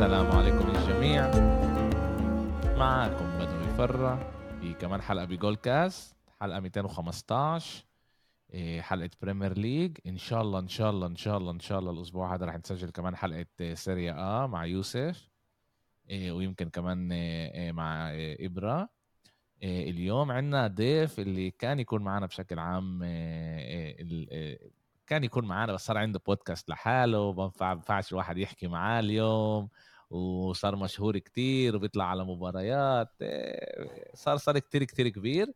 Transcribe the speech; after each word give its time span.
السلام 0.00 0.30
عليكم 0.30 0.68
للجميع 0.68 1.30
معكم 2.76 3.38
بدوي 3.38 3.76
فرة 3.78 4.32
في 4.60 4.74
كمان 4.74 5.02
حلقة 5.02 5.24
بجول 5.24 5.56
كاست 5.56 6.16
حلقة 6.40 6.60
215 6.60 7.84
إيه، 8.50 8.80
حلقة 8.80 9.10
Premier 9.22 9.58
League 9.58 9.98
إن 10.06 10.18
شاء 10.18 10.42
الله 10.42 10.58
إن 10.58 10.68
شاء 10.68 10.90
الله 10.90 11.06
إن 11.06 11.16
شاء 11.16 11.38
الله 11.38 11.50
إن 11.50 11.60
شاء 11.60 11.78
الله 11.78 11.90
الأسبوع 11.90 12.34
هذا 12.34 12.46
رح 12.46 12.56
نسجل 12.56 12.90
كمان 12.90 13.16
حلقة 13.16 13.74
Serie 13.74 14.14
A 14.18 14.46
مع 14.46 14.64
يوسف 14.66 15.28
إيه، 16.10 16.32
ويمكن 16.32 16.68
كمان 16.70 17.12
إيه، 17.12 17.72
مع 17.72 18.10
إبرة. 18.14 18.88
اليوم 19.62 20.32
عندنا 20.32 20.66
ضيف 20.66 21.18
اللي 21.18 21.50
كان 21.50 21.80
يكون 21.80 22.02
معنا 22.02 22.26
بشكل 22.26 22.58
عام 22.58 23.02
كان 25.06 25.24
يكون 25.24 25.44
معنا 25.44 25.72
بس 25.72 25.86
صار 25.86 25.98
عنده 25.98 26.20
بودكاست 26.26 26.68
لحاله 26.68 27.32
ما 27.32 27.52
بينفعش 27.60 28.12
الواحد 28.12 28.38
يحكي 28.38 28.68
معاه 28.68 29.00
اليوم. 29.00 29.68
وصار 30.10 30.76
مشهور 30.76 31.18
كتير 31.18 31.76
وبيطلع 31.76 32.04
على 32.04 32.24
مباريات 32.24 33.08
إيه، 33.22 34.14
صار 34.14 34.36
صار 34.36 34.58
كتير 34.58 34.84
كتير 34.84 35.08
كبير. 35.08 35.52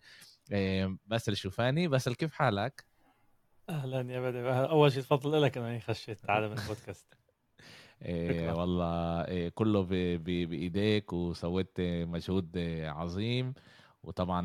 بس 1.07 1.29
اللي 1.29 1.37
شوفاني 1.37 1.89
بس 1.89 2.09
كيف 2.09 2.33
حالك؟ 2.33 2.85
أهلا 3.69 4.12
يا 4.12 4.21
بدر. 4.21 4.71
أول 4.71 4.93
شيء 4.93 5.03
تفضل 5.03 5.43
لك 5.43 5.59
إني 5.59 5.81
خشيت 5.81 6.31
من 6.31 6.37
البودكاست. 6.37 7.07
إيه 8.03 8.53
والله 8.53 9.25
إيه 9.25 9.48
كله 9.48 9.83
بإيديك 10.17 11.12
وسويت 11.12 11.81
مجهود 11.81 12.59
عظيم. 12.84 13.55
وطبعا 14.03 14.41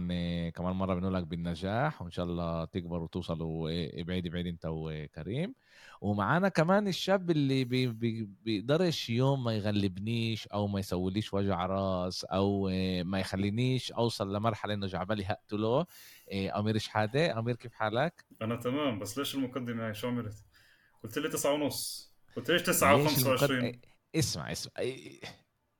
كمان 0.50 0.76
مرة 0.76 0.94
بنقول 0.94 1.14
لك 1.14 1.24
بالنجاح 1.24 2.02
وإن 2.02 2.12
شاء 2.12 2.26
الله 2.26 2.66
تكبر 2.66 3.02
وتوصلوا 3.02 3.70
بعيد 4.04 4.28
بعيد 4.28 4.48
أنت 4.48 4.66
وكريم. 4.66 5.56
ومعانا 6.02 6.50
كمان 6.50 6.88
الشاب 6.88 7.32
اللي 7.32 7.64
بي 7.64 7.88
بي 7.88 8.30
بيقدرش 8.44 9.10
يوم 9.10 9.44
ما 9.44 9.54
يغلبنيش 9.54 10.48
أو 10.48 10.68
ما 10.68 10.80
يسويليش 10.80 11.34
وجع 11.34 11.66
راس 11.66 12.26
أو 12.26 12.70
ما 13.04 13.20
يخلينيش 13.20 13.92
أوصل 13.92 14.36
لمرحلة 14.36 14.74
إنه 14.74 14.88
جعبالي 14.88 15.26
هقتله. 15.26 15.86
أمير 16.34 16.78
شحادة 16.78 17.40
أمير 17.40 17.56
كيف 17.56 17.74
حالك؟ 17.74 18.26
أنا 18.42 18.56
تمام 18.56 19.00
بس 19.00 19.18
ليش 19.18 19.36
المقدمة 19.36 19.88
هاي؟ 19.88 19.94
شو 19.94 20.08
عملت؟ 20.08 20.44
قلت 21.04 21.18
لي 21.18 21.30
تسعة 21.30 21.54
ونص. 21.54 22.14
قلت 22.36 22.52
ليش 22.52 22.62
تسعة 22.62 23.08
و25 23.08 23.76
اسمع 24.16 24.52
اسمع. 24.52 24.74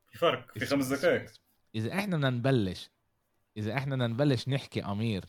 في 0.10 0.18
فرق 0.18 0.52
في 0.58 0.66
خمس 0.66 0.88
دقائق 0.88 1.32
إذا 1.76 1.94
إحنا 1.94 2.18
بدنا 2.18 2.30
نبلش 2.30 2.90
إذا 3.58 3.78
إحنا 3.78 3.96
بدنا 3.96 4.08
نبلش 4.08 4.50
نحكي 4.50 4.84
أمير 4.86 5.26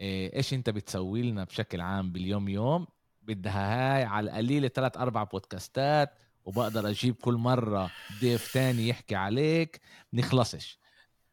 إيه، 0.00 0.36
إيش 0.36 0.54
أنت 0.54 0.70
بتسوي 0.70 1.22
لنا 1.22 1.44
بشكل 1.44 1.80
عام 1.80 2.12
باليوم 2.12 2.48
يوم 2.48 2.86
بدها 3.22 3.96
هاي 3.96 4.04
على 4.04 4.30
القليله 4.30 4.68
ثلاث 4.68 4.96
أربع 4.96 5.24
بودكاستات 5.24 6.10
وبقدر 6.44 6.88
أجيب 6.88 7.14
كل 7.14 7.34
مرة 7.34 7.90
ضيف 8.20 8.52
تاني 8.52 8.88
يحكي 8.88 9.14
عليك 9.14 9.80
بنخلصش 10.12 10.78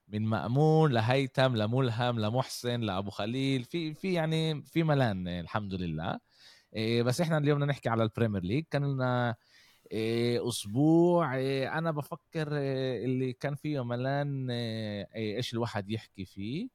من 0.08 0.26
مأمون 0.26 0.92
لهيثم 0.92 1.56
لملهم 1.56 2.20
لمحسن 2.20 2.82
لأبو 2.82 3.10
خليل 3.10 3.64
في 3.64 3.94
في 3.94 4.14
يعني 4.14 4.62
في 4.64 4.84
ملان 4.84 5.28
الحمد 5.28 5.73
لله. 5.73 6.20
إيه، 6.76 7.04
بس 7.04 7.22
إحنا 7.22 7.38
اليوم 7.38 7.60
بدنا 7.60 7.72
نحكي 7.72 7.90
على 7.90 8.04
ال 8.04 8.09
Premier 8.09 8.44
League. 8.44 8.64
كان 8.72 8.94
لنا 8.94 9.36
إيه، 9.92 10.50
أسبوع 10.50 11.36
إيه، 11.36 11.78
أنا 11.78 11.92
بفكر 11.92 12.48
اللي 13.06 13.34
كان 13.34 13.56
فيه 13.56 13.84
ملان 13.84 14.48
إيش 15.16 15.54
الواحد 15.54 15.90
يحكي 15.90 16.26
فيه. 16.26 16.67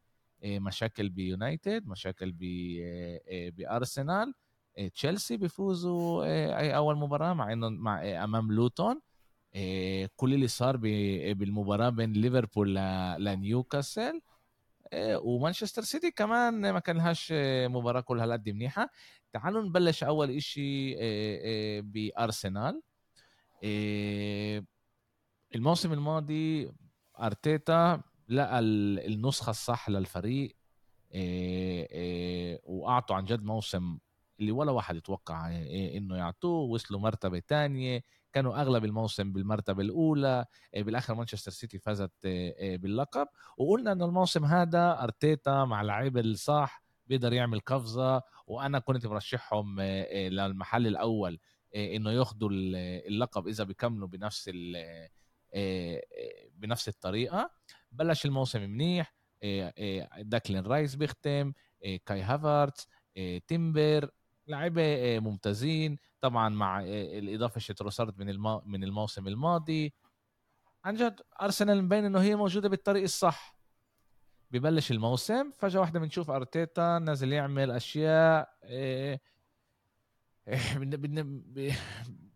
مشاكل 0.44 1.08
بيونايتد 1.08 1.86
مشاكل 1.86 2.34
بأرسنال. 3.28 4.34
تشيلسي 4.94 5.36
بيفوزوا 5.36 6.24
أول 6.76 6.96
مباراة 6.96 7.32
مع 7.34 7.52
إنه 7.52 7.68
مع 7.68 8.24
أمام 8.24 8.52
لوتون. 8.52 9.00
كل 10.16 10.34
اللي 10.34 10.48
صار 10.48 10.76
بالمباراة 10.76 11.88
بين 11.88 12.12
ليفربول 12.12 12.74
لنيوكاسل. 13.24 14.20
ومانشستر 14.96 15.82
سيتي 15.82 16.10
كمان 16.10 16.70
ما 16.70 16.78
كان 16.78 16.96
لهاش 16.96 17.32
مباراة 17.66 18.00
كلها 18.00 18.24
هالقد 18.24 18.48
منيحة. 18.48 18.90
تعالوا 19.32 19.62
نبلش 19.62 20.04
أول 20.04 20.30
إشي 20.30 20.94
بأرسنال. 21.80 22.82
الموسم 25.54 25.92
الماضي 25.92 26.72
أرتيتا 27.20 28.02
لقى 28.28 28.58
النسخة 28.58 29.50
الصح 29.50 29.90
للفريق. 29.90 30.56
وأعطوا 32.64 33.16
عن 33.16 33.24
جد 33.24 33.42
موسم 33.42 33.98
اللي 34.40 34.52
ولا 34.52 34.72
واحد 34.72 34.96
يتوقع 34.96 35.48
إيه 35.48 35.98
إنه 35.98 36.16
يعطوه 36.16 36.70
وصلوا 36.70 37.00
مرتبة 37.00 37.38
تانية 37.38 38.02
كانوا 38.34 38.60
أغلب 38.60 38.84
الموسم 38.84 39.32
بالمرتبة 39.32 39.82
الأولى 39.82 40.44
إيه 40.74 40.82
بالآخر 40.82 41.14
مانشستر 41.14 41.50
سيتي 41.50 41.78
فازت 41.78 42.12
إيه 42.24 42.76
باللقب. 42.76 43.26
وقلنا 43.58 43.92
إنه 43.92 44.04
الموسم 44.04 44.44
هذا 44.44 45.02
أرتيتا 45.02 45.64
مع 45.64 45.80
اللعيبه 45.80 46.20
الصح 46.20 46.84
بيقدر 47.06 47.32
يعمل 47.32 47.60
قفزة. 47.60 48.22
وأنا 48.46 48.78
كنت 48.78 49.06
مرشحهم 49.06 49.80
للمحل 49.80 50.86
الأول 50.86 51.38
آه، 51.74 51.96
إنه 51.96 52.10
ياخذوا 52.10 52.48
اللقب 52.52 53.48
إذا 53.48 53.64
بيكملوا 53.64 54.08
بنفس 54.08 54.50
آه، 54.76 55.10
آه، 55.54 56.02
بنفس 56.54 56.88
الطريقة. 56.88 57.50
بلش 57.92 58.24
الموسم 58.24 58.62
منيح 58.62 59.14
داكلين 60.20 60.66
رايس 60.66 60.94
بيختم 60.94 61.52
كاي 62.06 62.22
هافارتس 62.22 62.88
تيمبر 63.46 64.10
لعيبه 64.46 65.18
ممتازين. 65.18 65.98
طبعا 66.20 66.48
مع 66.48 66.80
الإضافة 66.84 67.60
تروسارد 67.60 68.18
من. 68.18 68.40
من 68.66 68.84
الموسم 68.84 69.28
الماضي. 69.28 69.94
عن 70.84 70.94
جد 70.94 71.20
أرسنال 71.42 71.84
مبين 71.84 72.04
إنه 72.04 72.20
هي 72.20 72.36
موجودة 72.36 72.68
بالطريق 72.68 73.02
الصح. 73.02 73.54
ببلش 74.50 74.90
الموسم 74.90 75.50
فجأة 75.50 75.80
واحدة 75.80 76.00
بنشوف 76.00 76.30
أرتيتا 76.30 76.98
نازل 76.98 77.32
يعمل 77.32 77.70
أشياء 77.70 78.48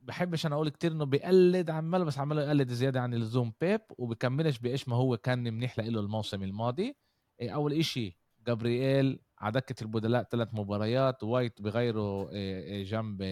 بحبش 0.03 0.47
أنا 0.47 0.55
أقول 0.55 0.69
كتير 0.69 0.93
إنه 0.93 1.05
بيقلد 1.05 1.71
عمال 1.71 2.05
بس 2.05 2.19
عماله 2.19 2.43
يقلد 2.43 2.73
زيادة 2.73 3.01
عن 3.01 3.15
اللزوم 3.15 3.53
بيب 3.61 3.81
وبكملش 3.99 4.59
بإيش 4.59 4.89
ما 4.89 4.97
هو 4.97 5.17
كان 5.17 5.55
منيح 5.55 5.79
له 5.79 6.01
الموسم 6.01 6.43
الماضي. 6.43 6.97
أول 7.43 7.73
إشي 7.73 8.19
جابرييل 8.47 9.21
على 9.41 9.53
دكة 9.53 9.83
البدلاء 9.83 10.23
ثلاث 10.23 10.49
مباريات 10.53 11.23
وايت 11.23 11.63
بغيره 11.63 12.31
إيه، 12.31 12.61
إيه، 12.63 12.85
جنب 12.85 13.23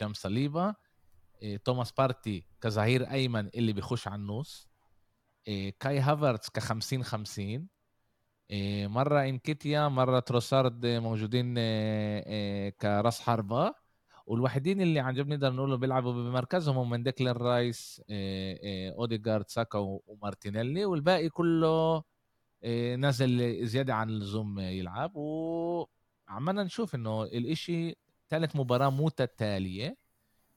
جنب 0.00 0.14
صليبة. 0.14 0.74
توماس 1.64 1.92
بارتي 1.92 2.46
كظهير 2.60 3.10
أيمن 3.10 3.48
اللي 3.54 3.72
بيخش 3.72 4.08
على 4.08 4.16
النص. 4.16 4.68
كاي 5.80 5.98
هافرتس 6.00 6.50
ك 6.50 6.58
50 6.58 7.04
50 7.04 7.68
إيه، 8.50 8.86
مرة 8.86 9.22
إنكيتيا 9.24 9.88
مرة 9.88 10.18
تروسارد 10.20 10.86
موجودين 10.86 11.54
كراس 12.70 13.20
حربة. 13.20 13.74
والوحيدين 14.26 14.80
اللي 14.80 15.00
عن 15.00 15.14
جد 15.14 15.28
نقدر 15.28 15.52
نقول 15.52 15.78
بيلعبوا 15.78 16.12
بمركزهم 16.12 16.78
هم 16.78 16.90
من 16.90 17.02
ديكلين 17.02 17.32
رايس 17.32 18.02
اوديجارد 18.98 19.48
ساكا 19.48 19.78
ومارتينيلي. 19.78 20.84
والباقي 20.84 21.28
كله 21.28 22.02
نزل 22.96 23.66
زيادة 23.66 23.94
عن 23.94 24.10
اللزوم 24.10 24.58
يلعب 24.58 25.16
وعمالنا 25.16 26.62
نشوف 26.62 26.94
إنه 26.94 27.22
الإشي 27.22 27.96
ثالث 28.30 28.56
مباراة 28.56 28.90
متتالية 28.90 29.96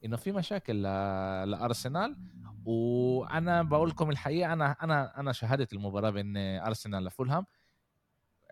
إنه 0.04 0.16
في 0.16 0.32
مشاكل 0.32 0.82
لأرسنال. 0.82 2.16
وأنا 2.64 3.62
بقول 3.62 3.88
لكم 3.88 4.10
الحقيقة 4.10 4.52
أنا 4.52 4.76
أنا 4.82 5.20
أنا 5.20 5.32
شاهدت 5.32 5.72
المباراة 5.72 6.10
بين 6.10 6.36
أرسنال 6.36 7.04
لفولهام. 7.04 7.46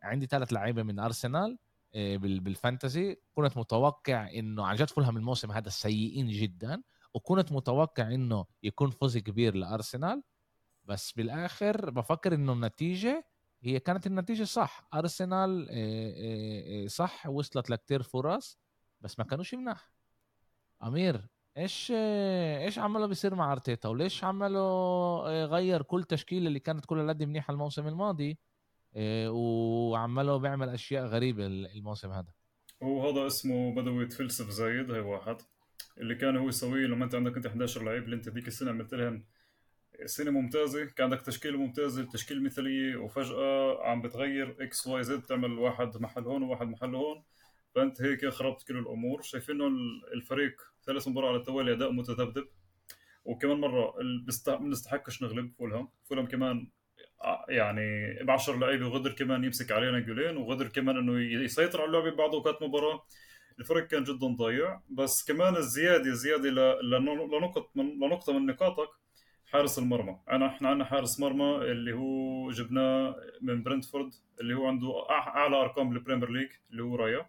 عندي 0.03 0.27
ثلاث 0.27 0.53
لعيبة 0.53 0.83
من 0.83 0.99
أرسنال 0.99 1.59
آه، 1.95 2.17
بالفانتزي. 2.17 3.17
كنت 3.35 3.57
متوقع 3.57 4.31
إنه 4.31 4.67
عن 4.67 4.77
جد 4.77 4.91
فولهام 4.91 5.17
الموسم 5.17 5.53
هذا 5.53 5.69
سيئين 5.69 6.29
جدا 6.29 6.83
وكنت 7.15 7.53
متوقع 7.53 8.15
إنه 8.15 8.45
يكون 8.63 8.91
فوز 8.91 9.19
كبير 9.19 9.55
لأرسنال. 9.55 10.23
بس 10.85 11.13
بالآخر 11.13 11.91
بفكر 11.91 12.35
إنه 12.35 12.53
النتيجة 12.53 13.27
هي 13.67 13.81
كانت 13.81 14.07
النتيجة 14.07 14.45
صح. 14.45 14.89
أرسنال 14.95 15.69
آه، 15.71 16.85
آه، 16.85 16.87
صح 16.87 17.27
وصلت 17.27 17.71
لكتير 17.71 18.03
فرص 18.03 18.59
بس 19.01 19.19
ما 19.19 19.25
كانوش 19.25 19.55
مناح 19.55 19.93
أمير 20.83 21.29
إيش 21.57 21.93
إيش 21.97 22.79
عمله 22.79 23.07
بيصير 23.07 23.35
مع 23.35 23.53
أرتيتا؟ 23.53 23.89
وليش 23.89 24.25
عمله 24.25 25.21
غير 25.45 25.83
كل 25.83 26.05
تشكيلة 26.05 26.47
اللي 26.47 26.61
كانت 26.61 26.87
كلها 26.87 27.09
قد 27.09 27.23
منيحة 27.23 27.53
الموسم 27.53 27.89
الماضي؟ 27.89 28.39
وعماله 29.29 30.37
بيعمل 30.37 30.69
أشياء 30.69 31.07
غريبة 31.07 31.47
الموسم 31.47 32.11
هذا. 32.11 32.33
هو 32.83 33.09
هذا 33.09 33.27
اسمه 33.27 33.75
بدوي 33.75 34.05
يتفلسف 34.05 34.49
زايد 34.51 34.91
هي 34.91 35.01
واحد. 35.01 35.37
اللي 35.99 36.15
كان 36.15 36.37
هو 36.37 36.49
يسويه 36.49 36.87
لما 36.87 37.05
أنت 37.05 37.15
عندك 37.15 37.37
أنت 37.37 37.47
11 37.47 37.83
لعيب 37.83 38.05
اللي 38.05 38.17
أنت 38.17 38.29
ذيك 38.29 38.49
السنة 38.49 38.71
عملت 38.71 38.95
لهم 38.95 39.25
سنة 40.05 40.31
ممتازة 40.31 40.85
كان 40.85 41.05
عندك 41.05 41.23
تشكيلة 41.23 41.59
ممتازة 41.59 42.05
تشكيلة 42.05 42.41
مثالية 42.41 42.97
وفجأة 42.97 43.83
عم 43.87 44.03
بتغير 44.03 44.57
X 44.61 44.87
Y 44.87 45.03
Z 45.03 45.23
تعمل 45.23 45.53
واحد 45.59 45.97
محل 45.97 46.23
هون 46.23 46.43
وواحد 46.43 46.67
محل 46.69 46.95
هون. 46.95 47.23
فأنت 47.75 48.03
هيك 48.03 48.29
خربت 48.29 48.63
كل 48.69 48.79
الأمور. 48.79 49.23
شايفين 49.23 49.61
إنه 49.63 49.77
الفريق 50.15 50.63
ثلاث 50.87 51.09
مباريات 51.09 51.33
على 51.33 51.41
التوالي 51.41 51.73
أداء 51.73 51.93
متذبذب. 51.93 52.49
وكمان 53.25 53.57
مرة 53.57 53.95
ما 54.49 54.77
نغلب 55.23 55.53
فولهام. 55.59 55.89
فولهام 56.05 56.27
كمان 56.27 56.69
ع- 57.21 57.45
يعني 57.49 58.15
ب 58.25 58.31
10 58.31 58.57
لعيبة 58.57 58.87
وقدر 58.87 59.13
كمان 59.13 59.45
يمسك 59.45 59.73
علينا 59.73 60.01
جولين 60.01 60.37
وقدر 60.37 60.69
كمان 60.69 60.97
إنه 60.97 61.21
يسيطر 61.45 61.81
على 61.81 61.89
اللعبة 61.89 62.17
بعض 62.17 62.35
أوقات 62.35 62.63
مباراة. 62.63 63.07
الفرق 63.59 63.87
كان 63.87 64.05
جدا 64.05 64.27
ضايع. 64.27 64.81
بس 64.91 65.25
كمان 65.29 65.57
الزيادة 65.57 66.13
زياده 66.13 66.51
لنقطه 66.83 67.71
من 67.75 67.85
لنقطة 67.85 68.33
من 68.39 68.47
نقاطك 68.47 68.89
حارس 69.47 69.79
المرمى. 69.79 70.21
أنا 70.31 70.47
إحنا 70.47 70.69
عندنا 70.69 70.85
حارس 70.85 71.21
مرمى 71.21 71.57
اللي 71.57 71.93
هو 71.93 72.51
جبناه 72.51 73.17
من 73.41 73.63
برنتفورد 73.63 74.15
اللي 74.41 74.55
هو 74.55 74.67
عنده 74.67 75.11
أعلى 75.11 75.57
أرقام 75.57 75.91
بال 75.91 75.99
Premier 75.99 76.31
League 76.31 76.49
اللي 76.71 76.83
هو 76.83 76.97
رايا. 76.97 77.27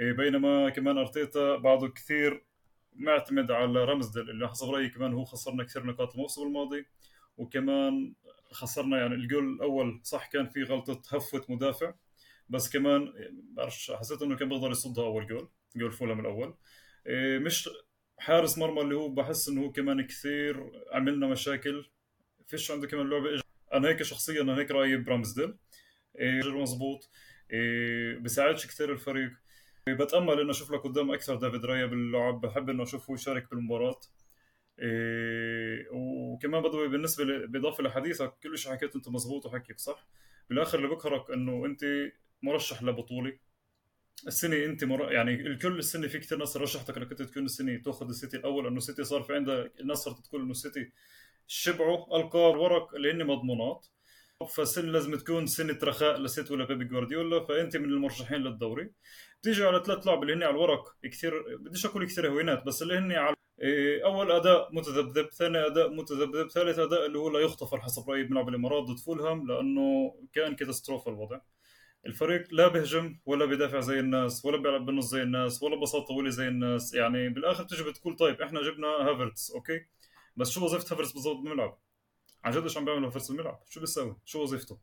إيه، 0.00 0.12
بينما 0.12 0.70
كمان 0.70 0.98
أرتيتا 0.98 1.56
بعده 1.56 1.88
كثير 1.88 2.44
معتمد 2.92 3.50
على 3.50 3.84
رمزدل 3.84 4.30
اللي 4.30 4.48
حسب 4.48 4.70
رأيي 4.70 4.88
كمان 4.88 5.12
هو 5.12 5.24
خسرنا 5.24 5.64
كثير 5.64 5.86
نقاط 5.86 6.14
الموسم 6.14 6.42
الماضي. 6.42 6.86
وكمان 7.36 8.14
خسرنا 8.52 8.98
يعني 8.98 9.14
الجول 9.14 9.52
الأول 9.54 10.00
صح 10.02 10.26
كان 10.26 10.46
في 10.46 10.62
غلطة 10.62 11.16
هفوه 11.16 11.44
مدافع 11.48 11.94
بس 12.48 12.70
كمان 12.72 13.12
بعرفش 13.56 13.90
حسيت 13.90 14.22
إنه 14.22 14.36
كان 14.36 14.48
بيقدر 14.48 14.70
يصدها 14.70 15.04
أول 15.04 15.26
جول 15.26 15.48
جول 15.76 15.92
فولهام 15.92 16.20
الأول. 16.20 16.54
إيه، 17.06 17.38
مش 17.38 17.68
حارس 18.18 18.58
مرمى 18.58 18.80
اللي 18.80 18.94
هو 18.94 19.08
بحس 19.08 19.48
إنه 19.48 19.62
هو 19.64 19.72
كمان 19.72 20.06
كثير 20.06 20.70
عملنا 20.92 21.26
مشاكل. 21.26 21.90
فيش 22.46 22.70
عنده 22.70 22.86
كمان 22.86 23.10
لعبة 23.10 23.34
إج... 23.34 23.40
أنا 23.74 23.88
هيك 23.88 24.02
شخصيا 24.02 24.42
أنا 24.42 24.58
هيك 24.58 24.70
رأيي 24.70 24.96
برامزديل. 24.96 25.54
إيه 26.18 26.62
مزبوط 26.62 27.10
إيه 27.52 28.18
بساعدش 28.18 28.66
كثير 28.66 28.92
الفريق. 28.92 29.30
إيه 29.88 29.94
بتأمل 29.94 30.40
إنه 30.40 30.50
أشوف 30.50 30.70
لك 30.70 30.80
قدام 30.80 31.10
أكثر 31.10 31.36
دافيد 31.36 31.64
رايا 31.64 31.86
باللعب. 31.86 32.40
بحب 32.40 32.70
إنه 32.70 32.82
اشوفه 32.82 33.14
يشارك 33.14 33.50
بالمباراة. 33.50 34.00
إيه 34.78 35.88
وكمان 35.92 36.62
بدوي 36.62 36.88
بالنسبة 36.88 37.24
ل... 37.24 37.46
بالاضافه 37.46 37.84
لحديثك 37.84 38.34
كل 38.42 38.58
شيء 38.58 38.72
حكيته 38.72 38.96
أنت 38.96 39.08
مزبوط 39.08 39.46
وحكيك 39.46 39.78
صح. 39.78 40.08
بالآخر 40.50 40.78
اللي 40.78 40.88
بقهرك 40.88 41.30
إنه 41.30 41.66
أنت 41.66 41.84
مرشح 42.42 42.82
لبطولة. 42.82 43.38
السنة 44.26 44.64
أنت 44.64 44.84
مر... 44.84 45.12
يعني 45.12 45.34
الكل 45.34 45.78
السنة 45.78 46.08
في 46.08 46.18
كثير 46.18 46.38
ناس 46.38 46.56
رشحتك 46.56 46.96
إنك 46.96 47.10
أنت 47.10 47.22
تكون 47.22 47.44
السنة 47.44 47.76
تأخذ 47.76 48.08
السيتي 48.08 48.36
الأول 48.36 48.66
انه 48.66 48.76
السيتي 48.76 49.04
صار 49.04 49.22
في 49.22 49.34
عندها 49.34 49.70
الناس 49.80 49.98
صارت 49.98 50.26
تقول 50.26 50.40
إنه 50.42 50.50
السيتي 50.50 50.92
شبعوا 51.46 52.16
القاب 52.16 52.58
ورق 52.58 52.94
اللي 52.94 53.12
هن 53.12 53.26
مضمونات. 53.26 53.86
فالسنة 54.56 54.92
لازم 54.92 55.16
تكون 55.16 55.46
سنة 55.46 55.78
رخاء 55.82 56.20
لسيتي 56.20 56.52
ولا 56.52 56.64
بيبي 56.64 56.84
جوارديولا. 56.84 57.44
فأنت 57.44 57.76
من 57.76 57.84
المرشحين 57.84 58.38
للدوري. 58.38 58.90
بتيجي 59.40 59.64
على 59.64 59.82
ثلاث 59.86 60.06
لعب 60.06 60.22
اللي 60.22 60.34
هن 60.34 60.42
على 60.42 60.50
الورق 60.50 60.96
كثير 61.02 61.56
بديش 61.56 61.86
أقول 61.86 62.06
كثير 62.06 62.28
هينات 62.28 62.64
بس 62.66 62.82
اللي 62.82 62.98
هن 62.98 63.12
على 63.12 63.36
إيه، 63.62 64.04
أول 64.04 64.32
أداء 64.32 64.74
متذبذب 64.74 65.28
ثاني 65.30 65.66
أداء 65.66 65.90
متذبذب 65.94 66.48
ثالث 66.50 66.78
أداء 66.78 67.06
اللي 67.06 67.18
هو 67.18 67.30
لا 67.30 67.40
يغتفر 67.40 67.80
حسب 67.80 68.10
رايي 68.10 68.22
بنلعب 68.22 68.48
الإمارات 68.48 68.82
ضد 68.84 68.98
فولهام 68.98 69.46
لأنه 69.48 70.14
كان 70.32 70.56
קטסטרופה 70.56 71.10
الوضع. 71.10 71.40
الفريق 72.06 72.46
لا 72.50 72.68
بهجم 72.68 73.18
ولا 73.26 73.44
بيدافع 73.44 73.80
زي 73.80 74.00
الناس 74.00 74.44
ولا 74.44 74.56
بيلعب 74.56 74.86
بالنص 74.86 75.10
زي 75.10 75.22
الناس 75.22 75.62
ولا 75.62 75.80
باصات 75.80 76.08
طويله 76.08 76.30
زي 76.30 76.48
الناس. 76.48 76.94
يعني 76.94 77.28
بالآخر 77.28 77.62
بتيجي 77.62 77.82
بتقول 77.82 78.16
طيب 78.16 78.42
إحنا 78.42 78.62
جبنا 78.62 78.86
هافرتس 78.86 79.50
okay؟ 79.50 79.86
بس 80.36 80.50
شو 80.50 80.64
وظيفة 80.64 80.94
هافرتس 80.94 81.12
بالضبط 81.12 81.36
بالملعب؟ 81.36 81.78
عن 82.44 82.52
جد 82.52 82.62
إيش 82.62 82.76
عم 82.76 82.84
بيعمل 82.84 83.04
هافرتس 83.04 83.28
بالملعب 83.28 83.62
شو 83.70 83.80
بيساوي؟ 83.80 84.16
شو 84.24 84.42
وظيفته؟ 84.42 84.78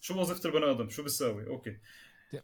شو 0.00 0.20
وظيفة 0.20 0.48
البني 0.48 0.70
آدم؟ 0.70 0.88
شو 0.88 1.02
بيساوي؟ 1.02 1.46
okay. 1.46 1.78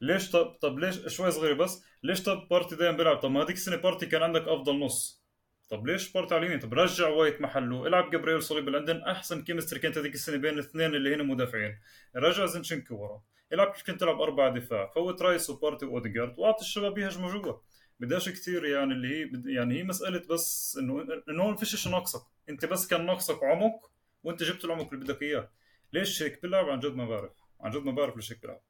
ليش 0.01 0.31
طب 0.31 0.47
طب 0.61 0.79
ليش 0.79 1.07
شوي 1.07 1.31
صغيره 1.31 1.55
بس؟ 1.55 1.85
ليش 2.03 2.23
طب 2.23 2.49
بارتي 2.51 2.77
دايما 2.77 2.97
بيلعب؟ 2.97 3.17
طب 3.17 3.31
ما 3.31 3.43
هذيك 3.43 3.57
السنة 3.57 3.77
بارتي 3.77 4.07
كان 4.07 4.23
عندك 4.23 4.49
أفضل 4.49 4.79
نص. 4.79 5.25
طب 5.69 5.87
ليش 5.87 6.13
بارتي 6.13 6.35
على 6.35 6.43
اليمين؟ 6.43 6.61
طب 6.61 6.75
رجع 6.75 7.09
وايت 7.09 7.41
محله 7.41 7.87
العب 7.87 8.11
جابرييل 8.11 8.43
صليبا 8.43 8.67
اللي 8.67 8.79
عندك 8.79 9.03
أحسن 9.03 9.43
chemistry 9.45 9.81
كانت 9.81 9.99
هذيك 9.99 10.15
السنة 10.15 10.37
بين 10.37 10.55
الاثنين 10.55 10.95
اللي 10.95 11.15
هن 11.15 11.27
مدافعين. 11.27 11.79
رجع 12.17 12.47
زنشنكو 12.47 12.95
ورا. 12.95 13.23
العب 13.53 13.73
كيف 13.73 13.83
كنت 13.83 14.01
تلعب 14.01 14.21
أربعة 14.21 14.55
دفاع؟ 14.55 14.87
فوت 14.87 15.23
رايس 15.23 15.51
وبارتي 15.51 15.87
واوديجارد 15.87 16.39
واعطي 16.39 16.61
الشباب 16.61 16.99
يهجموا 16.99 17.33
جوا 17.33 17.55
بداش 18.01 18.29
كثير 18.29 18.65
يعني 18.65 18.93
اللي 18.93 19.09
هي 19.09 19.31
يعني 19.55 19.79
هي 19.79 19.83
مسألة 19.83 20.23
بس 20.31 20.77
إنه 20.81 21.07
إنه 21.29 21.43
هون 21.43 21.57
فيش 21.57 21.77
شيء 21.77 21.93
ناقصك. 21.93 22.23
أنت 22.49 22.65
بس 22.65 22.87
كان 22.87 23.07
ناقصك 23.07 23.45
عمق 23.45 23.91
وأنت 24.25 24.43
جبت 24.43 24.65
العمق 24.65 24.93
اللي 24.93 25.05
بدك 25.05 25.23
إياه. 25.23 25.51
ليش 25.93 26.23
هيك؟ 26.23 26.43
بيلعب 26.43 26.69
عن 26.69 26.81
جد 26.81 26.95
ما 26.95 27.09
بعرف. 27.09 27.33
عن 27.61 27.71
جد 27.71 27.83
ما 27.83 27.93
بعرف 27.93 28.17
ليش 28.17 28.33
هيك 28.33 28.43
بيلعب. 28.43 28.61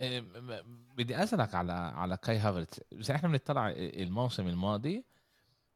إيه، 0.00 0.20
بدي 0.96 1.22
أسألك 1.22 1.54
على 1.54 1.72
على 1.72 2.16
كاي 2.16 2.38
هافرتس. 2.38 2.80
بس 2.92 3.10
إحنا 3.10 3.28
بنطلع 3.28 3.70
الموسم 3.76 4.48
الماضي. 4.48 5.04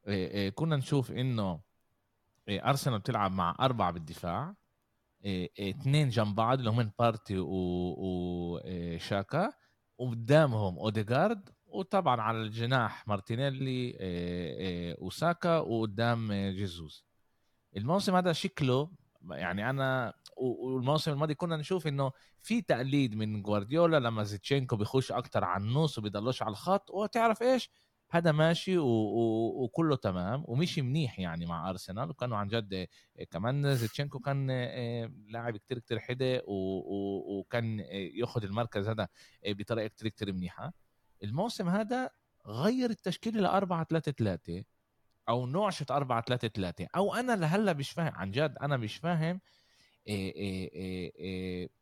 إيه، 0.08 0.30
إيه، 0.30 0.50
كنا 0.50 0.76
نشوف 0.76 1.10
إنه 1.10 1.60
أرسنال 2.48 2.98
بتلعب 2.98 3.32
مع 3.32 3.56
أربعة 3.60 3.90
بالدفاع. 3.90 4.54
اثنين 5.60 6.08
جنب 6.08 6.34
بعض 6.34 6.58
اللي 6.58 6.70
هم 6.70 6.92
بارتي 6.98 7.36
وشاكا 7.98 9.52
وقدامهم 9.98 10.78
اوديجارد 10.78 11.48
وطبعا 11.66 12.20
على 12.20 12.42
الجناح 12.42 13.08
مارتينيلي 13.08 13.70
إيه، 13.70 13.96
إيه، 14.00 14.96
وساكا 15.00 15.58
وقدام 15.58 16.30
إيه، 16.32 16.50
جيزوس. 16.50 17.04
الموسم 17.76 18.16
هذا 18.16 18.32
شكله 18.32 18.90
يعني 19.30 19.70
أنا 19.70 20.14
والموسم 20.36 21.12
الماضي 21.12 21.34
كنا 21.34 21.56
نشوف 21.56 21.86
إنه 21.86 22.12
في 22.42 22.62
تقليد 22.62 23.14
من 23.14 23.42
جوارديولا 23.42 24.00
لما 24.00 24.24
زيتشينكو 24.24 24.76
بيخش 24.76 25.12
أكتر 25.12 25.44
على 25.44 25.64
النص 25.64 25.98
وبيضلوش 25.98 26.42
على 26.42 26.50
الخط 26.50 26.90
وتعرف 26.90 27.42
إيش؟ 27.42 27.70
هذا 28.10 28.32
ماشي 28.32 28.78
و... 28.78 28.86
و... 28.86 29.64
وكله 29.64 29.96
تمام 29.96 30.44
ومشي 30.48 30.82
منيح 30.82 31.18
يعني 31.18 31.46
مع 31.46 31.70
أرسنال 31.70 32.10
وكانوا 32.10 32.36
عن 32.38 32.48
جد 32.48 32.74
آه، 32.74 33.24
كمان 33.30 33.74
زيتشينكو 33.74 34.18
كان 34.18 34.48
آه، 34.50 35.10
لاعب 35.28 35.56
كتير 35.56 35.78
كتير 35.78 35.98
حده 35.98 36.42
و... 36.46 36.52
و... 36.78 37.38
وكان 37.38 37.80
آه، 37.80 37.84
ياخذ 38.14 38.44
المركز 38.44 38.88
هذا 38.88 39.08
آه، 39.46 39.52
بطريقة 39.52 39.88
كتير 39.88 40.08
كتير 40.08 40.32
منيحة. 40.32 40.72
الموسم 41.24 41.68
هذا 41.68 42.10
غير 42.46 42.90
التشكيله 42.90 43.40
ل 43.40 43.46
4 43.46 43.84
3 43.84 44.12
3 44.12 44.64
أو 45.28 45.46
نوعشة 45.46 45.86
4 45.90 46.22
3 46.22 46.48
3 46.48 46.86
أو 46.96 47.14
أنا 47.14 47.36
لهلا 47.36 47.72
مش 47.72 47.90
فاهم 47.90 48.12
عن 48.14 48.30
جد 48.30 48.54
أنا 48.62 48.76
مش 48.76 48.96
فاهم 48.96 49.40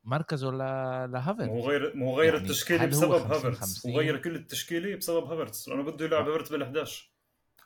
مركزه 0.05 0.51
ل- 0.51 0.57
ما 0.59 1.07
لهافرتز. 1.13 1.49
هو 1.49 1.69
غير 1.70 1.97
ما 1.97 2.06
هو 2.06 2.20
غير 2.20 2.35
يعني 2.35 2.47
التشكيله 2.47 2.87
بسبب 2.87 3.13
50 3.19 3.31
هافرتس 3.32 3.58
50 3.61 3.94
وغير 3.94 4.19
كل 4.23 4.37
التشكيله 4.37 4.97
بسبب 4.97 5.25
هافرتس 5.25 5.69
لأنه 5.69 5.82
بده 5.82 6.05
يلعب 6.05 6.29
آه. 6.29 6.32
هافرتس 6.35 6.53
بال11 6.53 6.91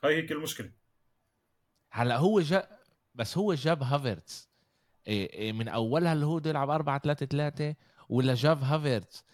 هاي 0.04 0.16
هيك 0.16 0.32
المشكلة 0.32 0.70
هلأ 1.90 2.16
هو 2.16 2.40
جاب 2.40 2.68
بس 3.14 3.38
هو 3.38 3.54
جاب 3.54 3.82
هافرتز 3.82 4.50
من 5.52 5.68
أولها 5.68 6.12
اللي 6.12 6.26
هو 6.26 6.36
بده 6.38 6.50
يلعب 6.50 6.70
4 6.70 6.98
3 6.98 7.26
3 7.26 7.74
ولا 8.08 8.34
جاب 8.34 8.62
هافرتز. 8.62 9.24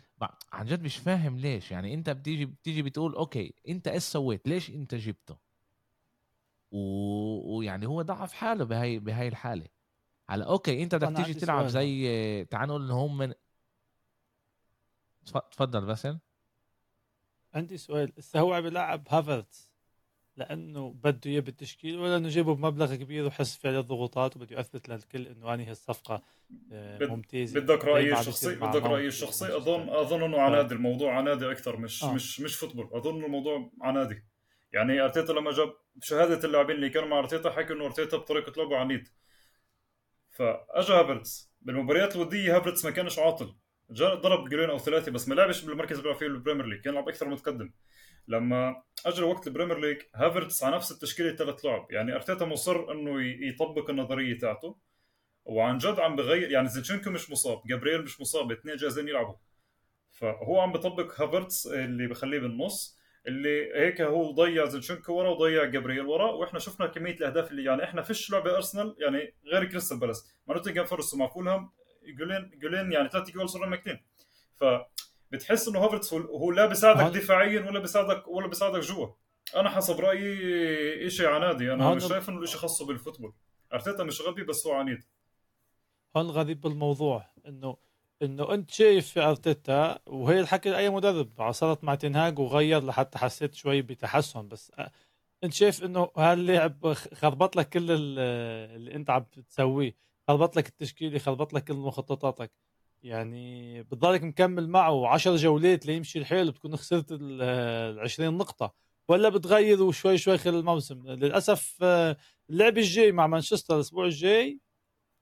عن 0.52 0.66
جد 0.66 0.82
مش 0.82 0.96
فاهم 0.96 1.38
ليش. 1.38 1.70
يعني 1.70 1.94
أنت 1.94 2.10
بتيجي 2.10 2.44
بتيجي 2.46 2.82
بتقول 2.82 3.14
أوكي 3.14 3.54
أنت 3.68 3.88
إيش 3.88 4.02
سويت؟ 4.02 4.48
ليش 4.48 4.70
أنت 4.70 4.94
جبته؟ 4.94 5.36
و... 6.70 6.78
ويعني 7.58 7.86
هو 7.86 8.02
ضعف 8.02 8.32
حاله 8.32 8.64
بهاي 8.64 8.98
بهاي 8.98 9.28
الحالة. 9.28 9.66
هلا 10.30 10.44
okay 10.44 10.82
أنت 10.82 10.94
بدك 10.94 11.16
تيجي 11.16 11.34
تلعب 11.40 11.58
سؤال. 11.60 11.70
زي 11.70 12.44
تعال 12.44 12.68
نقول 12.68 12.84
إن 12.84 12.90
هم 12.90 13.16
من 13.18 13.32
تف- 15.26 15.38
تفضل 15.50 15.86
باسل 15.86 16.18
عندي 17.54 17.76
سؤال 17.76 18.12
هسه 18.18 18.40
هو 18.40 18.54
عم 18.54 18.66
يلعب 18.66 19.04
هافرتس 19.08 19.68
لأنه 20.36 20.90
بده 20.90 21.20
إياه 21.30 21.40
بالتشكيل 21.40 21.98
ولا 21.98 22.16
إنه 22.16 22.28
جايبه 22.28 22.54
بمبلغ 22.54 22.94
كبير 22.94 23.26
وحس 23.26 23.56
في 23.56 23.68
عليه 23.68 23.80
الضغوطات 23.80 24.36
وبده 24.36 24.60
يثبت 24.60 24.88
للكل 24.88 25.26
إنه 25.26 25.54
اني 25.54 25.64
هالصفقه 25.70 26.22
آه، 26.72 27.06
ممتازة 27.06 27.60
بدك 27.60 27.84
رأيي 27.84 28.12
الشخصي 28.20 28.54
بدك 28.54 28.82
رأيي 28.82 29.06
الشخصي. 29.06 29.56
اظن 29.56 29.88
أظن 29.88 30.22
إنه 30.22 30.40
عنادي 30.40 30.74
الموضوع 30.74 31.16
عنادي 31.16 31.50
أكثر 31.50 31.76
مش 31.76 32.04
آه. 32.04 32.14
مش 32.14 32.40
مش 32.40 32.56
football 32.56 32.90
أظن 32.92 33.24
الموضوع 33.24 33.70
عنادي 33.80 34.24
يعني 34.72 35.00
أرتيتا 35.00 35.32
لما 35.32 35.50
جاب 35.52 35.74
شهادة 36.02 36.44
اللاعبين 36.48 36.76
اللي 36.76 36.90
كانوا 36.90 37.08
مع 37.08 37.18
أرتيتا 37.18 37.50
حكوا 37.50 37.76
إنه 37.76 37.84
أرتيتا 37.86 38.16
بطريقة 38.16 38.52
لعبه 38.62 38.76
عنيد 38.76 39.08
فاجى 40.38 40.92
هافرتس. 40.92 41.52
بالمباريات 41.60 42.16
الودية 42.16 42.56
هافرتس 42.56 42.84
ما 42.84 42.90
كانش 42.90 43.18
عاطل. 43.18 43.54
ضرب 43.92 44.48
جولين 44.48 44.70
أو 44.70 44.78
ثلاثة 44.78 45.12
بس 45.12 45.28
ما 45.28 45.34
لعبش 45.34 45.64
بالمركز 45.64 45.92
اللي 45.92 46.02
بيلعب 46.02 46.18
فيه 46.18 46.26
بالبريمير 46.26 46.66
ليج 46.66 46.80
كان 46.80 46.92
يلعب 46.92 47.08
أكثر 47.08 47.28
متقدم. 47.28 47.72
لما 48.28 48.82
اجى 49.06 49.22
وقت 49.22 49.46
البريمير 49.46 49.78
ليج 49.78 49.96
هافرتس 50.14 50.64
على 50.64 50.76
نفس 50.76 50.92
التشكيلة 50.92 51.36
ثلاث 51.36 51.64
لعب 51.64 51.86
يعني 51.90 52.14
أرتيتا 52.14 52.44
مصر 52.44 52.92
إنه 52.92 53.22
يطبق 53.22 53.90
النظرية 53.90 54.38
تاعته. 54.38 54.78
وعن 55.44 55.78
جد 55.78 56.00
عم 56.00 56.16
بغير 56.16 56.50
يعني 56.50 56.68
زينشينكو 56.68 57.10
مش 57.10 57.30
مصاب 57.30 57.62
جابرييل 57.66 58.02
مش 58.02 58.20
مصاب 58.20 58.52
اثنين 58.52 58.76
جاهزين 58.76 59.08
يلعبوا. 59.08 59.36
فهو 60.10 60.60
عم 60.60 60.72
بطبق 60.72 61.20
هافرتس 61.20 61.66
اللي 61.66 62.06
بخليه 62.06 62.38
بالنص. 62.38 62.97
اللي 63.26 63.72
هيك 63.74 64.00
هو 64.00 64.30
ضيع 64.30 64.64
زينشينكو 64.64 65.12
ورا 65.12 65.28
وضيع 65.30 65.64
جابرييل 65.64 66.06
ورا 66.06 66.30
وإحنا 66.30 66.58
شفنا 66.58 66.86
كمية 66.86 67.14
الأهداف 67.14 67.50
اللي 67.50 67.64
يعني 67.64 67.84
إحنا 67.84 68.02
فيش 68.02 68.30
لعبة 68.30 68.56
أرسنال 68.56 68.96
يعني 68.98 69.34
غير 69.46 69.64
كريستال 69.64 69.98
بالاس. 69.98 70.32
مع 70.46 70.54
نوتنغهام 70.54 70.86
فورست 70.86 71.14
ومع 71.14 71.26
فولهام 71.28 71.70
جولين 72.18 72.50
جولين 72.62 72.92
يعني 72.92 73.08
ثلاث 73.08 73.30
جول 73.30 73.48
صرنا 73.48 73.66
ماكلين 73.66 74.04
ف 74.56 74.64
بتحس 75.30 75.68
إنه 75.68 75.78
هافرتس 75.84 76.14
هو- 76.14 76.50
لا 76.50 76.66
بيساعدك 76.66 77.16
دفاعيا 77.16 77.60
ولا 77.60 77.80
بيساعدك 77.80 78.28
ولا 78.28 78.46
بيساعدك 78.46 78.78
جوا. 78.80 79.08
أنا 79.56 79.70
حسب 79.70 80.00
رأيي 80.00 81.10
شيء 81.10 81.26
عنادي. 81.26 81.72
أنا 81.72 81.94
مش 81.94 82.04
شايف 82.08 82.28
إنه 82.28 82.42
الشيء 82.42 82.58
خاصة 82.58 82.86
بال 82.86 82.95
football. 82.95 83.34
أرتيتا 83.72 84.04
مش 84.04 84.20
غبي 84.22 84.44
بس 84.44 84.66
هو 84.66 84.72
عنيد. 84.72 85.04
هون 86.16 86.24
الغريب 86.26 86.60
بالموضوع 86.60 87.26
إنه 87.46 87.76
إنه 88.22 88.54
أنت 88.54 88.70
شايف 88.70 89.08
في 89.08 89.20
أرتيتا 89.20 89.98
وهي 90.06 90.40
الحكي 90.40 90.70
لأي 90.70 90.90
مدرب 90.90 91.50
صارت 91.52 91.84
مع 91.84 91.94
تنهاج 91.94 92.38
وغير 92.38 92.84
لحتى 92.84 93.18
حسيت 93.18 93.54
شوي 93.54 93.82
بتحسن 93.82 94.48
بس 94.48 94.72
أ- 94.80 94.88
أنت 95.44 95.52
شايف 95.52 95.84
إنه 95.84 96.10
هاللاعب 96.16 96.92
خ- 96.92 97.14
خربط 97.14 97.56
لك 97.56 97.68
كل 97.68 97.90
ال- 97.90 98.18
اللي 98.76 98.94
أنت 98.94 99.10
عم 99.10 99.24
تسويه 99.48 99.94
خربط 100.28 100.56
لك 100.56 100.68
التشكيلة 100.68 101.18
خربط 101.18 101.52
لك 101.54 101.64
كل 101.64 101.74
مخططاتك. 101.74 102.50
يعني 103.02 103.82
بتضلك 103.82 104.22
مكمل 104.22 104.68
معه 104.68 105.08
10 105.08 105.36
جولات 105.36 105.86
ليمشي 105.86 106.18
الحيل 106.18 106.50
بتكون 106.50 106.76
خسرت 106.76 107.06
ال 107.10 108.00
20 108.00 108.38
نقطة. 108.38 108.74
ولا 109.08 109.28
بتغير 109.28 109.82
وشوي 109.82 110.18
شوي 110.18 110.38
خلال 110.38 110.54
الموسم؟ 110.54 111.06
للأسف 111.08 111.76
آه، 111.82 112.16
اللعب 112.50 112.78
الجاي 112.78 113.12
مع 113.12 113.26
مانشستر 113.26 113.74
الأسبوع 113.74 114.04
الجاي 114.04 114.50
آه، 114.50 114.67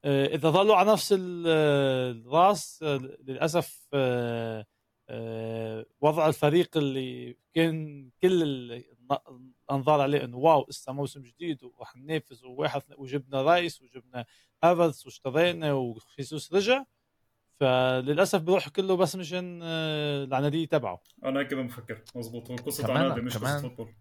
إذا 0.06 0.50
ظلوا 0.50 0.76
على 0.76 0.92
نفس 0.92 1.12
آه، 1.12 2.10
الراس 2.10 2.80
آه، 2.82 2.96
للأسف 2.96 3.88
آه، 3.94 4.66
آه، 5.08 5.86
وضع 6.00 6.28
الفريق 6.28 6.76
اللي 6.76 7.36
كان 7.54 8.08
كل 8.22 8.42
ال- 8.42 8.84
الأنظار 9.70 10.00
عليه 10.00 10.24
إنه 10.24 10.36
wow 10.36 10.66
لسه 10.68 10.92
موسم 10.92 11.22
جديد 11.22 11.64
وراح 11.64 11.96
ننافس 11.96 12.44
وواحد 12.44 12.82
وجبنا 12.98 13.42
رايس 13.42 13.82
وجبنا 13.82 14.24
هافرتس 14.64 15.06
واشترينا 15.06 15.72
وخيسوس 15.72 16.52
رجع. 16.52 16.84
فللأسف 17.60 18.40
بيروح 18.42 18.68
كله 18.68 18.96
بس 18.96 19.16
مشان 19.16 19.60
آه، 19.62 20.24
العنادية 20.24 20.66
تبعه. 20.66 21.02
أنا 21.24 21.40
هيك 21.40 21.54
بفكر 21.54 22.02
مزبوط 22.14 22.50
هو 22.50 22.56
قصة 22.56 22.86
كمان- 22.86 22.96
عنادي 23.04 23.20
مش 23.20 23.36
قصة 23.36 23.40
كمان- 23.46 23.62
football. 23.62 23.94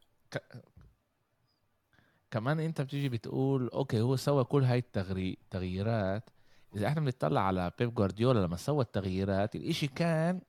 كمان 2.32 2.60
انت 2.60 2.82
بتيجي 2.82 3.10
بتقول 3.10 3.70
okay 3.70 4.02
هو 4.02 4.16
سوى 4.16 4.44
كل 4.44 4.64
هاي 4.64 4.78
التغري... 4.78 5.38
التغييرات 5.44 6.30
إذا 6.76 6.88
إحنا 6.88 7.02
بنطلع 7.02 7.42
على 7.42 7.72
بيب 7.80 7.94
جوارديولا 7.94 8.40
لما 8.40 8.56
سوى 8.56 8.82
التغييرات 8.84 9.56
الإشي 9.56 9.88
كان 9.88 10.42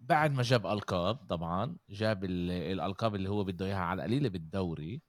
بعد 0.00 0.32
ما 0.32 0.42
جاب 0.42 0.66
ألقاب 0.66 1.16
طبعا 1.16 1.76
جاب 1.90 2.24
ال- 2.24 2.50
الألقاب 2.50 3.14
اللي 3.14 3.28
هو 3.28 3.44
بده 3.44 3.66
إياها 3.66 3.76
على 3.78 3.98
القليلة 4.04 4.28
بالدوري 4.28 5.00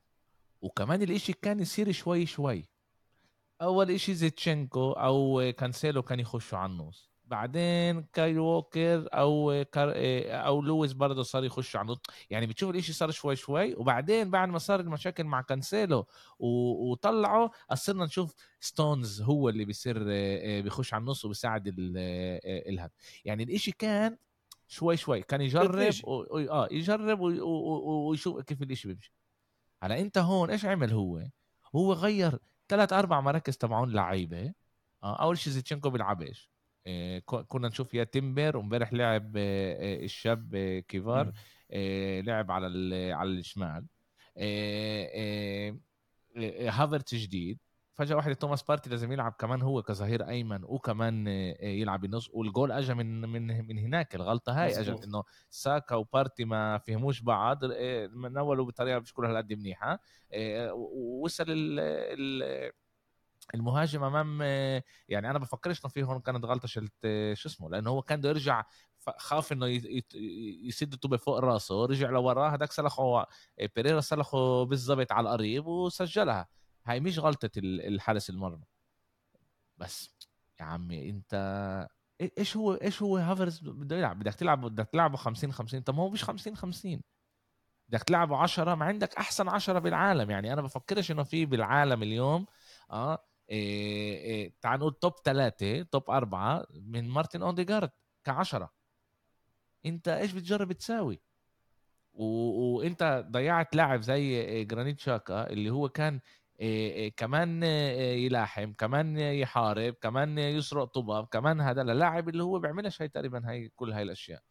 وكمان 0.61 1.01
الإشي 1.01 1.33
كان 1.33 1.59
يصير 1.59 1.91
شوي 1.91 2.25
شوي. 2.25 2.65
أول 3.61 3.91
إشي 3.91 4.13
زينشينكو 4.13 4.91
أو 4.91 5.53
كانسيلو 5.57 6.01
كان 6.03 6.19
يخشوا 6.19 6.57
على 6.57 6.71
النص. 6.71 7.14
بعدين 7.27 8.01
كايل 8.13 8.38
ووكر 8.38 9.08
أو 9.13 9.65
كار 9.72 9.94
أو 10.48 10.62
لويس 10.62 10.94
برضه 10.94 11.24
صار 11.24 11.44
يخش 11.44 11.75
على 11.75 11.96
يعني 12.29 12.46
بتشوف 12.48 12.70
الإشي 12.70 12.94
صار 12.94 13.12
شوي 13.12 13.36
شوي 13.36 13.75
وبعدين 13.75 14.32
بعد 14.32 14.50
ما 14.50 14.58
صار 14.58 14.79
المشاكل 14.79 15.24
مع 15.24 15.41
كانسيلو 15.41 16.05
و- 16.39 16.91
وطلعوا 16.91 17.50
صرنا 17.74 18.05
نشوف 18.05 18.36
ستونز 18.60 19.22
هو 19.22 19.50
اللي 19.50 19.65
بيصير 19.65 19.98
آه، 20.01 20.58
آه، 20.58 20.62
بيخش 20.62 20.94
على 20.94 21.01
النص 21.01 21.25
وبيساعد 21.25 21.67
ال- 21.67 21.94
آه، 21.98 22.41
آه، 22.46 22.70
الهد 22.70 22.91
يعني 23.25 23.44
الإشي 23.44 23.72
كان 23.72 24.17
شوي 24.67 24.98
شوي 24.98 25.22
كان 25.22 25.41
يجرب. 25.41 25.67
و... 26.03 26.24
آه 26.50 26.67
يجرب 26.72 27.20
و... 27.20 27.29
و... 27.29 27.50
و... 27.50 28.10
ويشوف 28.10 28.39
كيف 28.41 28.62
الإشي 28.62 28.88
بيمشي. 28.88 29.13
هلا 29.84 30.00
أنت 30.00 30.17
هون 30.17 30.50
إيش 30.50 30.65
عمل 30.65 30.91
هو؟ 30.94 31.22
هو 31.75 31.94
غير 31.94 32.39
ثلاث 32.70 32.94
أربع 32.94 33.22
مراكز 33.22 33.58
تبعون 33.58 33.91
لعيبة 33.91 34.53
آه 35.03 35.15
أول 35.24 35.38
شيء 35.38 35.53
زينشينكو 35.53 35.89
بيلعبش 35.89 36.50
آه 36.50 36.54
كنا 37.25 37.67
نشوف 37.67 37.93
يا 37.93 38.03
تيمبر 38.03 38.57
وامبارح 38.57 38.93
لعب 38.93 39.33
آه، 39.37 39.73
آه، 39.73 40.03
الشاب 40.05 40.55
آه، 40.55 40.79
كيفيور. 40.79 41.31
آه، 41.71 42.21
لعب 42.21 42.51
على 42.51 42.67
على 43.13 43.29
الشمال. 43.29 43.85
آه، 44.37 45.09
آه، 45.15 45.77
آه، 46.37 46.69
هافرتس 46.69 47.15
جديد. 47.15 47.59
فجأة 47.93 48.15
واحدة 48.15 48.33
توماس 48.33 48.63
بارتي 48.63 48.89
لازم 48.89 49.11
يلعب 49.11 49.31
كمان 49.39 49.61
هو 49.61 49.81
كظهير 49.83 50.27
أيمن 50.27 50.59
وكمان 50.63 51.27
آه، 51.27 51.57
آه، 51.61 51.65
يلعب 51.65 52.01
بالنص 52.01 52.29
والجول 52.33 52.71
اجى 52.71 52.93
من 52.93 53.21
من 53.21 53.67
من 53.67 53.77
هناك 53.77 54.15
الغلطة 54.15 54.53
هاي. 54.63 54.69
اجت 54.79 55.03
إنه 55.03 55.23
ساكا 55.49 55.95
وبارتي 55.95 56.45
ما 56.45 56.77
فهموش 56.77 57.21
بعض 57.21 57.59
آه، 57.63 58.07
منولوا 58.07 58.65
بطريقة 58.65 58.99
مش 58.99 59.13
كلها 59.13 59.29
هالقد 59.29 59.53
منيحة. 59.53 59.99
آه، 60.33 60.73
و- 60.73 60.91
ووصل 60.93 61.45
ال- 61.47 61.79
ال- 62.19 62.71
المهاجم 63.53 64.03
أمام 64.03 64.41
يعني 65.09 65.29
أنا 65.29 65.39
بفكرش 65.39 65.79
إنه 65.85 65.89
في 65.89 66.03
هون 66.03 66.19
كانت 66.21 66.45
غلطة 66.45 66.67
شلت 66.67 66.93
شو 67.33 67.49
اسمه 67.49 67.69
لأنه 67.69 67.89
هو 67.89 68.01
كان 68.01 68.19
بده 68.19 68.29
يرجع 68.29 68.63
خاف 69.17 69.51
إنه 69.51 69.67
يسد 70.67 70.93
الطوبه 70.93 71.17
فوق 71.17 71.37
راسه 71.39 71.85
رجع 71.85 72.09
لوراه 72.09 72.49
هداك 72.49 72.71
سلخه 72.71 73.25
بيريرا 73.75 74.01
سلخه 74.01 74.63
بالضبط 74.63 75.11
على 75.11 75.23
القريب 75.29 75.67
وسجلها. 75.67 76.47
هاي 76.85 76.99
مش 76.99 77.19
غلطة 77.19 77.49
ال- 77.57 77.81
الحارس 77.87 78.29
المرمى. 78.29 78.63
بس 79.77 80.15
يا 80.59 80.65
عمي 80.65 81.09
أنت 81.09 81.33
إيش 82.37 82.57
هو 82.57 82.73
إيش 82.73 83.01
هو 83.01 83.17
هافرز 83.17 83.59
بده 83.59 83.95
يلعب؟ 83.97 84.19
بدك 84.19 84.33
تلعب 84.35 84.61
بدك 84.65 84.89
تلعبه 84.89 85.17
50 85.17 85.51
50 85.53 85.81
طب 85.81 85.95
ما 85.95 86.03
هو 86.03 86.09
مش 86.09 86.23
50 86.23 86.55
50 86.57 87.01
بدك 87.89 88.03
تلعبه 88.03 88.37
10 88.37 88.75
ما 88.75 88.85
عندك 88.85 89.15
أحسن 89.15 89.49
10 89.49 89.79
بالعالم. 89.79 90.31
يعني 90.31 90.53
أنا 90.53 90.61
بفكرش 90.61 91.11
إنه 91.11 91.23
في 91.23 91.45
بالعالم 91.45 92.03
اليوم 92.03 92.45
آه 92.91 93.25
إيه 93.49 94.17
إيه 94.17 94.53
تعال 94.61 94.79
نقول 94.79 94.93
top 94.93 95.13
ثلاثة 95.25 95.83
top 95.83 96.09
أربعة 96.09 96.65
من 96.71 97.09
مارتن 97.09 97.41
أونديجارد 97.41 97.89
كعشرة. 98.23 98.71
أنت 99.85 100.07
إيش 100.07 100.31
بتجرب 100.33 100.71
تساوي؟ 100.71 101.21
و... 102.13 102.25
وأنت 102.77 103.25
ضيعت 103.31 103.75
لاعب 103.75 104.01
زي 104.01 104.21
إيه، 104.21 104.67
جرانيت 104.67 104.99
شاكا 104.99 105.49
اللي 105.49 105.69
هو 105.69 105.89
كان 105.89 106.19
كمان 107.17 107.63
يلاحم 107.63 108.73
كمان 108.73 109.17
يحارب 109.17 109.93
كمان 109.93 110.37
يسرق 110.37 110.83
طباب 110.83 111.27
كمان 111.27 111.61
هذا 111.61 111.81
اللاعب 111.81 112.29
اللي 112.29 112.43
هو 112.43 112.59
بيعملش 112.59 113.01
هاي 113.01 113.07
تقريبا 113.09 113.49
هاي 113.49 113.69
كل 113.75 113.91
هاي 113.91 114.03
الأشياء. 114.03 114.41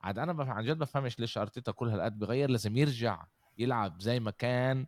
عاد 0.00 0.18
أنا. 0.18 0.52
عن 0.52 0.64
جد 0.64 0.78
بفهمش 0.78 1.20
ليش 1.20 1.38
أرتيتا 1.38 1.72
كل 1.72 1.88
هالقد 1.88 2.18
بغير 2.18 2.50
لازم 2.50 2.76
يرجع 2.76 3.26
يلعب 3.58 4.00
زي 4.00 4.20
ما 4.20 4.30
كان. 4.30 4.86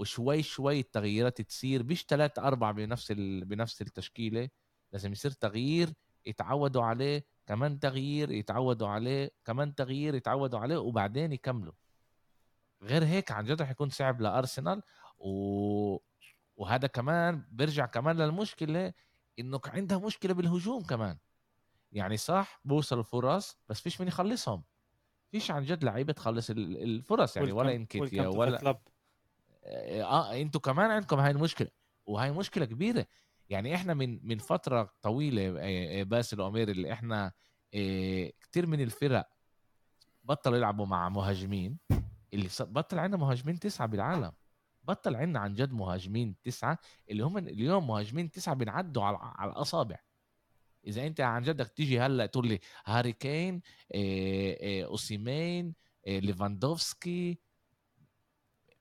وشوي 0.00 0.42
شوي 0.42 0.80
التغييرات 0.80 1.40
تصير 1.40 1.82
مش 1.84 2.04
ثلاثة 2.08 2.42
أربعة 2.42 2.72
بنفس 2.72 3.10
ال... 3.10 3.44
بنفس 3.44 3.82
التشكيلة 3.82 4.48
لازم 4.92 5.12
يصير 5.12 5.30
تغيير 5.30 5.92
يتعودوا 6.26 6.82
عليه 6.82 7.24
كمان 7.46 7.80
تغيير 7.80 8.30
يتعودوا 8.30 8.88
عليه 8.88 9.30
كمان 9.44 9.74
تغيير 9.74 10.14
يتعودوا 10.14 10.58
عليه 10.58 10.76
وبعدين 10.76 11.32
يكملوا. 11.32 11.72
غير 12.82 13.04
هيك 13.04 13.32
عن 13.32 13.44
جد 13.44 13.62
رح 13.62 13.70
يكون 13.70 13.90
صعب 13.90 14.20
لأرسنال 14.20 14.82
و... 15.18 15.96
وهذا 16.56 16.86
كمان 16.86 17.44
بيرجع 17.50 17.86
كمان 17.86 18.16
للمشكلة 18.16 18.92
إنه 19.38 19.60
عندها 19.66 19.98
مشكلة 19.98 20.34
بالهجوم 20.34 20.82
كمان. 20.82 21.18
يعني 21.92 22.16
صح 22.16 22.60
بوصلوا 22.64 23.02
فرص 23.02 23.58
بس 23.68 23.80
فيش 23.80 24.00
من 24.00 24.08
يخلصهم. 24.08 24.62
فيش 25.30 25.50
عن 25.50 25.64
جد 25.64 25.84
لعيبة 25.84 26.12
تخلص 26.12 26.50
ال- 26.50 26.82
الفرص 26.82 27.36
يعني 27.36 27.52
ولا 27.52 27.74
إنكيتيا 27.76 28.28
ولا 28.28 28.80
آه 29.64 30.40
أنتوا 30.40 30.60
كمان 30.60 30.90
عندكم 30.90 31.18
هاي 31.20 31.30
المشكلة 31.30 31.68
وهاي 32.06 32.32
مشكلة 32.32 32.64
كبيرة. 32.64 33.06
يعني 33.48 33.74
إحنا 33.74 33.94
من 33.94 34.26
من 34.26 34.38
فترة 34.38 34.94
طويلة 35.02 35.48
آه، 35.58 36.00
آه، 36.00 36.02
باسل 36.02 36.40
وأمير 36.40 36.68
اللي 36.68 36.92
إحنا 36.92 37.32
آه، 37.74 38.32
كتير 38.40 38.66
من 38.66 38.80
الفرق 38.80 39.28
بطلوا 40.24 40.56
يلعبوا 40.56 40.86
مع 40.86 41.08
مهاجمين. 41.08 41.78
اللي 42.34 42.48
بطل 42.60 42.98
عندنا 42.98 43.20
مهاجمين 43.20 43.58
تسعة 43.58 43.86
بالعالم. 43.86 44.32
بطل 44.82 45.16
عندنا 45.16 45.40
عن 45.40 45.54
جد 45.54 45.72
مهاجمين 45.72 46.36
تسعة 46.42 46.78
اللي 47.10 47.24
هم 47.24 47.38
اليوم 47.38 47.86
مهاجمين 47.86 48.30
تسعة 48.30 48.54
بنعدوا 48.54 49.02
على 49.04 49.18
على 49.20 49.50
الأصابع. 49.50 49.96
إذا 50.86 51.06
أنت 51.06 51.20
عن 51.20 51.42
جدك 51.42 51.68
تيجي 51.68 52.00
هلأ 52.00 52.26
تقول 52.26 52.48
لي 52.48 52.60
هاري 52.86 53.12
كين 53.12 53.62
أوسيمين 54.84 55.74
ليفاندوفسكي 56.06 57.38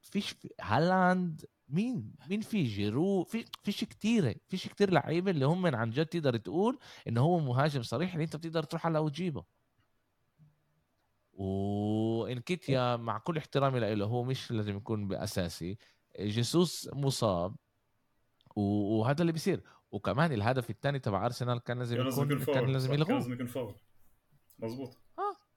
فيش 0.01 0.35
هالاند 0.61 1.45
مين؟ 1.69 2.13
مين 2.29 2.41
في 2.41 2.63
جيرو؟ 2.63 3.23
في 3.23 3.45
فيش 3.63 3.83
كتير 3.83 4.37
فيش 4.47 4.67
كتير 4.67 4.91
لعيبة 4.91 5.31
اللي 5.31 5.45
هم 5.45 5.75
عن 5.75 5.89
جد 5.89 6.05
تقدر 6.05 6.37
تقول 6.37 6.79
انه 7.07 7.21
هو 7.21 7.39
مهاجم 7.39 7.81
صريح 7.81 8.13
اللي 8.13 8.23
أنت 8.23 8.35
بتقدر 8.35 8.63
تروح 8.63 8.85
على 8.85 8.99
وتجيبه 8.99 9.45
وإنكيتيا 11.33 12.95
مع 12.95 13.17
كل 13.17 13.37
احترامي 13.37 13.79
له 13.79 14.05
هو 14.05 14.23
مش 14.23 14.51
لازم 14.51 14.77
يكون 14.77 15.07
بأساسي. 15.07 15.77
جيسوس 16.19 16.89
مصاب 16.93 17.55
وهذا 18.55 19.21
اللي 19.21 19.31
بيصير. 19.31 19.63
وكمان 19.91 20.31
الهدف 20.31 20.69
الثاني 20.69 20.99
تبع 20.99 21.25
أرسنال 21.25 21.59
كان 21.59 21.79
لازم 21.79 22.07
يكون 22.07 22.45
كان 22.45 22.71
لازم 22.71 22.93
يلغوه. 22.93 23.13
لازم 23.13 23.33
يكون 23.33 23.45
فاول. 23.45 23.75
مزبوط 24.59 24.97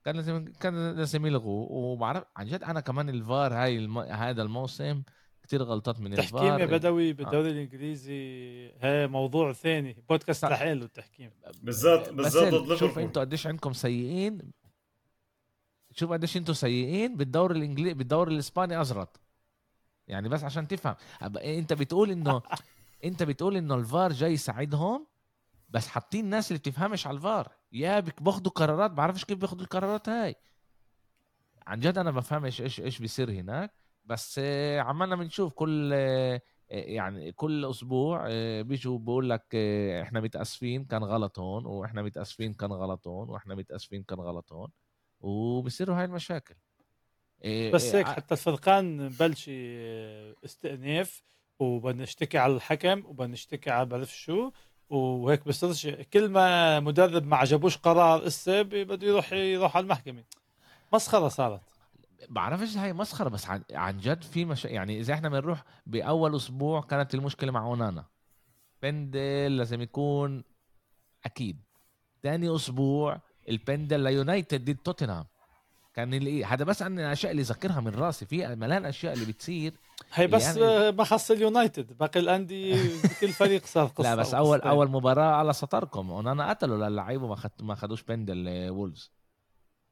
كان 0.05 0.17
لازم 0.17 0.45
كان 0.61 0.91
لازم 0.97 1.27
يلغوه. 1.27 1.73
وبعرف 1.73 2.25
عن 2.37 2.47
جد 2.47 2.63
أنا 2.63 2.81
كمان 2.81 3.09
الفار 3.09 3.55
هاي 3.55 3.79
الم... 3.79 3.99
هذا 3.99 4.43
الموسم 4.43 5.03
كثير 5.43 5.63
غلطات 5.63 6.01
من 6.01 6.13
التحكيم 6.13 6.45
يا 6.45 6.57
الفار 6.57 6.79
بدوي 6.79 7.13
بالدوري 7.13 7.51
الإنجليزي 7.51 8.73
هي 8.81 9.07
موضوع 9.07 9.53
ثاني. 9.53 10.05
بودكاست. 10.09 10.45
لحاله 10.45 10.85
التحكيم. 10.85 11.31
بالذات 11.63 12.13
بالذات 12.13 12.55
ضد 12.55 12.75
شوف 12.75 12.99
أنتوا 12.99 13.23
قديش 13.23 13.47
عندكم 13.47 13.73
سيئين. 13.73 14.53
شوف 15.91 16.13
قديش 16.13 16.37
أنتم 16.37 16.53
سيئين 16.53 17.17
بالدوري 17.17 17.59
الانجليزي 17.59 17.95
بالدوري 17.95 18.35
الإسباني 18.35 18.81
ازرط 18.81 19.21
يعني 20.09 20.29
بس 20.29 20.45
عشان 20.45 20.69
تفهم. 20.69 20.95
أنت 21.37 21.73
بتقول 21.73 22.11
إنه 22.11 22.43
أنت 23.05 23.23
بتقول 23.23 23.57
إنه 23.57 23.75
الفار 23.75 24.13
جاي 24.13 24.33
يساعدهم 24.33 25.07
بس 25.69 25.89
حاطين 25.89 26.25
ناس 26.25 26.51
اللي 26.51 26.59
بتفهمش 26.59 27.07
على 27.07 27.17
الفار. 27.17 27.53
يا 27.73 28.01
بياخدوا 28.01 28.53
قرارات 28.53 28.91
بعرفش 28.91 29.25
كيف 29.25 29.39
بياخدوا 29.39 29.65
القرارات 29.65 30.09
هاي. 30.09 30.35
عن 31.67 31.81
جد 31.81 31.99
أنا 31.99 32.11
بفهمش 32.11 32.61
إيش 32.61 32.81
إيش 32.81 32.99
بيصير 32.99 33.31
هناك 33.31 33.75
بس 34.05 34.41
آه، 34.45 34.81
عمالنا 34.81 35.17
بنشوف 35.17 35.53
كل 35.53 35.91
آه، 35.95 36.41
يعني 36.69 37.33
كل 37.33 37.65
أسبوع 37.65 38.27
آه، 38.29 38.63
بيجوا 38.63 38.99
بقول 38.99 39.31
لك 39.31 39.55
إحنا 40.03 40.21
متأسفين 40.21 40.85
كان 40.85 41.05
غلط 41.05 41.39
هون 41.39 41.67
وإحنا 41.67 42.03
متأسفين 42.03 42.55
كان 42.55 42.73
غلط 42.73 43.09
هون 43.09 43.29
وإحنا 43.29 43.55
متأسفين 43.55 44.03
كان 44.03 44.21
غلط 44.21 44.53
هون 44.53 44.69
وبصيروا 45.21 45.97
هاي 45.97 46.05
المشاكل. 46.05 46.55
بس 47.75 47.95
هيك 47.95 48.07
حتى 48.07 48.35
الفرقان 48.35 49.09
بلش 49.09 49.51
استئناف 50.45 51.23
وبنشتكي 51.59 52.39
على 52.39 52.55
الحكم 52.55 53.07
وبنشتكي 53.07 53.71
على 53.71 53.87
بعرف 53.87 54.17
شو 54.17 54.51
وهيك 54.93 55.49
بصيرش 55.49 55.87
كل 55.87 56.29
ما 56.29 56.81
مدرب 56.81 57.27
ما 57.27 57.37
عجبوش 57.37 57.77
قرار 57.77 58.27
اسا 58.27 58.63
بده 58.63 59.07
يروح 59.07 59.33
يروح 59.33 59.77
على 59.77 59.83
المحكمة. 59.83 60.25
مسخرة 60.93 61.29
صارت. 61.29 61.61
بعرفش 62.29 62.77
هاي 62.77 62.93
مسخرة 62.93 63.29
بس 63.29 63.49
عن, 63.49 63.63
عن 63.73 63.99
جد 63.99 64.23
في 64.23 64.45
مش... 64.45 64.65
يعني 64.65 65.01
إذا 65.01 65.15
إحنا 65.15 65.29
بنروح 65.29 65.65
بأول 65.87 66.37
أسبوع 66.37 66.81
كانت 66.81 67.15
المشكلة 67.15 67.53
مع 67.53 67.65
أونانا. 67.65 68.05
بندل 68.83 69.57
لازم 69.57 69.83
يكون 69.83 70.45
أكيد. 71.25 71.61
ثاني 72.23 72.57
أسبوع 72.57 73.21
البندل 73.49 74.01
ليونايتد 74.01 74.65
ضد 74.71 74.77
توتنهام. 74.77 75.27
كان 75.95 76.15
اللي 76.15 76.45
هذا 76.45 76.65
بس 76.65 76.83
عن 76.83 76.99
الأشياء 76.99 77.33
اللي 77.33 77.43
ذكرها 77.43 77.81
من 77.81 77.95
راسي. 77.95 78.27
في 78.27 78.57
ملان 78.57 78.85
أشياء 78.85 79.13
اللي 79.13 79.25
بتصير. 79.25 79.75
هي 80.15 80.27
بس 80.27 80.57
يعني... 80.57 80.93
ما 80.93 81.05
خص 81.05 81.31
اليونايتد. 81.31 81.99
باقي 81.99 82.21
الأندية 82.21 82.77
كل 83.21 83.29
فريق 83.29 83.67
صار 83.67 83.87
قصه 83.87 84.03
لا 84.09 84.15
بس 84.15 84.35
اول 84.35 84.61
أول 84.61 84.91
مباراة 84.91 85.35
على 85.35 85.53
سطركم. 85.53 86.11
ونانا 86.11 86.51
قتلوا 86.51 86.89
للعيبة 86.89 87.27
ما 87.27 87.37
خد 87.37 87.51
ما 87.61 87.75
خدوش 87.75 88.03
بندل 88.03 88.71
وولز 88.71 89.13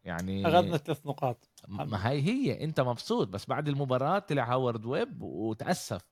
يعني 0.05 0.49
أخذنا 0.49 0.77
ثلاث 0.77 1.07
نقاط. 1.07 1.49
ما 1.69 2.09
هي 2.09 2.23
هي. 2.23 2.65
أنت 2.65 2.81
مبسوط. 2.81 3.29
بس 3.29 3.47
بعد 3.47 3.69
المباراة 3.69 4.19
طلع 4.19 4.53
هاورد 4.53 4.85
ويب 4.85 5.23
وتأسف. 5.23 6.10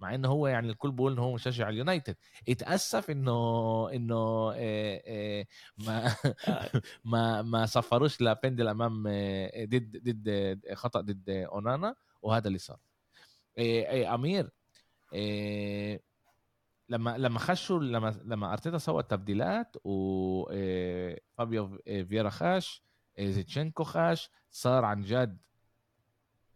مع 0.00 0.14
انه 0.14 0.28
هو 0.28 0.46
يعني 0.46 0.70
الكل 0.70 0.90
بيقول 0.90 1.12
انه 1.12 1.22
هو 1.22 1.34
مشجع 1.34 1.68
اليونايتد. 1.68 2.16
اتأسف 2.48 3.10
إنه 3.10 3.90
إنه 3.92 4.50
ما 5.86 6.14
ما 7.04 7.42
ما 7.42 7.66
صفروش 7.66 8.22
لبندل 8.22 8.68
أمام 8.68 9.02
ضد 9.64 10.02
ضد 10.04 10.60
خطأ 10.74 11.00
ضد 11.00 11.30
أونانا 11.30 11.94
وهذا 12.22 12.48
اللي 12.48 12.58
صار. 12.58 12.78
إيه 13.58 14.14
أمير 14.14 14.50
لما 16.88 17.18
لما 17.18 17.38
خشوا 17.38 17.78
لما 17.78 18.20
لما 18.24 18.52
أرتيتا 18.52 18.78
سوى 18.78 19.02
التبديلات 19.02 19.76
وفابيو 19.84 21.78
فيرا 21.86 22.30
خاش 22.30 22.82
زيتشينكو 23.20 23.84
خاش 23.84 24.30
صار 24.50 24.84
عن 24.84 25.02
جد 25.02 25.38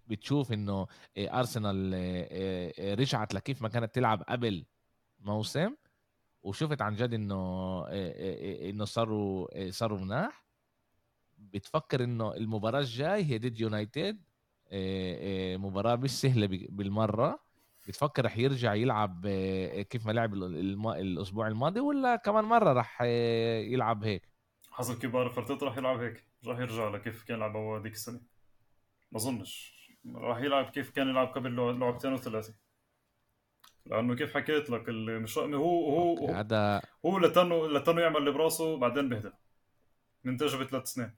بتشوف 0.07 0.53
إنه 0.53 0.87
آه، 1.17 1.39
أرسنال 1.39 1.93
آه، 1.95 2.73
آه، 2.79 2.95
رجعت 2.95 3.35
لكيف 3.35 3.63
ما 3.63 3.69
كانت 3.69 3.95
تلعب 3.95 4.23
قبل 4.23 4.67
موسم 5.21 5.75
وشفت 6.43 6.83
عن 6.83 6.95
جد 6.95 7.15
إنه 7.15 7.85
إنه 8.71 8.85
صاروا 8.85 9.71
صاروا 9.71 9.99
مناح. 9.99 10.45
بتفكر 11.39 12.05
إنه 12.05 12.35
المباراة 12.35 12.81
الجاي 12.81 13.25
هي 13.25 13.39
ضد 13.39 13.61
يونايتد 13.61 14.23
مباراة 15.61 15.97
مش 15.97 16.11
سهلة 16.11 16.47
بالمرة. 16.51 17.45
بتفكر 17.89 18.25
رح 18.25 18.39
يرجع 18.39 18.75
يلعب 18.75 19.27
كيف 19.91 20.07
ما 20.07 20.13
لعب 20.13 20.35
الأسبوع 20.35 21.49
الماضي 21.49 21.81
ولا 21.81 22.17
كمان 22.17 22.45
مرة 22.45 22.73
رح 22.73 23.03
يلعب 23.73 24.05
هيك؟ 24.05 24.29
حسب 24.71 24.99
كيف 24.99 25.13
بعرف 25.13 25.39
ارتيتا 25.39 25.67
رح 25.67 25.77
يلعب 25.77 25.99
هيك 26.01 26.25
رح 26.47 26.59
يرجع 26.59 26.89
لكيف 26.89 27.23
كان 27.23 27.37
يلعب 27.37 27.57
هو 27.57 27.77
هذيك 27.77 27.93
السنة. 27.93 28.21
ما 29.13 29.19
أظنش. 29.19 29.74
راح 30.15 30.39
يلعب 30.39 30.65
كيف 30.65 30.91
كان 30.91 31.09
يلعب 31.09 31.27
قبل 31.27 31.79
لعبتين 31.81 32.13
وثلاثه 32.13 32.55
لأنه 33.87 34.15
كيف 34.15 34.35
حكيت 34.35 34.71
لك 34.71 34.89
مش 34.89 35.39
هو 35.39 35.91
هو 35.91 36.31
هذا 36.31 36.83
هو 37.07 37.19
لتنو 37.19 37.67
لتنو 37.67 38.01
يعمل 38.01 38.17
اللي 38.17 38.31
براسه 38.31 38.77
بعدين 38.77 39.09
بهدى 39.09 39.31
من 40.25 40.37
تجربة 40.37 40.65
ثلاث 40.65 40.87
سنين. 40.87 41.15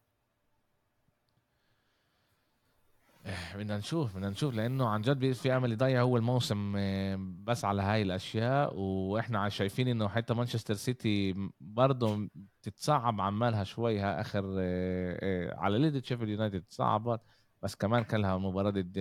إيه، 3.27 3.57
بدنا 3.57 3.79
نشوف 3.79 4.17
بدنا 4.17 4.31
نشوف 4.31 4.55
لأنه 4.55 4.89
عن 4.89 5.03
جد 5.03 5.33
في 5.33 5.57
امل 5.57 5.73
يضيع 5.73 6.03
هو 6.03 6.17
الموسم 6.17 6.77
إيه، 6.77 7.17
بس 7.19 7.65
على 7.65 7.83
هاي 7.83 8.03
الأشياء. 8.03 8.75
وإحنا 8.77 9.49
شايفين 9.49 9.89
إنه 9.89 10.09
حتى 10.09 10.35
مانشستر 10.35 10.75
سيتي 10.75 11.35
برضه 11.61 12.29
تتصعب 12.63 13.21
عمالها 13.21 13.65
شوي 13.65 13.99
ها 14.01 14.21
آخر 14.21 14.59
إيه، 14.59 15.55
على 15.55 15.79
ليد 15.79 16.05
شيفيلد 16.05 16.29
يونايتد 16.31 16.63
تصعبت. 16.63 17.21
بس 17.63 17.75
كمان 17.75 18.03
كان 18.05 18.21
لها 18.23 18.39
مباراة 18.39 18.71
ضد 18.71 18.99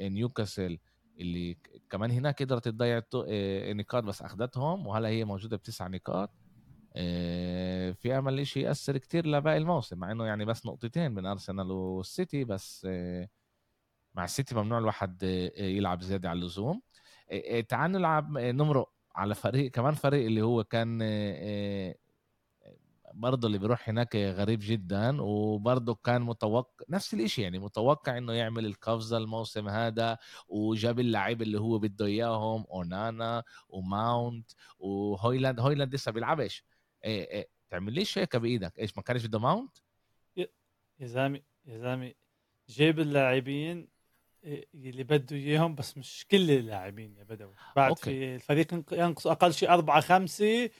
نيوكاسل 0.00 0.78
اللي 1.20 1.58
كمان 1.90 2.10
هناك 2.10 2.42
قدرت 2.42 2.68
تضيع 2.68 3.02
نقاط 3.72 4.04
بس 4.04 4.22
اخذتهم 4.22 4.86
وهلا 4.86 5.08
هي 5.08 5.24
موجودة 5.24 5.56
بتسع 5.56 5.86
نقاط؟ 5.86 6.30
في 7.94 8.18
أمل 8.18 8.46
شيء 8.46 8.64
يأثر 8.66 8.98
كتير 8.98 9.26
لباقي 9.26 9.56
الموسم 9.58 9.98
مع 9.98 10.12
إنه 10.12 10.26
يعني 10.26 10.44
بس 10.44 10.66
نقطتين 10.66 11.12
من 11.12 11.26
أرسنال 11.26 11.70
والسيتي 11.70 12.44
بس 12.44 12.86
مع 14.14 14.24
السيتي 14.24 14.54
ممنوع 14.54 14.78
الواحد 14.78 15.22
يلعب 15.58 16.02
زيادة 16.02 16.28
على 16.28 16.38
اللزوم. 16.38 16.82
تعال 17.68 17.92
نلعب 17.92 18.38
نمرق 18.38 18.92
على 19.14 19.34
فريق 19.34 19.70
كمان 19.70 19.94
فريق 19.94 20.26
اللي 20.26 20.42
هو 20.42 20.64
كان 20.64 21.02
برضه 23.14 23.46
اللي 23.46 23.58
بيروح 23.58 23.88
هناك 23.88 24.16
غريب 24.16 24.60
جدا 24.62 25.22
وبرضه 25.22 25.94
كان 25.94 26.22
متوقع 26.22 26.84
نفس 26.88 27.14
الشيء 27.14 27.44
يعني 27.44 27.58
متوقع 27.58 28.18
إنه 28.18 28.32
يعمل 28.32 28.66
القفزة 28.66 29.16
الموسم 29.16 29.68
هذا 29.68 30.18
وجاب 30.48 31.00
اللعيبه 31.00 31.42
اللي 31.42 31.60
هو 31.60 31.78
بده 31.78 32.06
إياهم 32.06 32.64
أونانا 32.70 33.42
وماونت 33.68 34.50
وهويلاند. 34.78 35.60
هويلاند 35.60 35.94
لسه 35.94 36.12
بيلعبش. 36.12 36.64
إيه 37.04 37.30
إيه 37.30 37.48
تعمل 37.70 37.92
ليش 37.92 38.18
هيك 38.18 38.36
بإيدك؟ 38.36 38.78
إيش 38.78 38.96
ما 38.96 39.02
كانش 39.02 39.26
بده 39.26 39.38
ماونت؟ 39.38 39.78
يا 41.00 41.06
زلمة 41.06 41.40
يا 41.66 41.78
زلمة 41.78 42.12
جايب 42.68 43.00
اللاعبين 43.00 43.88
اللي 44.74 45.04
بده 45.04 45.36
إياهم 45.36 45.74
بس 45.74 45.98
مش 45.98 46.26
كل 46.30 46.50
اللاعبين 46.50 47.16
يا 47.16 47.24
بدوي. 47.24 47.54
بعد 47.76 47.88
okay. 47.88 48.02
في 48.02 48.34
الفريق 48.34 48.74
ينقص 48.92 49.26
أقل 49.26 49.54
شيء 49.54 49.70
أربعة 49.70 50.00
خمسة 50.00 50.70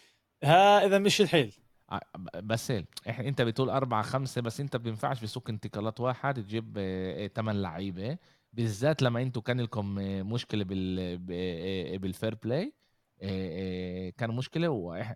ها 0.43 0.87
إذا 0.87 0.99
مش 0.99 1.21
الحيل. 1.21 1.55
بس 2.43 2.73
إحنا 3.09 3.29
انت 3.29 3.43
بتقول 3.43 3.71
أربعة 3.71 4.03
خمسة 4.03 4.41
بس 4.41 4.61
انت 4.61 4.77
بينفعش 4.77 5.23
بسوق 5.23 5.51
انتقالات 5.51 6.01
واحد 6.01 6.35
تجيب 6.43 6.79
ثمان 7.35 7.63
لعيبة 7.63 8.19
بالذات 8.53 9.03
لما 9.03 9.23
أنتوا 9.23 9.43
كان 9.43 9.61
لكم 9.61 9.95
مشكلة 10.33 10.65
بال 10.65 11.19
بال 11.99 12.11
fair 12.11 12.35
play 12.35 12.73
كان 14.19 14.31
مشكلة 14.31 14.69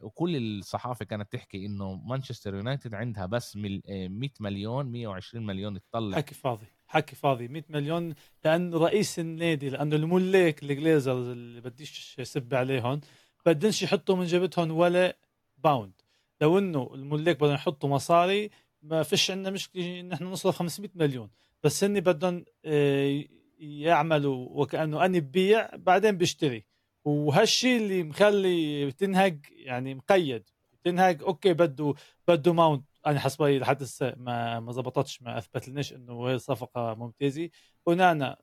وكل 0.02 0.36
الصحافة 0.36 1.04
كانت 1.04 1.32
تحكي 1.32 1.66
إنه 1.66 1.94
مانشستر 1.94 2.54
يونايتد 2.54 2.94
عندها 2.94 3.26
بس 3.26 3.56
100 3.56 4.30
مليون 4.40 4.86
120 4.86 5.46
مليون 5.46 5.80
تطلع. 5.80 6.16
حكي 6.16 6.34
فاضي 6.34 6.66
حكي 6.86 7.16
فاضي 7.16 7.48
100 7.48 7.62
مليون 7.68 8.14
لأنه 8.44 8.78
رئيس 8.78 9.18
النادي 9.18 9.68
لأنه 9.68 9.96
الملاك 9.96 10.62
الجليزرز 10.62 11.26
اللي 11.28 11.60
بديش 11.60 12.20
سب 12.22 12.54
عليهم 12.54 13.00
بدنش 13.46 13.82
يحطوا 13.82 14.16
من 14.16 14.24
جيبتهم 14.24 14.70
ولا 14.70 15.16
pound 15.58 15.99
لو 16.40 16.58
إنه 16.58 16.90
الملاك 16.94 17.36
بدهم 17.36 17.54
يحطوا 17.54 17.88
مصاري 17.88 18.50
ما 18.82 19.02
فيش 19.02 19.30
عندنا 19.30 19.50
مشكلة 19.50 20.00
ان 20.00 20.12
إحنا 20.12 20.26
نصرف 20.30 20.56
500 20.56 20.90
مليون. 20.94 21.30
بس 21.64 21.84
هن 21.84 22.00
بدهم 22.00 22.44
آه، 22.64 23.24
يعملوا 23.58 24.48
وكأنه 24.50 25.04
أنا 25.04 25.18
ببيع 25.18 25.76
بعدين 25.76 26.16
بشتري. 26.18 26.64
وهالشيء 27.04 27.76
اللي 27.80 28.02
مخلي 28.02 28.92
تنهاج 28.92 29.46
يعني 29.50 29.94
مقيد. 29.94 30.50
تنهاج 30.84 31.22
okay 31.22 31.52
بده 31.52 31.94
بده 32.28 32.52
ماونت. 32.52 32.84
أنا 33.06 33.20
حسبي 33.20 33.58
لحد 33.58 33.82
هسه 33.82 34.14
ما 34.16 34.60
ما 34.60 34.72
زبطتش 34.72 35.22
ما 35.22 35.38
اثبت 35.38 35.68
لناش 35.68 35.92
إنه 35.92 36.28
هي 36.28 36.38
صفقه 36.38 36.94
ممتازة. 36.94 37.50
أونانا 37.86 38.36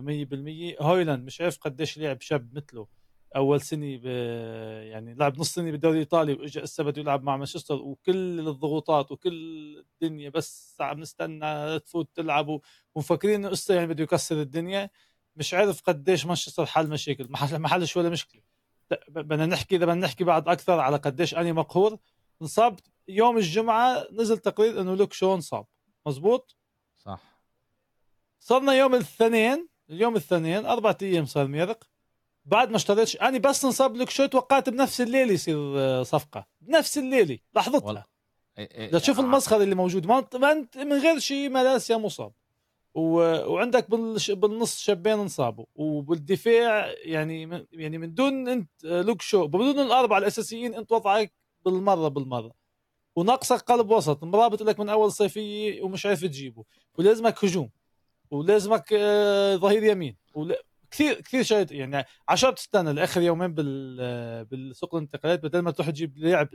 100% 0.00 0.76
آه، 0.80 0.82
هويلاند 0.82 1.24
مش 1.26 1.40
عارف 1.40 1.58
قديش 1.58 1.98
لعب 1.98 2.20
شاب 2.20 2.54
مثله. 2.56 2.86
أول 3.36 3.60
سنة 3.60 3.96
ب... 3.96 4.06
يعني 4.84 5.14
لعب 5.14 5.38
نص 5.38 5.54
سنة 5.54 5.70
بالدوري 5.70 5.94
الإيطالي 5.94 6.32
واجى 6.32 6.64
هسه 6.64 6.84
بده 6.84 7.00
يلعب 7.00 7.22
مع 7.22 7.36
مانشستر 7.36 7.74
وكل 7.74 8.48
الضغوطات 8.48 9.12
وكل 9.12 9.34
الدنيا 9.78 10.30
بس 10.30 10.76
عم 10.80 11.00
نستنى 11.00 11.78
تفوت 11.78 12.08
تلعب 12.14 12.60
ومفكرين 12.94 13.34
إنه 13.34 13.48
هسه 13.48 13.74
يعني 13.74 13.86
بده 13.86 14.02
يكسر 14.02 14.40
الدنيا. 14.40 14.90
مش 15.36 15.54
عارف 15.54 15.82
قديش 15.82 16.26
مانشستر 16.26 16.66
حل 16.66 16.88
مشاكل. 16.88 17.28
ما 17.30 17.68
حلش 17.68 17.96
ولا 17.96 18.08
مشكلة. 18.08 18.42
بدنا 19.08 19.46
نحكي 19.46 19.76
إذا 19.76 19.86
بدنا 19.86 20.06
نحكي 20.06 20.24
بعد 20.24 20.48
أكثر 20.48 20.80
على 20.80 20.96
قديش 20.96 21.34
أني 21.34 21.52
مقهور. 21.52 21.98
انصاب 22.42 22.80
يوم 23.08 23.36
الجمعة 23.36 24.06
نزل 24.12 24.38
تقرير 24.38 24.80
إنه 24.80 24.94
لوك 24.94 25.12
شو 25.12 25.34
انصاب. 25.34 25.66
مزبوط؟ 26.06 26.56
صرنا 28.40 28.72
يوم 28.72 28.94
الاثنين 28.94 29.68
اليوم 29.90 30.12
الاثنين 30.12 30.66
أربع 30.66 30.94
أيام 31.02 31.24
صار 31.24 31.46
ميرق. 31.46 31.93
بعد 32.44 32.70
ما 32.70 32.76
اشتريتش 32.76 33.16
أنا 33.16 33.38
بس 33.38 33.64
انصاب 33.64 33.96
لك 33.96 34.10
شو 34.10 34.26
توقعت 34.26 34.68
بنفس 34.68 35.00
الليلة 35.00 35.32
يصير 35.32 35.56
آه، 35.78 36.02
صفقة. 36.02 36.46
بنفس 36.60 36.98
الليلة 36.98 37.38
لحظتها. 37.56 37.86
والله. 37.86 38.04
إيه 38.58 38.90
لا 38.90 38.98
تشوف 38.98 39.18
ع- 39.20 39.22
المسخرة 39.22 39.62
اللي 39.62 39.74
موجود 39.74 40.06
ما 40.06 40.18
انت 40.52 40.76
من 40.76 40.92
غير 40.92 41.18
شيء 41.18 41.48
ملاسيا 41.48 41.96
مصاب. 41.96 42.32
و... 42.94 43.02
وعندك 43.52 43.90
بالش... 43.90 44.30
بالنص 44.30 44.78
شابين 44.80 45.12
انصابوا. 45.12 45.64
وبالدفاع 45.74 46.94
يعني 47.04 47.46
من... 47.46 47.64
يعني 47.72 47.98
من 47.98 48.14
دون 48.14 48.48
أنت 48.48 48.70
آه، 48.84 49.02
لوك 49.02 49.22
شو 49.22 49.46
بدون 49.46 49.78
الأربعة 49.80 50.18
الأساسيين 50.18 50.74
أنت 50.74 50.92
وضعك 50.92 51.32
بالمرة 51.64 52.08
بالمرة. 52.08 52.52
وناقصك 53.16 53.60
قلب 53.60 53.90
وسط. 53.90 54.24
مرابط 54.24 54.62
لك 54.62 54.80
من 54.80 54.88
أول 54.88 55.12
صيفيه 55.12 55.82
ومش 55.82 56.06
عارف 56.06 56.20
تجيبه. 56.20 56.64
ولازمك 56.98 57.44
هجوم. 57.44 57.70
ولازمك 58.30 58.92
آه، 58.92 59.56
ظهير 59.56 59.82
يمين. 59.84 60.16
كثير 60.94 61.20
كثير 61.20 61.42
شيء 61.42 61.72
يعني 61.72 62.04
عشان 62.28 62.54
تستنى 62.54 62.92
لآخر 62.92 63.20
يومين 63.22 63.54
بال 63.54 64.44
بالسوق 64.44 64.94
الانتقالات 64.94 65.42
بدل 65.42 65.58
ما 65.58 65.70
تروح 65.70 65.90
تجيب 65.90 66.18
لاعب. 66.18 66.48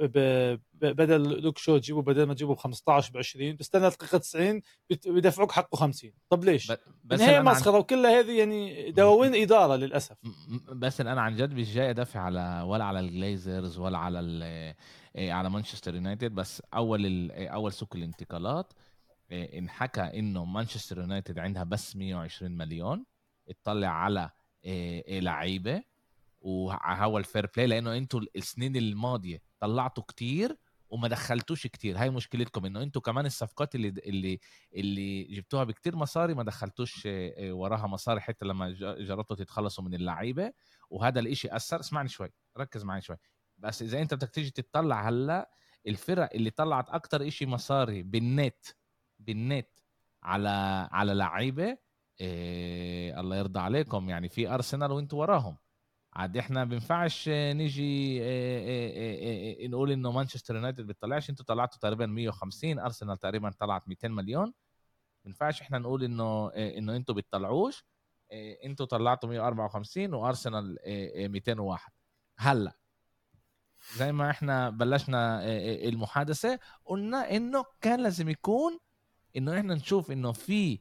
ب... 0.00 0.58
بدل 0.72 1.40
لوك 1.42 1.58
شو 1.58 1.78
تجيبه 1.78 2.02
بدل 2.02 2.22
ما 2.26 2.34
تجيبه 2.34 2.54
ب 2.54 2.58
15 2.58 3.12
ب 3.12 3.16
20 3.16 3.56
تستنى 3.56 3.88
دقيقة 3.88 4.18
90 4.18 4.60
بت... 4.90 5.08
بدفعوك 5.08 5.52
حقه 5.52 5.76
50 5.76 6.12
طب 6.30 6.44
ليش؟ 6.44 6.72
بس 7.04 7.20
هي 7.20 7.42
مسخره 7.42 7.78
وكلها 7.78 8.20
هذه 8.20 8.38
يعني 8.38 8.90
دواوين 8.90 9.34
إدارة 9.34 9.76
للأسف 9.76 10.16
بس 10.72 11.00
أنا 11.00 11.20
عن 11.20 11.36
جد 11.36 11.52
مش 11.52 11.74
جاي 11.74 11.90
أدافع 11.90 12.20
على 12.20 12.64
ولا 12.66 12.84
على 12.84 13.00
الجليزرز 13.00 13.78
ولا 13.78 13.98
على 13.98 14.20
ال- 14.20 14.74
إيه، 15.16 15.32
على 15.32 15.50
مانشستر 15.50 15.94
يونايتد 15.94 16.34
بس 16.34 16.62
أول 16.74 17.06
ال- 17.06 17.32
إيه، 17.32 17.48
أول 17.48 17.72
سوق 17.72 17.96
الانتقالات 17.96 18.72
إيه، 19.30 19.58
انحكى 19.58 20.00
إنه 20.00 20.44
مانشستر 20.44 20.98
يونايتد 20.98 21.38
عندها 21.38 21.64
بس 21.64 21.96
120 21.96 22.52
مليون 22.52 23.04
اطلع 23.48 23.88
على 23.88 24.30
إيه، 24.64 25.04
إيه، 25.08 25.20
لعيبة 25.20 25.82
وهو 26.40 27.18
ال 27.18 27.24
fair 27.24 27.46
play 27.56 27.66
لأنه 27.66 27.96
أنتوا 27.96 28.20
السنين 28.36 28.76
الماضية 28.76 29.42
طلعتوا 29.60 30.02
كتير 30.02 30.56
وما 30.90 31.08
دخلتوش 31.08 31.66
كتير. 31.66 31.98
هاي 31.98 32.10
مشكلتكم 32.10 32.66
إنه 32.66 32.82
أنتوا 32.82 33.02
كمان 33.02 33.26
الصفقات 33.26 33.74
اللي 33.74 33.88
اللي 33.88 34.38
اللي 34.74 35.24
جبتوها 35.24 35.64
بكتير 35.64 35.96
مصاري 35.96 36.34
ما 36.34 36.42
دخلتوش 36.42 37.06
إيه، 37.06 37.52
وراها 37.52 37.86
مصاري 37.86 38.20
حتى 38.20 38.46
لما 38.46 38.70
جربتوا 38.98 39.36
تتخلصوا 39.36 39.84
من 39.84 39.94
اللعيبة. 39.94 40.52
وهذا 40.90 41.20
الإشي 41.20 41.56
أثر. 41.56 41.80
اسمعني 41.80 42.08
شوي 42.08 42.32
ركز 42.58 42.84
معي 42.84 43.00
شوي. 43.00 43.16
بس 43.58 43.82
إذا 43.82 44.02
أنت 44.02 44.14
بدك 44.14 44.30
تيجي 44.30 44.50
تطلع 44.50 45.08
هلأ 45.08 45.50
الفرق 45.86 46.30
اللي 46.34 46.50
طلعت 46.50 46.90
أكتر 46.90 47.28
إشي 47.28 47.46
مصاري 47.46 48.02
بالنت 48.02 48.66
بالنت 49.18 49.68
على 50.22 50.48
على 50.92 51.14
لعيبة 51.14 51.78
إيه 52.20 53.20
الله 53.20 53.36
يرضى 53.36 53.60
عليكم. 53.60 54.08
يعني 54.08 54.28
في 54.28 54.48
أرسنال 54.48 54.92
وأنتوا 54.92 55.20
وراهم. 55.20 55.56
عاد 56.12 56.36
إحنا 56.36 56.64
بينفعش 56.64 57.28
آه، 57.28 57.52
نيجي 57.52 58.22
إيه 58.22 59.56
إيه 59.58 59.68
نقول 59.68 59.92
إنه 59.92 60.12
مانشستر 60.12 60.54
يونايتد 60.54 60.86
بتطلعش. 60.86 61.30
إنتوا 61.30 61.44
طلعتوا 61.44 61.78
تقريبا 61.78 62.06
150 62.06 62.78
أرسنال 62.78 63.18
تقريبا 63.18 63.50
طلعت 63.50 63.88
200 63.88 64.08
مليون. 64.08 64.54
بينفعش 65.24 65.60
إحنا 65.62 65.78
نقول 65.78 66.04
إنه 66.04 66.48
إنه 66.48 66.96
إنتوا 66.96 67.14
بتطلعوش. 67.14 67.84
إنتوا 68.64 68.86
طلعتوا 68.86 69.28
154 69.28 70.14
وأرسنال 70.14 70.78
إيه 70.78 71.14
إيه 71.14 71.28
201 71.28 71.92
هلأ 72.38 72.72
زي 73.96 74.12
ما 74.12 74.30
إحنا 74.30 74.70
بلشنا 74.70 75.40
المحادثة 75.88 76.58
قلنا 76.84 77.36
إنه 77.36 77.64
كان 77.80 78.00
لازم 78.00 78.28
يكون 78.28 78.78
إنه 79.36 79.58
إحنا 79.58 79.74
نشوف 79.74 80.10
إنه 80.10 80.32
في 80.32 80.80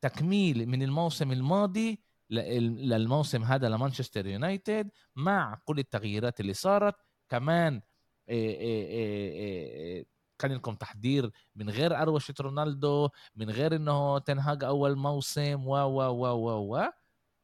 تكميل 0.00 0.66
من 0.66 0.82
الموسم 0.82 1.32
الماضي 1.32 2.00
لل- 2.30 2.88
للموسم 2.88 3.42
هذا 3.44 3.68
لمانشستر 3.68 4.26
يونايتد 4.26 4.90
مع 5.16 5.60
كل 5.64 5.78
التغييرات 5.78 6.40
اللي 6.40 6.54
صارت. 6.54 6.94
كمان 7.28 7.82
إيه 8.28 8.56
إيه 8.60 8.86
إيه 9.32 10.06
كان 10.38 10.52
لكم 10.52 10.74
تحضير 10.74 11.30
من 11.56 11.70
غير 11.70 12.02
أروشة 12.02 12.34
رونالدو 12.40 13.08
من 13.36 13.50
غير 13.50 13.76
إنه 13.76 14.18
تنهاج 14.18 14.64
أول 14.64 14.96
موسم 14.96 15.66
و 15.66 15.76
و 15.76 16.00
و 16.02 16.26
و 16.26 16.76
و 16.76 16.88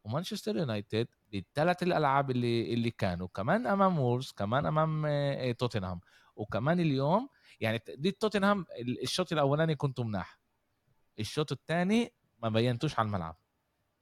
ومانشستر 0.04 0.56
يونايتد 0.56 1.08
بالثلاث 1.32 1.82
الألعاب 1.82 2.30
اللي 2.30 2.74
اللي 2.74 2.90
كانوا. 2.90 3.28
كمان 3.34 3.66
أمام 3.66 3.98
وولز 3.98 4.30
كمان 4.32 4.66
أمام 4.66 5.06
آه، 5.06 5.48
آه، 5.48 5.52
توتنهام. 5.52 6.00
وكمان 6.36 6.80
اليوم 6.80 7.28
يعني 7.60 7.82
دي 7.88 8.10
توتنهام 8.10 8.66
ال- 8.80 9.02
الشوط 9.02 9.32
الأولاني 9.32 9.74
كنتوا 9.74 10.04
مناح. 10.04 10.38
الشوط 11.18 11.52
الثاني 11.52 12.12
ما 12.42 12.48
بينتوش 12.48 12.98
على 12.98 13.06
الملعب. 13.06 13.36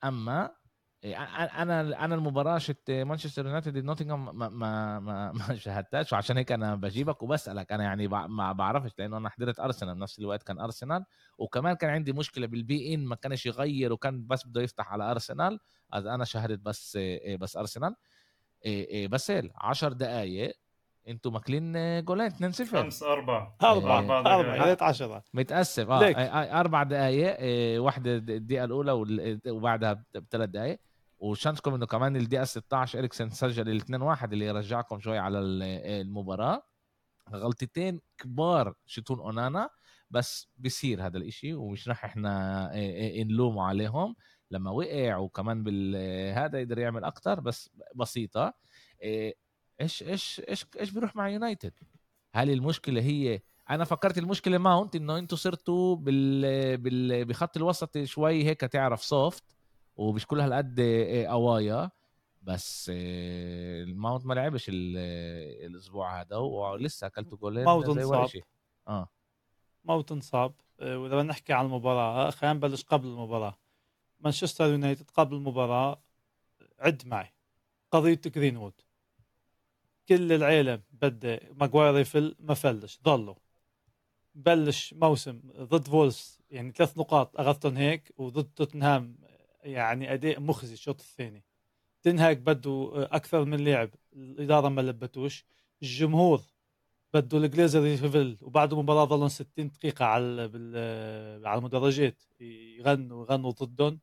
أما 0.04 0.56
إيه، 1.04 1.16
أ- 1.16 1.54
أنا 1.58 2.04
أنا 2.04 2.14
المباراة 2.14 2.58
شت 2.58 2.90
مانشستر 2.90 3.46
يونايتد 3.46 3.78
نوتنغهام 3.78 4.38
ما 4.38 4.48
ما 4.48 5.00
ما, 5.32 5.56
شاهدتهاش 5.56 6.12
وعشان 6.12 6.36
هيك 6.36 6.52
أنا 6.52 6.74
بجيبك 6.74 7.22
وبسألك. 7.22 7.72
أنا 7.72 7.84
يعني 7.84 8.08
ما 8.08 8.52
بعرفش 8.52 8.92
لأنه 8.98 9.16
أنا 9.16 9.28
حضرت 9.30 9.60
أرسنال 9.60 9.94
بنفس 9.94 10.18
الوقت 10.18 10.42
كان 10.42 10.58
أرسنال. 10.60 11.04
وكمان 11.38 11.74
كان 11.76 11.90
عندي 11.90 12.12
مشكلة 12.12 12.46
بالبي 12.46 12.94
ان 12.94 13.04
ما 13.06 13.16
كانش 13.16 13.46
يغير 13.46 13.92
وكان 13.92 14.26
بس 14.26 14.46
بده 14.46 14.62
يفتح 14.62 14.92
على 14.92 15.10
أرسنال. 15.10 15.58
أنا 15.94 16.24
شاهدت 16.24 16.60
بس 16.60 16.96
إيه، 16.96 17.36
بس 17.36 17.56
أرسنال. 17.56 17.94
إيه، 18.64 18.88
إيه، 18.88 19.08
بس 19.08 19.32
10 19.56 19.92
دقائق 19.92 20.56
أنتوا 21.08 21.30
ماكلين 21.32 21.76
آه، 21.76 22.00
جولين 22.00 22.26
2-0 22.30 22.64
خمسة 22.82 23.12
أربعة. 23.12 23.56
أربعة 23.62 23.98
أربعة 23.98 24.18
أربعة 24.18 24.42
دقايق. 24.42 24.62
يا 24.62 24.66
ريت 24.70 24.82
10 24.82 25.22
متأسف. 25.34 25.90
آه 25.90 26.00
ليك. 26.00 26.16
آه، 26.16 26.20
آه، 26.22 26.60
أربع 26.60 26.82
دقائق 26.82 27.36
آه، 27.38 27.78
واحدة 27.78 28.16
الدقيقة 28.16 28.64
الأولى 28.64 28.92
وال- 28.92 29.40
وبعدها 29.48 30.04
بثلاث 30.14 30.50
دقائق 30.50 30.80
و 31.18 31.25
chance 31.25 31.62
كم 31.62 31.74
إنه 31.74 31.86
كمان 31.86 32.16
الدقيقة 32.16 32.44
16 32.44 32.98
اريكسن 32.98 33.30
سجل 33.30 33.68
ال 33.68 33.76
2 33.76 34.02
1 34.02 34.32
اللي 34.32 34.50
رجعكم 34.50 35.00
شوي 35.00 35.18
على 35.18 35.38
آه، 35.38 36.00
المباراة. 36.02 36.62
غلطتين 37.34 38.00
كبار 38.18 38.74
شتون 38.86 39.18
أونانا 39.20 39.70
بس 40.10 40.48
بيصير 40.56 41.06
هذا 41.06 41.18
الإشي 41.18 41.54
ومش 41.54 41.88
راح 41.88 42.04
إحنا 42.04 42.64
آه، 42.74 43.20
آه، 43.20 43.22
نلومه 43.24 43.62
عليهم. 43.62 44.16
لما 44.50 44.70
وقع 44.70 45.16
وكمان 45.16 45.62
بالهذا 45.62 46.58
يقدر 46.60 46.78
يعمل 46.78 47.04
أكتر 47.04 47.40
بس 47.40 47.70
بسيطة. 47.94 48.54
آه، 49.02 49.32
إيش 49.80 50.02
إيش 50.02 50.42
إيش 50.48 50.66
إيش 50.80 50.90
بيروح 50.90 51.16
مع 51.16 51.28
يونايتد؟ 51.28 51.72
هل 52.34 52.50
المشكلة 52.50 53.02
هي 53.02 53.40
أنا 53.70 53.84
فكرت 53.84 54.18
المشكلة 54.18 54.58
ماونت 54.58 54.96
إنه 54.96 55.18
أنتوا 55.18 55.38
صرتوا 55.38 55.96
بال... 55.96 56.76
بال... 56.76 57.24
بخط 57.24 57.56
الوسط 57.56 57.98
شوي 57.98 58.44
هيك 58.44 58.60
تعرف 58.60 59.04
soft 59.04 59.44
ومش 59.96 60.26
كل 60.26 60.40
هالقد 60.40 60.80
قوايا 61.28 61.90
بس 62.42 62.90
آه، 62.94 63.82
الماونت 63.82 64.26
ما 64.26 64.34
لعبش 64.34 64.68
ال- 64.68 64.96
الأسبوع 65.66 66.20
هذا 66.20 66.36
ولسه 66.36 67.06
اكلته 67.06 67.36
جولين 67.36 67.64
ماونت 67.64 67.88
انصاب. 67.88 68.42
آه. 68.88 69.08
ماونت 69.84 70.12
انصاب 70.12 70.54
آه، 70.80 70.98
وإذا 70.98 71.14
بدنا 71.14 71.28
نحكي 71.28 71.52
عن 71.52 71.64
المباراة 71.64 72.30
خلينا 72.30 72.54
نبلش 72.54 72.82
قبل 72.82 73.06
المباراة. 73.06 73.58
مانشستر 74.20 74.64
يونايتد 74.66 75.10
قبل 75.10 75.36
المباراة 75.36 76.02
عد 76.78 77.02
معي. 77.06 77.32
قضية 77.90 78.20
جرينوود. 78.26 78.72
كل 80.08 80.32
العالم 80.32 80.82
بده 80.90 81.40
ماجواير 81.52 81.98
يفل 81.98 82.36
ما 82.40 82.54
فلش 82.54 83.00
ضلوا. 83.04 83.34
بلش 84.34 84.94
موسم 84.94 85.40
ضد 85.56 85.88
وولز 85.88 86.38
يعني 86.50 86.72
ثلاث 86.72 86.98
نقاط 86.98 87.40
أخذتهم 87.40 87.76
هيك 87.76 88.12
وضد 88.18 88.44
توتنهام 88.56 89.18
يعني 89.62 90.12
أداء 90.14 90.40
مخزي 90.40 90.72
الشوط 90.72 91.00
الثاني. 91.00 91.44
تنهاك 92.02 92.38
بده 92.38 92.90
أكثر 92.94 93.44
من 93.44 93.64
لاعب 93.64 93.90
الإدارة 94.12 94.68
ما 94.68 94.80
لبتوش. 94.80 95.46
الجمهور 95.82 96.40
بده 97.14 97.38
الجليزر 97.38 97.86
يفل 97.86 98.36
وبعد 98.42 98.72
المباراه 98.72 99.04
ظلوا 99.04 99.28
60 99.28 99.68
دقيقة 99.68 100.04
على 100.04 100.42
على 101.44 101.58
المدرجات 101.58 102.22
يغنوا 102.40 103.24
يغنوا 103.24 103.50
ضدهم. 103.50 104.00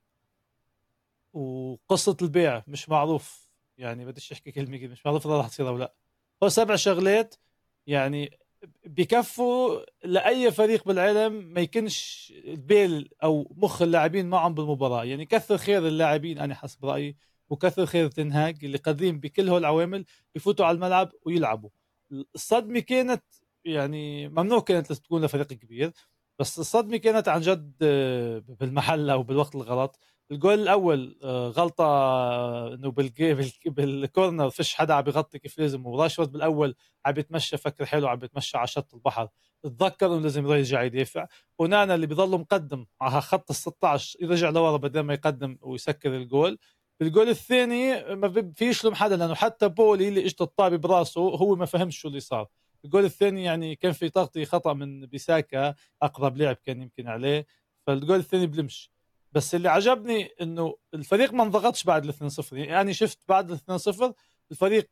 وقصة 1.33 2.17
البيع 2.21 2.63
مش 2.67 2.89
معروف. 2.89 3.40
يعني 3.81 4.05
بديش 4.05 4.31
أحكي 4.31 4.51
كلمة 4.51 4.87
مش 4.87 5.05
معروف 5.05 5.27
إذا 5.27 5.35
راح 5.35 5.47
تصير 5.47 5.67
أو 5.67 5.77
لا. 5.77 5.93
هو 6.43 6.49
سبع 6.49 6.75
شغلات 6.75 7.35
يعني 7.87 8.39
بكفوا 8.85 9.79
لأي 10.03 10.51
فريق 10.51 10.87
بالعالم 10.87 11.33
ما 11.33 11.61
يكونش 11.61 12.33
البيل 12.45 13.09
أو 13.23 13.53
مخ 13.57 13.81
اللاعبين 13.81 14.29
معهم 14.29 14.53
بالمباراة. 14.53 15.03
يعني 15.05 15.25
كثر 15.25 15.57
خير 15.57 15.87
اللاعبين 15.87 16.39
أنا 16.39 16.55
حسب 16.55 16.85
رأيي 16.85 17.15
وكثر 17.49 17.85
خير 17.85 18.07
تنهاج 18.07 18.65
اللي 18.65 18.77
قادرين 18.77 19.19
بكل 19.19 19.49
هول 19.49 19.59
العوامل 19.59 20.05
يفوتوا 20.35 20.65
على 20.65 20.75
الملعب 20.75 21.11
ويلعبوا. 21.25 21.69
الصدمة 22.35 22.79
كانت 22.79 23.23
يعني 23.65 24.29
ممنوع 24.29 24.59
كانت 24.59 24.93
تكون 24.93 25.25
لفريق 25.25 25.47
كبير 25.47 25.91
بس 26.39 26.59
الصدمة 26.59 26.97
كانت 26.97 27.27
عن 27.27 27.41
جد 27.41 27.73
بالمحل 28.59 29.09
أو 29.09 29.23
بالوقت 29.23 29.55
الغلط. 29.55 29.99
الجول 30.31 30.59
الأول 30.59 31.17
آه، 31.23 31.47
غلطة 31.47 31.83
آه، 31.85 32.73
إنه 32.73 32.91
بالكورنر 33.65 34.49
فيش 34.49 34.75
حدا 34.75 34.93
عم 34.93 35.01
بيغطي 35.01 35.39
كيف 35.39 35.59
لازم 35.59 35.85
وراشفورد 35.85 36.31
بالأول 36.31 36.75
عم 37.05 37.13
بيتمشى 37.13 37.57
فكر 37.57 37.85
حلو 37.85 38.07
عم 38.07 38.19
بيتمشى 38.19 38.57
على 38.57 38.67
شط 38.67 38.93
البحر. 38.93 39.29
تذكر 39.63 40.05
إنه 40.05 40.19
لازم 40.19 40.47
يرجع 40.47 40.83
يدافع. 40.83 41.27
ونانا 41.59 41.95
اللي 41.95 42.07
بيضل 42.07 42.39
مقدم 42.39 42.85
على 43.01 43.21
خط 43.21 43.49
ال 43.49 43.55
16 43.55 44.17
يرجع 44.21 44.49
لورا 44.49 44.77
بدل 44.77 44.99
ما 44.99 45.13
يقدم 45.13 45.57
ويسكر 45.61 46.15
الجول. 46.15 46.59
بالجول 46.99 47.29
الثاني 47.29 48.15
ما 48.15 48.51
فيش 48.55 48.83
لهم 48.83 48.95
حدا 48.95 49.15
لأنه 49.17 49.35
حتى 49.35 49.69
بولي 49.69 50.07
اللي 50.07 50.25
اجت 50.25 50.41
الطابة 50.41 50.77
براسه 50.77 51.21
هو 51.21 51.55
ما 51.55 51.65
فهمش 51.65 51.99
شو 51.99 52.07
اللي 52.07 52.19
صار. 52.19 52.47
الجول 52.85 53.05
الثاني 53.05 53.43
يعني 53.43 53.75
كان 53.75 53.91
في 53.91 54.09
تغطية 54.09 54.45
خطأ 54.45 54.73
من 54.73 55.05
بيساكا 55.05 55.75
أقرب 56.01 56.37
لاعب 56.37 56.55
كان 56.55 56.81
يمكن 56.81 57.07
عليه. 57.07 57.45
فالجول 57.87 58.19
الثاني 58.19 58.47
بلومش. 58.47 58.91
بس 59.31 59.55
اللي 59.55 59.69
عجبني 59.69 60.29
إنه 60.41 60.75
الفريق 60.93 61.33
ما 61.33 61.43
انضغطش 61.43 61.83
بعد 61.83 62.05
ال 62.05 62.31
2-0 62.31 62.53
يعني 62.53 62.93
شفت 62.93 63.19
بعد 63.27 63.51
ال 63.51 63.59
2-0 63.79 64.13
الفريق 64.51 64.89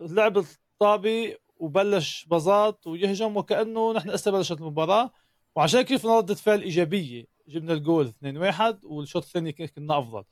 لعب 0.00 0.38
الطابي 0.38 1.36
وبلش 1.56 2.24
pass 2.24 2.74
ات 2.74 2.86
ويهجم 2.86 3.36
وكأنه 3.36 3.92
نحن 3.92 4.10
هسه 4.10 4.30
بلشت 4.30 4.60
المباراة. 4.60 5.10
وعشان 5.56 5.82
كيف 5.82 6.06
ردة 6.06 6.34
فعل 6.34 6.62
إيجابية. 6.62 7.24
جبنا 7.48 7.72
الجول 7.72 8.12
2-1 8.24 8.84
والشوط 8.84 9.22
الثاني 9.24 9.52
كنا 9.52 9.98
أفضل. 9.98 10.24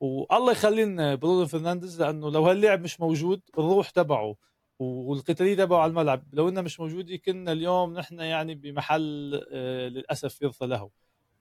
والله 0.00 0.52
يخلينا 0.52 1.14
برونو 1.14 1.46
فرنانديز 1.46 2.02
لأنه 2.02 2.30
لو 2.30 2.46
هاللاعب 2.46 2.80
مش 2.82 3.00
موجود 3.00 3.42
الروح 3.58 3.90
تبعه 3.90 4.36
والقتالية 4.78 5.56
تبعه 5.56 5.78
على 5.78 5.90
الملعب. 5.90 6.24
لو 6.32 6.48
إنه 6.48 6.60
مش 6.60 6.80
موجود 6.80 7.12
كنا 7.14 7.52
اليوم 7.52 7.94
نحن 7.94 8.20
يعني 8.20 8.54
بمحل 8.54 9.40
آه 9.52 9.88
للأسف 9.88 10.42
يرثى 10.42 10.66
له. 10.66 10.90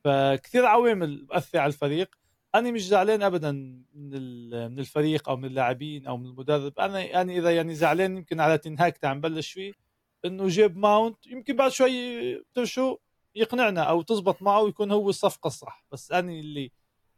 فكثير 0.03 0.65
عوامل 0.65 1.25
بأثر 1.25 1.59
على 1.59 1.67
الفريق. 1.67 2.15
أنا 2.55 2.71
مش 2.71 2.87
زعلان 2.87 3.23
ابدا 3.23 3.51
من 3.51 4.09
من 4.71 4.79
الفريق 4.79 5.29
أو 5.29 5.37
من 5.37 5.45
اللاعبين 5.45 6.07
أو 6.07 6.17
من 6.17 6.25
المدرب. 6.25 6.79
أنا 6.79 6.99
يعني 6.99 7.37
إذا 7.39 7.55
يعني 7.55 7.75
زعلان 7.75 8.17
يمكن 8.17 8.39
على 8.39 8.57
تنهاك 8.57 8.97
تاع 8.97 9.13
نبلش 9.13 9.51
فيه. 9.51 9.73
إنه 10.25 10.47
جيب 10.47 10.77
ماونت 10.77 11.27
يمكن 11.27 11.55
بعد 11.55 11.71
شوي 11.71 12.43
شو 12.63 12.97
يقنعنا 13.35 13.83
أو 13.83 14.01
تزبط 14.01 14.41
معه 14.41 14.61
ويكون 14.61 14.91
هو 14.91 15.09
الصفقة 15.09 15.47
الصح. 15.47 15.85
بس 15.91 16.11
أنا 16.11 16.31
اللي 16.31 16.71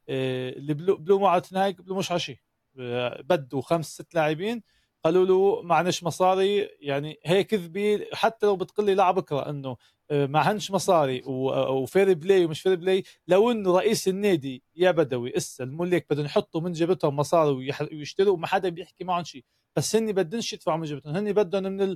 آه، 0.10 0.50
اللي 0.50 0.74
بلو 0.74 1.20
معه 1.20 1.40
تنهاك 1.40 1.82
بلو 1.82 1.96
مش 1.96 2.12
عشي. 2.12 2.44
آه، 2.80 3.22
بدوا 3.22 3.62
خمس 3.62 3.94
ست 3.94 4.16
لاعبين. 4.16 4.64
قالوا 5.04 5.26
له 5.26 5.62
معناش 5.62 6.04
مصاري 6.04 6.70
يعني 6.80 7.20
هي 7.26 7.44
كذبه 7.44 8.06
حتى 8.14 8.46
لو 8.46 8.56
بتقول 8.56 8.86
لي 8.86 8.96
لا 8.96 9.12
بكرة 9.12 9.50
إنه 9.50 9.78
ما 10.14 10.40
عندش 10.40 10.72
مصاري 10.72 11.22
وفير 11.26 12.14
بلاي 12.14 12.46
ومش 12.46 12.62
فير 12.62 12.76
بلاي 12.76 13.04
لو 13.28 13.52
إنه 13.52 13.78
رئيس 13.78 14.08
النادي 14.08 14.64
يا 14.76 14.92
بدوي 14.92 15.38
اسا 15.38 15.64
الملك 15.64 16.06
بدهم 16.10 16.26
يحطوا 16.26 16.62
من 16.62 16.72
جيبتهم 16.72 17.16
مصاري 17.16 17.72
ويشتروا 17.92 18.34
وما 18.34 18.48
حدا 18.48 18.70
بيحكي 18.70 19.04
معهم 19.04 19.24
شيء. 19.24 19.44
بس 19.76 19.96
هن 19.96 20.12
بدنش 20.12 20.54
يدفعوا 20.54 20.78
من 20.78 20.84
جيبتهم 20.84 21.16
هن 21.16 21.34
بدهم 21.34 21.64
من 21.64 21.96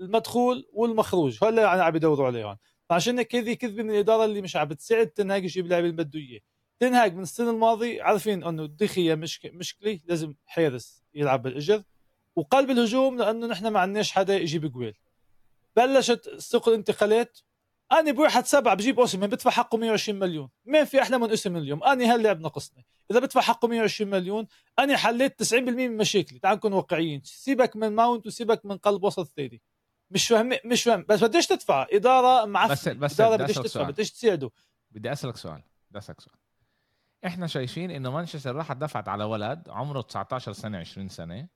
المدخول 0.00 0.66
والمخروج 0.72 1.38
هلا 1.44 1.62
يعني 1.62 1.82
عم 1.82 1.96
يدوروا 1.96 2.26
عليهم. 2.26 2.56
فعشان 2.88 3.18
هيك 3.18 3.36
هذه 3.36 3.52
كذبة 3.54 3.82
من 3.82 3.90
الإدارة 3.90 4.24
اللي 4.24 4.42
مش 4.42 4.56
عم 4.56 4.68
بتساعد 4.68 5.06
تنهاج 5.06 5.44
يجيب 5.44 5.66
لاعب 5.66 5.84
اللي 5.84 5.96
بده 5.96 6.20
إياه. 6.20 6.40
تنهاج 6.80 7.14
من 7.14 7.22
السنة 7.22 7.50
الماضي 7.50 8.00
عارفين 8.00 8.44
إنه 8.44 8.62
الدخيه 8.64 9.14
مش 9.14 9.46
مشكلة 9.52 10.00
لازم 10.04 10.34
حارس 10.46 11.02
يلعب 11.14 11.42
بالإجر. 11.42 11.82
وقلب 12.36 12.70
الهجوم 12.70 13.18
لأنه 13.18 13.46
نحن 13.46 13.66
ما 13.68 13.80
عندناش 13.80 14.12
حدا 14.12 14.36
يجيب 14.36 14.72
جويل 14.72 14.94
بلشت 15.76 16.38
سوق 16.38 16.68
الانتقالات 16.68 17.38
أنا 17.92 18.12
بواحد 18.12 18.46
سبعة 18.46 18.74
بجيب 18.74 19.00
أوسم 19.00 19.20
بدفع 19.20 19.50
حقه 19.50 19.78
120 19.78 20.18
مليون. 20.18 20.48
مين 20.64 20.84
في 20.84 21.02
أحلى 21.02 21.18
من 21.18 21.30
اسم 21.30 21.56
اليوم 21.56 21.84
أنا 21.84 22.14
هاللاعب 22.14 22.40
ناقصني 22.40 22.86
إذا 23.10 23.20
بدفع 23.20 23.40
حقه 23.40 23.68
120 23.68 24.10
مليون 24.10 24.46
أنا 24.78 24.96
حليت 24.96 25.42
90% 25.42 25.54
من 25.54 25.96
مشاكلي. 25.96 26.38
تعال 26.38 26.56
نكون 26.56 26.72
واقعيين. 26.72 27.22
سيبك 27.24 27.76
من 27.76 27.88
ماونت 27.88 28.26
وسيبك 28.26 28.66
من 28.66 28.76
قلب 28.76 29.04
وسط 29.04 29.26
ثاني 29.36 29.62
مش 30.10 30.28
فاهم 30.28 30.52
مش 30.64 30.82
فاهم. 30.82 31.04
بس 31.08 31.24
بديش 31.24 31.46
تدفع. 31.46 31.86
إدارة 31.92 32.44
مع 32.46 32.66
بس 32.66 32.88
بس 32.88 33.20
إدارة 33.20 33.36
بديش 33.36 33.56
تدفع 33.56 33.82
بديش 33.82 34.12
تساعده. 34.12 34.50
بدي 34.90 35.12
أسألك 35.12 35.36
سؤال. 35.36 35.62
بدي 35.90 35.98
أسألك 35.98 36.20
سؤال. 36.20 36.36
إحنا 37.26 37.46
شايفين 37.46 37.90
إنه 37.90 38.10
مانشستر 38.10 38.54
راحت 38.54 38.76
دفعت 38.76 39.08
على 39.08 39.24
ولد 39.24 39.68
عمره 39.68 40.00
19 40.00 40.52
سنة 40.52 40.78
20 40.78 41.08
سنة 41.08 41.48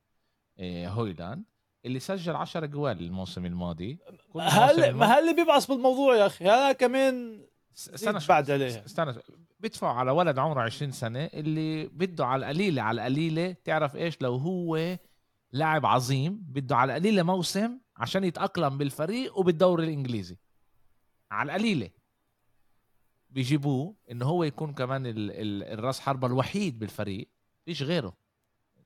إيه 0.58 0.88
هويلاند. 0.88 1.44
اللي 1.84 2.00
سجل 2.00 2.36
10 2.36 2.66
جوال 2.66 3.00
الموسم 3.00 3.46
الماضي. 3.46 3.98
هل 4.40 4.90
ما 4.90 5.06
هل 5.06 5.22
اللي 5.22 5.34
بيبعص 5.34 5.70
بالموضوع 5.70 6.16
يا 6.16 6.26
أخي؟ 6.26 6.44
هذا 6.44 6.72
كمان 6.72 7.46
استنى 7.74 8.18
بعد 8.28 8.50
عليه. 8.50 8.84
استنى 8.84 9.14
بيدفعوا 9.60 9.92
على 9.92 10.10
ولد 10.10 10.38
عمره 10.38 10.60
20 10.60 10.92
سنة 10.92 11.24
اللي 11.24 11.86
بده 11.86 12.26
على 12.26 12.40
القليلة 12.40 12.82
على 12.82 13.00
القليلة. 13.00 13.56
تعرف 13.64 13.96
إيش؟ 13.96 14.22
لو 14.22 14.36
هو 14.36 14.98
لاعب 15.52 15.86
عظيم 15.86 16.42
بده 16.48 16.76
على 16.76 16.96
القليلة 16.96 17.22
موسم 17.22 17.78
عشان 17.96 18.24
يتأقلم 18.24 18.78
بالفريق 18.78 19.38
وبالدوري 19.38 19.84
الإنجليزي. 19.84 20.36
على 21.30 21.52
القليلة. 21.52 21.90
بيجيبوه 23.30 23.94
إنه 24.10 24.26
هو 24.26 24.44
يكون 24.44 24.74
كمان 24.74 25.06
ال 25.06 25.30
ال 25.30 25.62
الرأس 25.62 26.00
حربة 26.00 26.26
الوحيد 26.26 26.78
بالفريق. 26.78 27.28
فيش 27.64 27.82
غيره. 27.82 28.16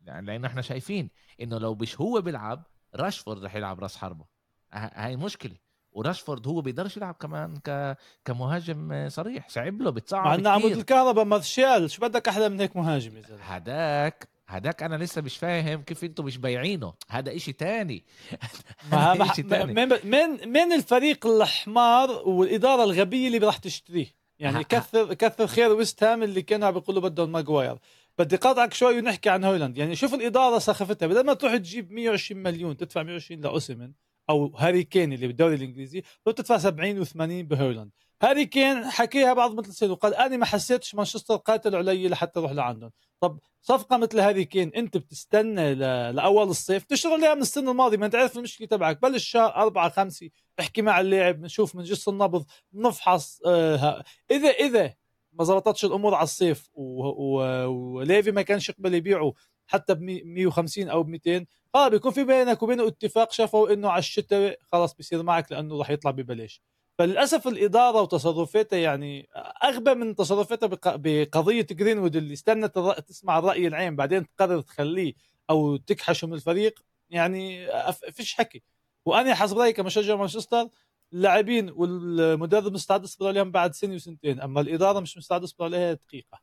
يعني 0.06 0.26
لأنه 0.26 0.46
إحنا 0.46 0.62
شايفين 0.62 1.10
إنه 1.40 1.58
لو 1.58 1.74
مش 1.74 2.00
هو 2.00 2.20
بيلعب 2.20 2.66
راشفورد 2.96 3.44
رح 3.44 3.54
يلعب 3.54 3.80
راس 3.80 3.96
حربة. 3.96 4.24
هاي 4.72 5.16
مشكلة. 5.16 5.54
وراشفورد 5.92 6.46
هو 6.48 6.60
بيقدرش 6.60 6.96
يلعب 6.96 7.14
كمان 7.14 7.56
ك... 7.56 7.96
كمهاجم 8.24 9.08
صريح. 9.08 9.48
صعب 9.48 9.82
له 9.82 9.90
بتصعب 9.90 10.38
إنه 10.38 10.50
عمود 10.50 10.72
الكهرباء 10.72 11.24
مارشال 11.24 11.90
شو 11.90 12.02
بدك 12.02 12.28
أحلى 12.28 12.48
من 12.48 12.60
هيك 12.60 12.76
مهاجم 12.76 13.22
هداك 13.40 14.28
هداك 14.48 14.82
أنا 14.82 14.96
لسه 14.96 15.22
مش 15.22 15.36
فاهم 15.38 15.82
كيف 15.82 16.04
أنتم 16.04 16.24
مش 16.24 16.38
بايعينه. 16.38 16.94
هذا 17.08 17.36
إشي 17.36 17.52
تاني. 17.52 18.04
ما 18.92 19.32
إشي 19.32 19.42
تاني. 19.42 19.72
من 19.72 19.88
من 19.88 20.48
من 20.48 20.72
الفريق 20.72 21.26
الحمار 21.26 22.10
والإدارة 22.10 22.84
الغبية 22.84 23.26
اللي 23.26 23.38
راح 23.38 23.56
تشتريه؟ 23.56 24.06
يعني 24.38 24.64
كثر 24.64 25.14
كثر 25.14 25.46
خير 25.46 25.72
ويست 25.72 26.04
هام 26.04 26.22
اللي 26.22 26.42
كانوا 26.42 26.68
عم 26.68 26.74
بيقولوا 26.74 27.02
بدهم 27.02 27.32
ماجواير 27.32 27.78
بدي 28.18 28.36
قاطعك 28.36 28.74
شوي 28.74 28.98
ونحكي 28.98 29.30
عن 29.30 29.44
هويلاند. 29.44 29.78
يعني 29.78 29.96
شوف 29.96 30.14
الإدارة 30.14 30.58
سخفتها. 30.58 31.06
بدل 31.06 31.26
ما 31.26 31.34
تروح 31.34 31.56
تجيب 31.56 31.92
120 31.92 32.42
مليون 32.42 32.76
تدفع 32.76 33.02
120 33.02 33.40
لاوسمن 33.40 33.92
أو 34.30 34.56
هاري 34.56 34.84
كين 34.84 35.12
اللي 35.12 35.26
بالدوري 35.26 35.54
الإنجليزي 35.54 36.02
لو 36.26 36.32
تدفع 36.32 36.58
70 36.58 37.04
و80 37.04 37.16
بهويلاند. 37.16 37.90
هاري 38.22 38.46
كين 38.46 38.84
حكيها 38.84 39.32
بعض 39.32 39.54
مثل 39.58 39.72
سنة 39.74 39.92
وقال 39.92 40.14
أنا 40.14 40.36
ما 40.36 40.46
حسيتش 40.46 40.94
مانشستر 40.94 41.36
قاتل 41.36 41.76
علي 41.76 42.08
لحتى 42.08 42.40
أروح 42.40 42.52
لعندهم. 42.52 42.90
طب 43.20 43.38
صفقة 43.62 43.96
مثل 43.96 44.18
هاري 44.20 44.44
كين 44.44 44.68
أنت 44.76 44.96
بتستنى. 44.96 45.74
لأول 46.12 46.48
الصيف؟ 46.48 46.84
تشتغل 46.84 47.12
عليها 47.12 47.34
من 47.34 47.42
السنة 47.42 47.70
الماضية. 47.70 47.96
ما 47.96 48.06
أنت 48.06 48.14
عارف 48.14 48.36
المشكلة 48.36 48.66
تبعك. 48.66 49.02
بلش 49.02 49.28
شهر 49.28 49.54
أربعة 49.56 49.88
خمسة 49.90 50.30
احكي 50.60 50.82
مع 50.82 51.00
اللاعب 51.00 51.40
نشوف 51.40 51.76
من 51.76 51.84
جس 51.84 52.08
النبض 52.08 52.46
نفحص 52.74 53.40
آه 53.46 54.04
إذا 54.30 54.48
إذا 54.48 54.94
ما 55.38 55.44
زبطتش 55.44 55.84
الأمور 55.84 56.14
على 56.14 56.22
الصيف. 56.24 56.70
وليفي 56.74 58.30
ما 58.30 58.42
كانش 58.42 58.68
يقبل 58.68 58.94
يبيعه 58.94 59.32
حتى 59.66 59.94
ب 59.94 60.00
150 60.02 60.88
أو 60.88 61.02
ب 61.02 61.08
200 61.08 61.46
آه 61.74 61.88
بيكون 61.88 62.12
في 62.12 62.24
بينك 62.24 62.62
وبينه 62.62 62.86
اتفاق 62.86 63.32
شافوا 63.32 63.72
إنه 63.72 63.90
على 63.90 63.98
الشتاء 63.98 64.58
خلاص 64.72 64.94
بيصير 64.94 65.22
معك 65.22 65.52
لأنه 65.52 65.78
راح 65.78 65.90
يطلع 65.90 66.10
ببلاش. 66.10 66.62
فللأسف 66.98 67.48
الإدارة 67.48 68.02
وتصرفاتها 68.02 68.76
يعني 68.78 69.28
أغبى 69.64 69.94
من 69.94 70.14
تصرفاتها 70.14 70.66
بقضية 70.96 71.66
جرينوود 71.70 72.16
اللي 72.16 72.32
استنت 72.32 72.78
تسمع 73.08 73.38
الرأي 73.38 73.66
العام 73.66 73.96
بعدين 73.96 74.26
تقرر 74.36 74.60
تخليه 74.60 75.14
أو 75.50 75.76
تكحشه 75.76 76.26
من 76.26 76.34
الفريق. 76.34 76.80
يعني 77.10 77.66
فيش 78.12 78.34
حكي. 78.34 78.62
وأنا 79.06 79.34
حسب 79.34 79.58
رأيي 79.58 79.72
كمشجع 79.72 80.16
مانشستر 80.16 80.68
اللاعبين 81.14 81.70
والمدرب 81.70 82.72
مستعد 82.72 83.04
يصبر 83.04 83.28
عليهم 83.28 83.50
بعد 83.50 83.74
سنة 83.74 83.94
وسنتين 83.94 84.40
أما 84.40 84.60
الإدارة 84.60 85.00
مش 85.00 85.16
مستعد 85.16 85.42
يصبر 85.42 85.64
عليها 85.64 85.92
دقيقة. 85.92 86.40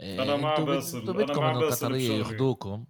إيه، 0.00 0.22
أنا 0.22 0.36
مع 0.36 0.58
باسل 0.58 1.20
أنا 1.20 1.36
مع 1.36 1.52
باسل 1.52 1.94
ياخذوكم 1.94 2.86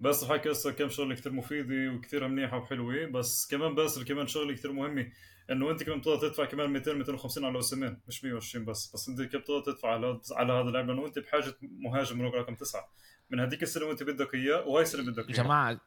بس 0.00 0.24
حكي 0.24 0.50
هسه 0.50 0.72
كم 0.72 0.88
شغلة 0.88 1.14
كثير 1.14 1.32
مفيدة 1.32 1.92
وكثير 1.92 2.28
منيحة 2.28 2.58
وحلوة 2.58 3.06
بس 3.06 3.46
كمان 3.50 3.74
باسل 3.74 4.04
كمان 4.04 4.26
شغلة 4.26 4.54
كثير 4.54 4.72
مهمة 4.72 5.12
إنه 5.50 5.70
أنت 5.70 5.82
كمان 5.82 5.98
بتقدر 5.98 6.28
تدفع 6.28 6.44
كمان 6.44 6.70
200 6.70 6.92
250 6.92 7.44
على 7.44 7.54
اوسمان 7.54 8.00
مش 8.08 8.24
120 8.24 8.64
بس 8.64 8.94
بس 8.94 9.08
أنت 9.08 9.22
كيف 9.22 9.40
بتقدر 9.40 9.60
تدفع 9.72 9.88
على 9.88 10.20
على 10.32 10.52
هذا 10.52 10.68
اللاعب؟ 10.68 10.86
لأنه 10.86 11.06
أنت 11.06 11.18
بحاجة 11.18 11.54
مهاجم 11.62 12.22
رقم 12.22 12.54
تسعة. 12.54 12.88
من 13.30 13.40
هذيك 13.40 13.62
السنة 13.62 13.84
وأنت 13.84 14.02
بدك 14.02 14.34
إياه 14.34 14.68
وهي 14.68 14.82
السنة 14.82 15.12
بدك 15.12 15.30
إياه. 15.30 15.42
جماعة 15.42 15.80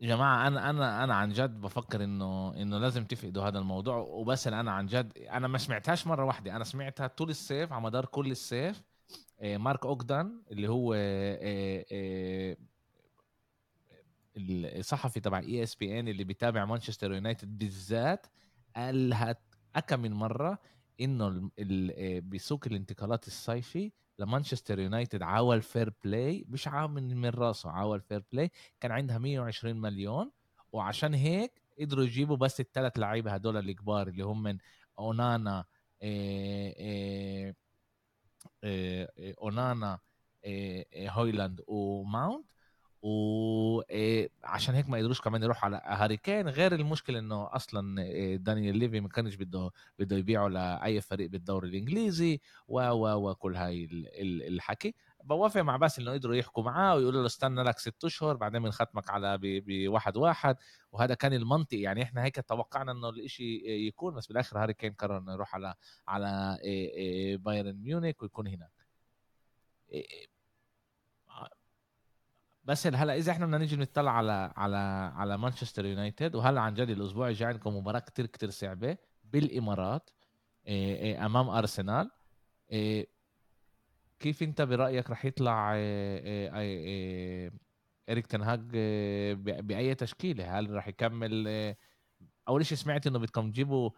يا 0.00 0.08
جماعة 0.08 0.48
أنا 0.48 0.70
أنا 0.70 1.04
أنا 1.04 1.14
عن 1.14 1.32
جد 1.32 1.60
بفكر 1.60 2.04
إنه 2.04 2.54
إنه 2.62 2.78
لازم 2.78 3.04
تفقدوا 3.04 3.42
هذا 3.48 3.58
الموضوع. 3.58 3.96
وبس 3.96 4.46
أنا 4.46 4.72
عن 4.72 4.86
جد 4.86 5.18
أنا 5.18 5.48
ما 5.48 5.58
سمعتهاش 5.58 6.06
مرة 6.06 6.24
واحدة. 6.24 6.56
أنا 6.56 6.64
سمعتها 6.64 7.06
طول 7.06 7.30
الصيف 7.30 7.72
على 7.72 7.82
مدار 7.82 8.06
كل 8.06 8.30
الصيف. 8.30 8.82
آه، 9.40 9.56
مارك 9.56 9.86
أوغدان 9.86 10.42
اللي 10.50 10.68
هو 10.68 10.94
آه، 10.94 11.84
آه، 11.92 12.56
الصحفي 14.36 15.20
تبع 15.20 15.38
ESPN 15.38 16.08
اللي 16.08 16.24
بيتابع 16.24 16.64
مانشستر 16.64 17.12
يونايتد 17.12 17.58
بالذات 17.58 18.26
قالها 18.76 19.36
اكم 19.76 20.00
من 20.00 20.12
مرة 20.12 20.58
إنه 21.00 21.50
بسوق 22.20 22.64
الانتقالات 22.66 23.26
الصيفي 23.26 23.92
لمانشستر 24.20 24.78
يونايتد 24.78 25.22
عاول 25.22 25.62
fair 25.62 25.92
play 26.04 26.44
مش 26.48 26.68
عاول 26.68 26.90
من 26.90 27.28
راسه 27.28 27.70
عاول 27.70 28.00
fair 28.00 28.22
play 28.32 28.50
كان 28.80 28.92
عندها 28.92 29.18
120 29.18 29.76
مليون 29.80 30.30
وعشان 30.72 31.14
هيك 31.14 31.62
قدروا 31.80 32.04
يجيبوا 32.04 32.36
بس 32.36 32.60
الثلاث 32.60 32.98
لعيبة 32.98 33.32
هدول 33.32 33.56
الكبار 33.56 34.08
اللي 34.08 34.24
هم 34.24 34.42
من 34.42 34.58
اونانا 34.98 35.64
اونانا 39.42 39.98
هويلاند 40.96 41.60
وماونت 41.66 42.46
وعشان 43.02 44.74
هيك 44.74 44.88
ما 44.88 44.98
قدروش 44.98 45.20
كمان 45.20 45.42
يروحوا 45.42 45.64
على 45.64 45.80
هاري 45.84 46.16
كين 46.16 46.48
غير 46.48 46.74
المشكلة 46.74 47.18
إنه 47.18 47.48
أصلا 47.56 48.02
إيه، 48.02 48.36
دانيال 48.36 48.76
ليفي 48.76 49.00
ما 49.00 49.08
كانش 49.08 49.34
بده 49.34 49.70
بده 49.98 50.16
يبيعه 50.16 50.48
لأي 50.48 51.00
فريق 51.00 51.30
بالدوري 51.30 51.68
الإنجليزي 51.68 52.40
و 52.68 52.80
و 52.80 53.30
وكل 53.30 53.56
هاي 53.56 53.84
ال- 53.84 54.08
ال- 54.20 54.54
الحكي. 54.54 54.94
بوافق 55.24 55.60
مع 55.60 55.76
باسل 55.76 56.02
إنه 56.02 56.12
يقدروا 56.12 56.34
يحكوا 56.34 56.62
معاه 56.62 56.96
ويقولوا 56.96 57.20
له 57.20 57.26
استنى 57.26 57.62
لك 57.62 57.78
ست 57.78 58.04
أشهر 58.04 58.36
بعدين 58.36 58.62
بنختمك 58.62 59.10
على 59.10 59.38
بواحد 59.42 60.16
واحد 60.16 60.56
وهذا 60.92 61.14
كان 61.14 61.32
المنطق. 61.32 61.78
يعني 61.78 62.02
إحنا 62.02 62.24
هيك 62.24 62.40
توقعنا 62.48 62.92
إنه 62.92 63.08
الإشي 63.08 63.62
يكون 63.86 64.14
بس 64.14 64.26
بالآخر 64.26 64.58
هاري 64.62 64.74
كين 64.74 64.92
قرر 64.92 65.18
إنه 65.18 65.32
يروح 65.32 65.54
على 65.54 65.74
على 66.08 66.58
إيه، 66.62 67.36
بايرن 67.36 67.76
ميونخ 67.82 68.14
ويكون 68.22 68.46
هناك. 68.46 68.72
بس 72.70 72.86
هلا 72.86 73.16
إذا 73.16 73.32
إحنا 73.32 73.46
بدنا 73.46 73.58
نيجي 73.58 73.76
نطلع 73.76 74.10
على 74.12 74.52
على 74.56 74.76
على 75.16 75.38
مانشستر 75.38 75.86
يونايتد 75.86 76.34
وهلا 76.34 76.60
عن 76.60 76.74
جد 76.74 76.90
الأسبوع 76.90 77.28
الجاي 77.28 77.48
عندكم 77.48 77.76
مباراة 77.76 77.98
كتير 77.98 78.26
كتير 78.26 78.50
صعبة 78.50 78.96
بالإمارات 79.24 80.10
إيه، 80.66 80.96
إيه، 80.96 81.26
أمام 81.26 81.48
أرسنال. 81.48 82.10
إيه، 82.72 83.06
كيف 84.20 84.42
أنت 84.42 84.62
برأيك 84.62 85.10
رح 85.10 85.24
يطلع 85.24 85.72
إريك 88.10 88.26
تنهاج 88.26 88.60
بأي 89.60 89.94
تشكيلة؟ 89.94 90.58
هل 90.58 90.70
رح 90.74 90.88
يكمل 90.88 91.48
أول 92.48 92.66
شيء 92.66 92.78
سمعت 92.78 93.06
إنه 93.06 93.18
بدكم 93.18 93.50
تجيبوا 93.50 93.90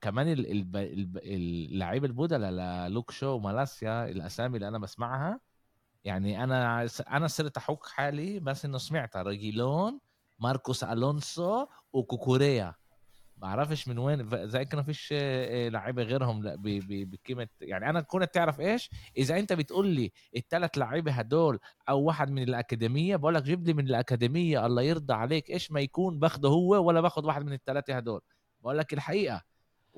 كمان 0.00 0.28
ال- 0.32 0.50
الب- 0.50 0.76
الب- 0.76 1.18
اللعيبه 1.18 2.06
البدلاء 2.06 2.50
للوك 2.88 3.10
شو 3.10 3.26
ومالاسيا 3.28 4.08
الأسامي 4.08 4.56
اللي 4.56 4.68
أنا 4.68 4.78
بسمعها. 4.78 5.40
يعني 6.08 6.44
أنا 6.44 6.88
أنا 7.10 7.26
صرت 7.26 7.56
أحك 7.56 7.86
حالي 7.86 8.40
بس 8.40 8.64
إنه 8.64 8.78
سمعتها 8.78 9.22
ريجيلون 9.22 10.00
ماركوس 10.38 10.84
ألونسو 10.84 11.66
وكوكوريا. 11.92 12.74
بعرفش 13.36 13.88
من 13.88 13.98
وين 13.98 14.48
زي 14.48 14.64
كانوا 14.64 14.84
فيش 14.84 15.08
آه، 15.12 15.68
لعيبة 15.68 16.02
غيرهم 16.02 16.42
بقيمة 17.04 17.48
يعني 17.60 17.90
أنا 17.90 18.00
كنت 18.00 18.34
تعرف 18.34 18.60
إيش؟ 18.60 18.90
إذا 19.16 19.38
أنت 19.38 19.52
بتقول 19.52 19.86
لي 19.88 20.12
الثلاث 20.36 20.78
لعيبة 20.78 21.12
هدول 21.12 21.58
أو 21.88 22.02
واحد 22.02 22.30
من 22.30 22.42
الأكاديمية 22.42 23.16
بقول 23.16 23.34
لك 23.34 23.42
جيب 23.42 23.66
لي 23.66 23.74
من 23.74 23.86
الأكاديمية 23.88 24.66
الله 24.66 24.82
يرضى 24.82 25.14
عليك 25.14 25.50
إيش 25.50 25.72
ما 25.72 25.80
يكون 25.80 26.18
باخده 26.18 26.48
هو 26.48 26.86
ولا 26.86 27.00
باخد 27.00 27.24
واحد 27.24 27.44
من 27.44 27.52
الثلاثه 27.52 27.96
هدول. 27.96 28.20
بقول 28.60 28.78
لك 28.78 28.92
الحقيقة 28.92 29.42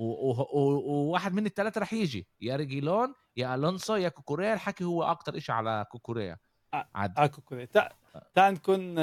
وواحد 0.01 1.35
من 1.35 1.47
الثلاثه 1.47 1.81
رح 1.81 1.93
يجي 1.93 2.27
يا 2.41 2.57
ريجيلون 2.57 3.15
يا 3.37 3.55
ألونسو 3.55 3.97
يا 3.97 4.09
كوكوريا 4.09 4.55
الحكي 4.55 4.85
هو 4.85 5.03
أكتر 5.03 5.37
إشي 5.37 5.53
على 5.53 5.87
كوكوريا. 5.91 6.37
آه، 6.75 6.89
عاد. 6.95 7.13
كوكوري 7.17 7.67
تع- 7.67 7.91
تعال 8.35 8.55
نكون 8.55 8.95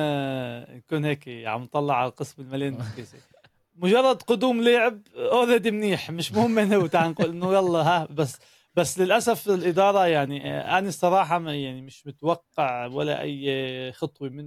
نكون 0.77 1.05
هيك 1.05 1.27
عم 1.29 1.63
نطلع 1.63 1.95
على 1.97 2.09
القسم 2.09 2.41
المليان 2.41 2.77
مجرد 3.75 4.21
قدوم 4.21 4.61
لعب 4.63 5.01
already 5.15 5.71
منيح 5.71 6.11
مش 6.11 6.31
مهم 6.33 6.51
من 6.51 6.73
هو. 6.73 6.87
تعال 6.87 7.11
نقول 7.11 7.29
إنه 7.29 7.53
يلا 7.53 7.79
ها 7.79 8.05
بس 8.05 8.39
بس 8.75 8.99
للأسف 8.99 9.49
الإدارة 9.49 10.07
يعني 10.07 10.53
آه، 10.53 10.77
أنا 10.79 10.87
الصراحه 10.87 11.39
ما- 11.39 11.55
يعني 11.55 11.81
مش 11.81 12.07
متوقع 12.07 12.85
ولا 12.85 13.21
أي 13.21 13.91
خطوة 13.91 14.29
من 14.29 14.45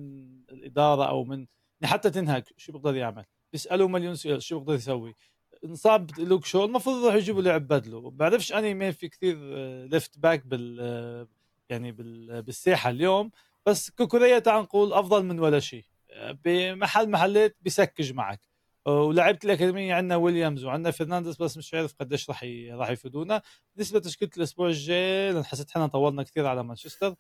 الإدارة 0.50 1.04
أو 1.08 1.24
من 1.24 1.46
حتى 1.84 2.10
تنهاج 2.10 2.44
شو 2.56 2.72
بيقدر 2.72 2.96
يعمل. 2.96 3.24
بيسألوا 3.52 3.88
مليون 3.88 4.14
سؤال 4.14 4.42
شو 4.42 4.58
بيقدر 4.58 4.74
يسوي؟ 4.74 5.14
انصاب 5.64 6.11
لوك 6.18 6.44
شو 6.44 6.64
المفروض 6.64 6.96
يروحوا 7.03 7.18
يجيبوا 7.18 7.42
لاعب 7.42 7.68
بدله. 7.68 8.11
بعرفش 8.11 8.53
اني 8.53 8.75
مين 8.75 8.92
في 8.92 9.09
كثير 9.09 9.37
left 9.87 10.18
back 10.18 10.46
بال 10.46 10.79
آه، 10.81 11.29
يعني 11.68 11.92
بال- 11.92 12.42
بالساحة 12.42 12.90
اليوم. 12.90 13.31
بس 13.66 13.90
كوكوريا 13.90 14.38
تعال 14.38 14.62
نقول 14.62 14.92
أفضل 14.92 15.25
من 15.25 15.40
ولا 15.40 15.61
شيء. 15.61 15.85
بمحل 16.44 17.11
محلات 17.11 17.57
بيسلك 17.61 18.12
معك. 18.12 18.40
ولعيبه 18.87 19.38
الأكاديمية 19.44 19.94
عندنا 19.94 20.16
ويليامز 20.16 20.64
وعندنا 20.64 20.90
فرنانديز 20.90 21.37
بس 21.37 21.57
مش 21.57 21.75
عارف 21.75 21.94
قديش 22.01 22.29
راح 22.31 22.44
راح 22.73 22.90
يفيدونا. 22.90 23.42
بالنسبة 23.75 23.99
لتشكيلة 23.99 24.31
الأسبوع 24.37 24.68
الجاي 24.68 25.33
لأن 25.33 25.44
حسيت 25.44 25.70
إحنا 25.70 25.87
طولنا 25.87 26.23
كثير 26.23 26.46
على 26.46 26.62
مانشستر. 26.64 27.14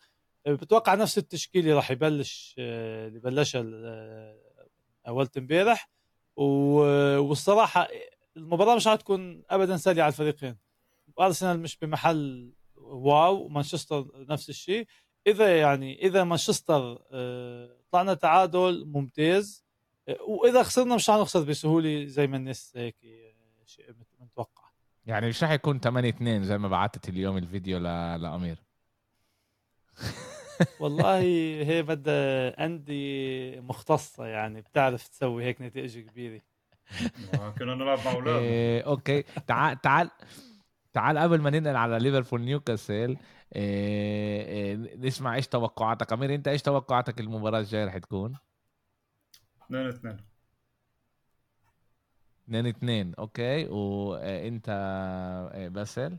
بتوقع 0.46 0.94
نفس 0.94 1.18
التشكيله 1.18 1.74
راح 1.74 1.90
يبلش 1.90 2.54
آه، 2.58 3.08
اللي 3.08 3.18
بلشها 3.18 3.62
آه، 3.64 4.38
اولت 5.08 5.36
امبارح. 5.36 5.90
والصراحة 6.36 7.88
المباراة 8.36 8.76
مش 8.76 8.88
حتكون 8.88 9.42
ابدا 9.50 9.76
سهله 9.76 10.02
على 10.02 10.10
الفريقين. 10.10 10.56
أرسنال 11.20 11.60
مش 11.60 11.76
بمحل 11.76 12.52
واو 12.76 13.48
مانشستر 13.48 14.06
نفس 14.28 14.48
الشيء. 14.50 14.86
إذا 15.26 15.58
يعني 15.60 16.02
إذا 16.02 16.24
مانشستر 16.24 16.98
آه، 17.12 17.76
طلعنا 17.90 18.14
تعادل 18.14 18.84
ممتاز 18.86 19.64
آه، 20.08 20.22
وإذا 20.22 20.62
خسرنا 20.62 20.94
مش 20.94 21.10
حنخسر 21.10 21.42
بسهولة 21.42 22.04
زي 22.04 22.26
ما 22.26 22.36
الناس 22.36 22.72
هيك 22.76 22.96
آه، 23.04 23.64
شيء 23.66 23.90
مت- 23.90 24.20
متوقع. 24.20 24.70
يعني 25.06 25.28
مش 25.28 25.44
رح 25.44 25.50
يكون 25.50 25.80
8 25.80 26.08
2 26.08 26.44
زي 26.44 26.58
ما 26.58 26.68
بعتت 26.68 27.08
اليوم 27.08 27.36
الفيديو 27.36 27.78
ل... 27.78 27.82
لأمير. 28.22 28.58
والله 30.80 31.18
هي 31.62 31.82
بدها 31.82 32.66
أندية 32.66 33.60
مختصة 33.60 34.26
يعني 34.26 34.60
بتعرف 34.60 35.08
تسوي 35.08 35.44
هيك 35.44 35.60
نتائج 35.62 35.98
كبيرة. 35.98 36.40
كنا 37.58 37.74
نلعب 37.74 37.98
مع 38.04 38.12
أولاد 38.12 38.42
إيه 38.42 38.82
أوكي. 38.82 39.22
تعال 39.22 39.80
تعال 39.80 40.10
تعال 40.92 41.18
قبل 41.18 41.40
ما 41.40 41.50
ننقل 41.50 41.76
على 41.76 41.98
ليفربول 41.98 42.40
نيوكاسل 42.40 43.16
إيه 43.56 44.46
إيه 44.46 44.96
نسمع 44.96 45.34
إيش 45.34 45.48
توقعاتك. 45.48 46.12
أمير 46.12 46.34
أنت 46.34 46.48
إيش 46.48 46.62
توقعاتك 46.62 47.20
المباراة 47.20 47.60
الجاية 47.60 47.84
رح 47.84 47.98
تكون؟ 47.98 48.36
2 49.66 49.88
2 49.88 50.18
2 52.48 52.66
2 52.66 53.14
أوكي. 53.18 53.66
وإنت 53.68 54.68
إيه 55.54 55.68
باسل؟ 55.68 56.18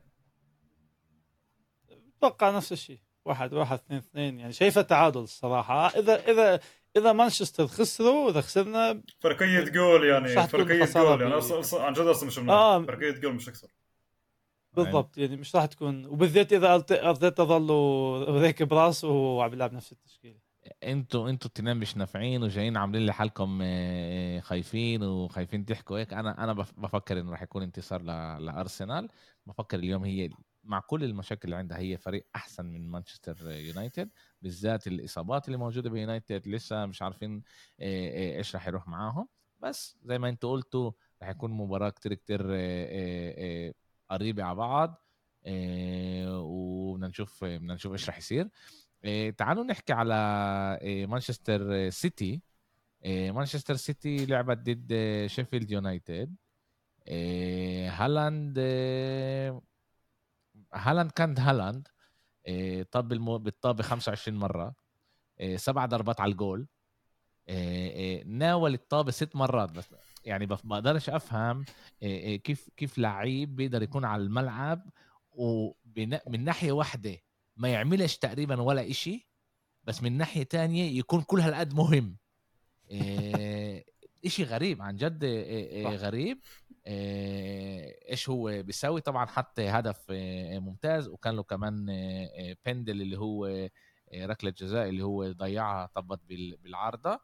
أتوقع 2.17 2.51
نفس 2.57 2.71
الشيء. 2.71 2.99
واحد 3.25 3.53
واحد 3.53 3.77
اثنين 3.77 3.99
اثنين. 3.99 4.39
يعني 4.39 4.53
شايفها 4.53 4.83
تعادل 4.83 5.21
الصراحة. 5.21 5.87
اذا 5.87 6.31
إذا 6.31 6.59
إذا 6.97 7.13
مانشستر 7.13 7.67
خسروا 7.67 8.29
اذا 8.31 8.41
خسرنا 8.41 9.01
فرقية 9.19 9.63
جول 9.63 10.05
يعني 10.05 10.27
خسارة 10.27 10.63
جول 10.63 11.21
يعني. 11.21 11.33
عن 11.73 11.93
جد 11.93 11.99
أصلا 11.99 12.27
مش 12.27 12.39
آه. 12.39 12.83
فرقية 12.85 13.11
جول 13.11 13.33
مش 13.33 13.49
أكثر. 13.49 13.67
بالضبط 14.73 15.17
يعني 15.17 15.35
مش 15.35 15.55
راح 15.55 15.65
تكون. 15.65 16.05
وبالذات 16.05 16.53
إذا 16.53 16.73
أرتيتا 16.75 17.43
ظلوا 17.43 18.25
راكب 18.25 18.67
براسه 18.67 19.07
وهو 19.07 19.41
عم 19.41 19.49
بيلعب 19.49 19.73
نفس 19.73 19.91
التشكيلة. 19.91 20.39
إنتوا 20.83 21.29
إنتوا 21.29 21.47
التنين 21.47 21.77
مش 21.77 21.97
نافعين 21.97 22.43
وجايين 22.43 22.77
عاملين 22.77 23.05
لي 23.05 23.13
حالكم 23.13 23.59
آه، 23.63 24.39
خايفين 24.39 25.03
وخايفين 25.03 25.65
تحكوا 25.65 25.97
هيك. 25.99 26.13
أنا 26.13 26.43
أنا 26.43 26.53
بف- 26.53 26.73
بفكر 26.79 27.19
إنه 27.19 27.31
راح 27.31 27.41
يكون 27.41 27.63
انتصار 27.63 28.01
ل- 28.01 28.45
لأرسنال. 28.45 29.07
بفكر 29.45 29.79
اليوم 29.79 30.03
هي 30.03 30.29
مع 30.63 30.79
كل 30.79 31.03
المشاكل 31.03 31.41
اللي 31.45 31.55
عندها 31.55 31.77
هي 31.77 31.97
فريق 31.97 32.27
أحسن 32.35 32.65
من 32.65 32.87
مانشستر 32.87 33.51
يونايتد 33.51 34.09
بالذات 34.41 34.87
الإصابات 34.87 35.47
اللي 35.47 35.57
موجودة 35.57 35.89
بيونايتد 35.89 36.47
لسه 36.47 36.85
مش 36.85 37.01
عارفين 37.01 37.43
آه، 37.79 38.33
آه، 38.35 38.37
إيش 38.37 38.55
راح 38.55 38.67
يروح 38.67 38.87
معاهم. 38.87 39.27
بس 39.59 39.97
زي 40.03 40.19
ما 40.19 40.29
أنتوا 40.29 40.51
قلتوا 40.51 40.91
راح 41.21 41.29
يكون 41.29 41.51
مباراة 41.51 41.89
كتير 41.89 42.13
كتير 42.13 42.41
آه، 42.51 43.73
قريبة 44.09 44.43
على 44.43 44.55
بعض 44.55 45.05
وبدنا 46.27 47.07
نشوف 47.07 47.43
بدنا 47.43 47.73
نشوف 47.73 47.91
إيش 47.91 48.07
راح 48.09 48.17
يصير. 48.17 48.49
تعالوا 49.37 49.63
نحكي 49.63 49.93
على 49.93 50.15
مانشستر 51.07 51.89
سيتي. 51.89 52.41
مانشستر 53.05 53.75
سيتي 53.75 54.25
لعبت 54.25 54.57
ضد 54.57 54.93
شيفيلد 55.27 55.71
يونايتد. 55.71 56.35
هالاند 57.87 58.59
هالاند 60.73 61.11
كان 61.11 61.37
هالاند 61.37 61.87
طب 62.91 63.07
بالمو... 63.07 63.37
بالطابة 63.37 63.83
25 63.83 64.37
مرة 64.37 64.75
إيه 65.39 65.57
سبع 65.57 65.85
ضربات 65.85 66.21
على 66.21 66.31
الجول 66.31 66.67
إيه 67.49 67.91
إيه 67.91 68.23
ناول 68.23 68.73
الطابة 68.73 69.11
ست 69.11 69.35
مرات 69.35 69.71
بس 69.71 69.85
يعني 70.25 70.45
بقدرش 70.45 71.09
أفهم 71.09 71.65
كيف 72.43 72.69
كيف 72.77 72.97
لعيب 72.97 73.55
بيقدر 73.55 73.83
يكون 73.83 74.05
على 74.05 74.23
الملعب 74.23 74.89
ومن 75.31 76.43
ناحية 76.43 76.71
واحدة 76.71 77.17
ما 77.57 77.69
يعملش 77.69 78.17
تقريبا 78.17 78.61
ولا 78.61 78.89
إشي 78.89 79.29
بس 79.83 80.03
من 80.03 80.17
ناحية 80.17 80.43
تانية 80.43 80.99
يكون 80.99 81.21
كل 81.21 81.39
هالقد 81.39 81.73
مهم 81.73 82.17
إشي 84.25 84.43
غريب 84.43 84.81
عن 84.81 84.95
جد. 84.95 85.23
غريب 85.87 86.39
إيش 86.87 88.29
هو 88.29 88.63
بيسوي 88.63 89.01
طبعا 89.01 89.25
حط 89.25 89.59
هدف 89.59 90.05
ممتاز 90.59 91.07
وكان 91.07 91.35
له 91.35 91.43
كمان 91.43 91.85
بندل 92.65 93.01
اللي 93.01 93.17
هو 93.17 93.69
ركلة 94.15 94.51
جزاء 94.57 94.89
اللي 94.89 95.03
هو 95.03 95.31
ضيعها 95.31 95.85
طبت 95.85 96.19
بالعارضة. 96.63 97.19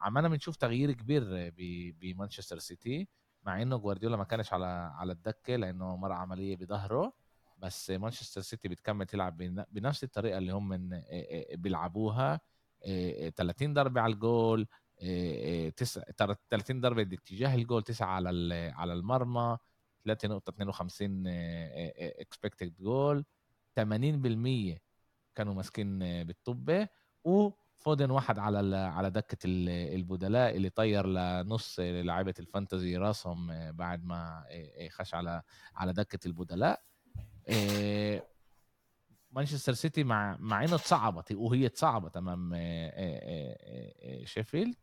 عمالنا 0.00 0.28
بنشوف 0.28 0.56
تغيير 0.56 0.92
كبير 0.92 1.52
بمانشستر 2.00 2.58
سيتي 2.58 3.08
مع 3.42 3.62
إنه 3.62 3.76
جوارديولا 3.76 4.16
ما 4.16 4.24
كانش 4.24 4.52
على 4.52 4.66
على 4.94 5.12
الدكة 5.12 5.56
لأنه 5.56 5.96
مر 5.96 6.12
عملية 6.12 6.56
بظهره. 6.56 7.12
بس 7.58 7.90
مانشستر 7.90 8.40
سيتي 8.40 8.68
بتكمل 8.68 9.06
تلعب 9.06 9.36
بنفس 9.72 10.04
الطريقة 10.04 10.38
اللي 10.38 10.52
هم 10.52 11.02
بيلعبوها. 11.54 12.40
30 13.36 13.74
ضربة 13.74 14.00
على 14.00 14.12
الجول 14.12 14.66
30 16.50 16.80
ضربة 16.80 17.02
باتجاه 17.02 17.54
الجول 17.54 17.82
9 17.82 18.06
على 18.06 18.72
على 18.76 18.92
المرمى 18.92 19.58
3.52 20.08 20.12
expected 22.20 22.74
goal 22.80 23.24
80% 23.80 23.82
كانوا 25.34 25.54
ماسكين 25.54 25.98
بالطبه 26.24 26.88
وفودن 27.24 28.10
واحد 28.10 28.38
على 28.38 28.76
على 28.76 29.10
دكة 29.10 29.38
البدلاء 29.44 30.56
اللي 30.56 30.70
طير 30.70 31.06
لنص 31.06 31.80
لعيبة 31.80 32.34
ال 32.38 32.45
fantasy 32.45 32.96
راسهم 32.96 33.72
بعد 33.72 34.04
ما 34.04 34.44
خش 34.90 35.14
على 35.14 35.42
على 35.74 35.92
دكة 35.92 36.26
البدلاء. 36.26 36.82
مانشستر 39.30 39.72
سيتي 39.72 40.04
مع 40.04 40.36
مع 40.40 40.64
إنه 40.64 40.76
تصعبت 40.76 41.32
وهي 41.32 41.68
تصعبت 41.68 42.16
أمام 42.16 42.54
شيفيلد. 44.24 44.74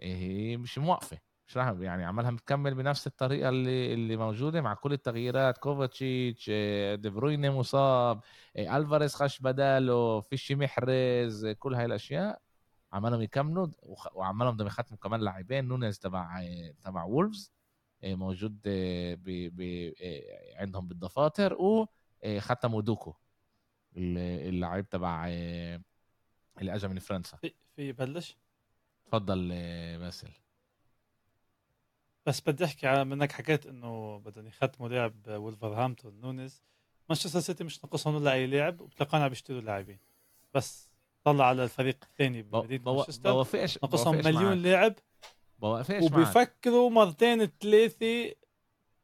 هي 0.00 0.56
مش 0.56 0.78
موقفة 0.78 1.18
مش 1.48 1.56
راح 1.56 1.74
يعني 1.80 2.04
عملها 2.04 2.30
مكمل 2.30 2.74
بنفس 2.74 3.06
الطريقة 3.06 3.48
اللي 3.48 3.94
اللي 3.94 4.16
موجودة 4.16 4.60
مع 4.60 4.74
كل 4.74 4.92
التغييرات 4.92 5.58
كوفاتشيتش 5.58 6.50
دي 6.94 7.10
برويني 7.10 7.50
مصاب 7.50 8.20
ألفاريز 8.58 9.14
خش 9.14 9.38
بداله 9.40 10.20
فيش 10.20 10.52
محرز 10.52 11.46
كل 11.46 11.74
هاي 11.74 11.84
الأشياء 11.84 12.40
عمالهم 12.92 13.20
يكملوا 13.22 13.66
وعمالهم 14.14 14.54
بدهم 14.54 14.66
يختموا 14.66 14.98
كمان 14.98 15.20
لاعبين 15.20 15.64
نونيز 15.64 15.98
تبع 15.98 16.44
تبع 16.84 17.04
وولفز 17.04 17.52
موجود 18.04 18.60
ب... 18.64 18.68
ب... 19.24 19.92
عندهم 20.56 20.88
بالدفاتر 20.88 21.56
وختموا 22.24 22.82
دوكو 22.82 23.14
اللاعب 23.96 24.88
تبع 24.88 25.26
اللي 25.28 26.74
اجى 26.74 26.88
من 26.88 26.98
فرنسا 26.98 27.38
في 27.76 27.92
بلش؟ 27.92 28.36
تفضل 29.06 29.48
باسل. 29.98 30.30
بس 32.26 32.40
بدي 32.40 32.64
أحكي 32.64 32.86
على 32.86 33.04
منك 33.04 33.32
حكيت 33.32 33.66
إنه 33.66 34.18
بدهم 34.18 34.46
يختموا 34.46 34.88
لاعب 34.88 35.14
ولفرهامبتون 35.28 36.20
نونيز. 36.20 36.62
مانشستر 37.08 37.40
سيتي 37.40 37.64
مش 37.64 37.84
ناقصهم 37.84 38.14
ولا 38.14 38.32
أي 38.32 38.46
لاعب 38.46 38.80
وبتلقانا 38.80 39.28
بيشتروا 39.28 39.60
لاعبين. 39.60 39.98
بس 40.54 40.90
طلع 41.24 41.46
على 41.46 41.64
الفريق 41.64 41.98
الثاني 42.02 42.42
بمدينة 42.42 42.92
مانشستر 42.92 43.32
بوافقش 43.32 43.78
ناقصهم 43.82 44.16
مليون 44.16 44.62
لاعب. 44.62 44.94
بوافقش 45.58 46.02
وبيفكروا 46.02 46.90
مرتين 46.90 47.46
ثلاثة 47.46 48.34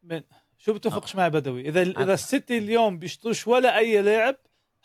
من 0.03 0.23
شو 0.59 0.73
بتوافقش 0.75 1.17
معي 1.17 1.31
بدوي؟ 1.31 1.69
إذا 1.69 1.83
إذا 1.83 2.15
السيتي 2.15 2.59
اليوم 2.59 2.99
بيشتروش 2.99 3.47
ولا 3.47 3.79
أي 3.79 4.03
لاعب 4.03 4.37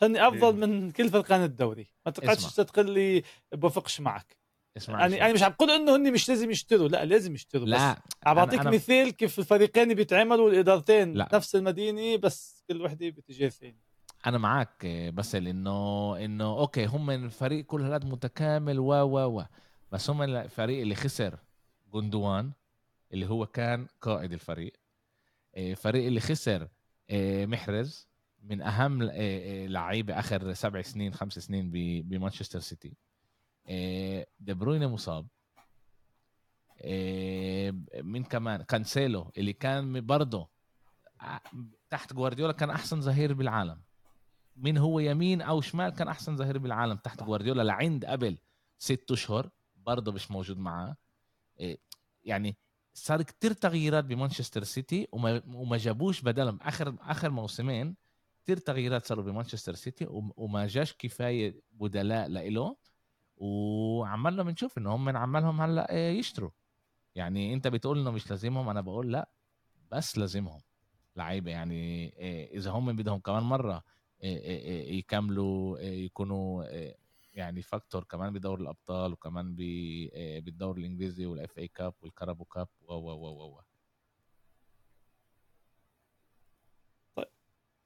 هن 0.02 0.16
أفضل 0.16 0.62
إيه. 0.62 0.66
من 0.66 0.90
كل 0.90 1.08
فرقان 1.08 1.42
الدوري. 1.42 1.86
ما 2.06 2.12
تقعدش 2.12 2.54
تقول 2.54 2.90
لي 2.90 3.22
بوافقش 3.52 4.00
معك. 4.00 4.36
اسمع 4.76 5.00
يعني 5.00 5.24
أنا 5.24 5.32
مش 5.32 5.42
عم 5.42 5.52
بقول 5.52 5.70
إنه 5.70 5.96
هن 5.96 6.12
مش 6.12 6.28
لازم 6.28 6.50
يشتروا 6.50 6.88
لا 6.88 7.04
لازم 7.04 7.34
يشتروا 7.34 7.66
لا 7.66 7.92
بس 7.92 7.98
عم 8.26 8.34
بعطيك 8.36 8.60
أنا... 8.60 8.70
مثال 8.70 9.10
كيف 9.10 9.38
الفريقين 9.38 9.94
بيتعاملوا 9.94 10.50
الإدارتين 10.50 11.12
لا. 11.12 11.28
نفس 11.32 11.56
المدينة 11.56 12.16
بس 12.16 12.64
كل 12.68 12.82
وحدة 12.82 13.10
باتجاه 13.10 13.48
ثاني. 13.48 13.80
أنا 14.26 14.38
معك 14.38 14.86
بس 15.14 15.34
انه 15.34 16.16
إنه 16.24 16.58
أوكي 16.58 16.84
هم 16.86 17.10
الفريق 17.10 17.64
كل 17.64 17.82
هالقد 17.82 18.04
متكامل 18.04 18.78
و 18.78 18.92
و 18.92 19.38
و. 19.38 19.44
بس 19.92 20.10
هم 20.10 20.22
الفريق 20.22 20.80
اللي 20.80 20.94
خسر 20.94 21.38
جندوان 21.94 22.52
اللي 23.12 23.26
هو 23.26 23.46
كان 23.46 23.86
قائد 24.00 24.32
الفريق. 24.32 24.72
فريق 25.76 26.06
اللي 26.06 26.20
خسر 26.20 26.68
محرز 27.46 28.08
من 28.42 28.62
أهم 28.62 29.02
لعيبة 29.68 30.18
آخر 30.18 30.52
سبع 30.52 30.82
سنين 30.82 31.14
خمس 31.14 31.38
سنين 31.38 31.70
بمانشستر 32.02 32.60
سيتي. 32.60 32.92
دي 34.40 34.54
بروين 34.54 34.86
مصاب. 34.86 35.26
مين 37.94 38.24
كمان؟ 38.24 38.62
كانسيلو 38.62 39.32
اللي 39.36 39.52
كان 39.52 40.06
برضه 40.06 40.48
تحت 41.90 42.12
جوارديولا 42.12 42.52
كان 42.52 42.70
أحسن 42.70 43.00
ظهير 43.00 43.32
بالعالم. 43.34 43.82
مين 44.56 44.78
هو 44.78 44.98
يمين 45.00 45.42
أو 45.42 45.60
شمال 45.60 45.90
كان 45.90 46.08
أحسن 46.08 46.36
ظهير 46.36 46.58
بالعالم 46.58 46.96
تحت 46.96 47.22
جوارديولا 47.22 47.62
لعند 47.62 48.04
قبل 48.04 48.38
ست 48.78 49.10
أشهر 49.10 49.50
برضه 49.76 50.12
مش 50.12 50.30
موجود 50.30 50.58
معاه. 50.58 50.96
يعني 52.24 52.56
صار 52.94 53.22
كتير 53.22 53.52
تغييرات 53.52 54.04
بمانشستر 54.04 54.64
سيتي 54.64 55.08
وما, 55.12 55.42
وما 55.46 55.76
جابوش 55.76 56.20
بدلهم. 56.20 56.58
اخر 56.62 56.96
آخر 57.00 57.30
موسمين 57.30 57.96
كتير 58.44 58.56
تغييرات 58.56 59.06
صاروا 59.06 59.24
بمانشستر 59.24 59.74
سيتي 59.74 60.06
وما 60.10 60.66
جاش 60.66 60.92
كفاية 60.92 61.60
بدلاء 61.70 62.28
لإله. 62.28 62.76
وعمالنا 63.36 64.42
بنشوف 64.42 64.78
إن 64.78 64.86
هم 64.86 65.16
عمالهم 65.16 65.60
هلأ 65.60 65.86
آه، 65.90 66.10
يشتروا. 66.10 66.50
يعني 67.14 67.54
أنت 67.54 67.68
بتقول 67.68 67.98
إنه 68.00 68.10
مش 68.10 68.30
لازمهم 68.30 68.68
أنا 68.68 68.80
بقول 68.80 69.12
لأ 69.12 69.28
بس 69.92 70.18
لازمهم 70.18 70.60
لعيبة. 71.16 71.50
يعني 71.50 72.06
آه، 72.18 72.46
إذا 72.56 72.70
هم 72.70 72.96
بدهم 72.96 73.18
كمان 73.20 73.42
مرة 73.42 73.82
آه، 74.22 74.88
يكملوا 74.90 75.78
يكونوا 75.80 76.64
يعني 77.34 77.62
factor 77.62 78.04
كمان 78.04 78.32
بدور 78.32 78.60
الأبطال 78.60 79.12
وكمان 79.12 79.54
بالدور 79.56 80.76
الإنجليزي 80.78 81.26
وال 81.26 81.58
FA 81.58 81.68
Cup 81.68 81.94
وال 82.02 82.11
Carabao 82.11 82.44
Cup 82.44 82.68
و 82.82 82.94
و 82.94 83.10
و 83.10 83.56
و. 83.56 83.60
طيب 87.16 87.26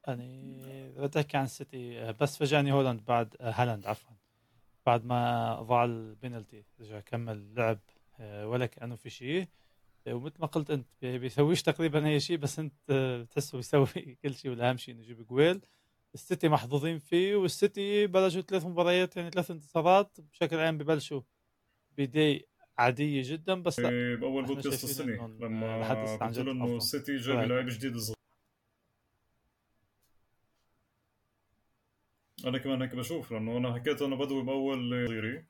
يعني 0.09 0.59
بدي 0.99 1.19
أحكي 1.21 1.37
عن 1.37 1.45
السيتي. 1.45 2.13
بس 2.13 2.37
فاجأني 2.39 2.73
هولاند 2.73 3.05
بعد 3.05 3.37
هالاند 3.41 3.87
عفوا. 3.87 4.20
بعد 4.87 5.05
ما 5.05 5.55
ضاع 5.63 5.85
البنالتي 5.85 6.65
رجع 6.81 7.01
كمل 7.01 7.55
لعب 7.55 7.79
آه، 8.21 8.49
ولا 8.49 8.67
كأنه 8.67 8.95
في 8.97 9.11
شيء. 9.11 9.47
آه، 10.07 10.15
ومثل 10.15 10.35
ما 10.41 10.47
قلت 10.47 10.71
أنت 10.71 10.87
بيسويش 11.03 11.63
تقريبا 11.63 12.07
أي 12.07 12.21
شيء 12.21 12.37
بس 12.37 12.59
أنت 12.59 12.75
آه، 12.91 13.23
بتحسه 13.23 13.57
بيسوي 13.57 13.87
كل 14.23 14.35
شيء. 14.35 14.51
والأهم 14.51 14.77
شيء 14.77 14.95
إنه 14.95 15.03
يجيب 15.03 15.27
جوال 15.27 15.61
السيتي 16.15 16.49
محظوظين 16.49 16.99
فيه 16.99 17.37
والسيتي 17.37 18.07
بلشوا 18.07 18.41
ثلاث 18.41 18.67
مباريات 18.67 19.17
يعني 19.17 19.31
ثلاث 19.31 19.51
انتصارات. 19.51 20.21
بشكل 20.21 20.57
عام 20.57 20.79
ببلشوا 20.79 21.21
بداية 21.99 22.47
عادية 22.79 23.23
جدا 23.25 23.55
بس 23.63 23.81
لا. 23.81 23.89
إيه، 23.89 24.15
بأول 24.17 24.45
بودكاست 24.47 24.85
السنة 24.85 25.07
لما 25.41 25.89
قلت 25.91 26.23
إنه 26.49 26.65
السيتي 26.77 27.17
جاب 27.17 27.39
لاعب 27.49 27.67
جديد 27.67 27.97
صغير 27.97 28.17
أنا 32.47 32.59
كمان 32.59 32.83
هيك 32.83 32.95
بشوف 32.95 33.33
لأنه 33.33 33.57
أنا 33.57 33.75
حكيت 33.75 34.03
أنا 34.03 34.17
بدوي 34.17 34.43
باول 34.43 35.07
صغيري 35.07 35.45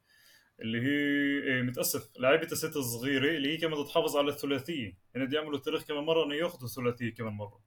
اللي 0.60 0.80
هي 0.80 1.42
إيه 1.42 1.62
متأسف. 1.62 2.10
لعيبة 2.18 2.48
الست 2.52 2.76
الصغيرة 2.76 3.36
اللي 3.36 3.52
هي 3.52 3.56
كمان 3.56 3.84
تحافظ 3.84 4.16
على 4.16 4.28
الثلاثية. 4.30 4.98
يعني 5.14 5.26
بدي 5.26 5.36
يعملوا 5.36 5.56
التاريخ 5.56 5.82
كمان 5.82 6.04
مرة 6.04 6.24
إنه 6.24 6.34
ياخذوا 6.34 6.68
ثلاثيه 6.68 7.14
كمان 7.14 7.32
مرة. 7.32 7.60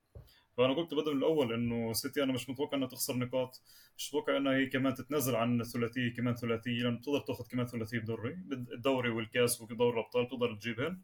فأنا 0.58 0.74
قلت 0.74 0.94
بدل 0.94 1.12
من 1.12 1.18
الأول 1.18 1.54
إنه 1.54 1.94
سيتي 1.94 2.24
أنا 2.24 2.34
مش 2.34 2.50
متوقع 2.50 2.78
إنها 2.78 2.88
تخسر 2.88 3.16
نقاط 3.16 3.62
مش 3.98 4.10
متوقع 4.10 4.38
إنها 4.38 4.54
هي 4.54 4.66
كمان 4.66 4.94
تتنازل 4.94 5.36
عن 5.36 5.62
الثلاثية 5.62 6.14
كمان 6.14 6.36
ثلاثية 6.36 6.84
لأنه 6.84 6.98
بتقدر 6.98 7.20
تاخذ 7.20 7.48
كمان 7.48 7.68
ثلاثية 7.68 8.00
بدوري 8.00 8.38
الدوري 8.52 9.10
والكاس 9.10 9.62
ودوري 9.62 10.00
الأبطال 10.00 10.26
بتقدر 10.26 10.56
تجيبهن. 10.56 11.02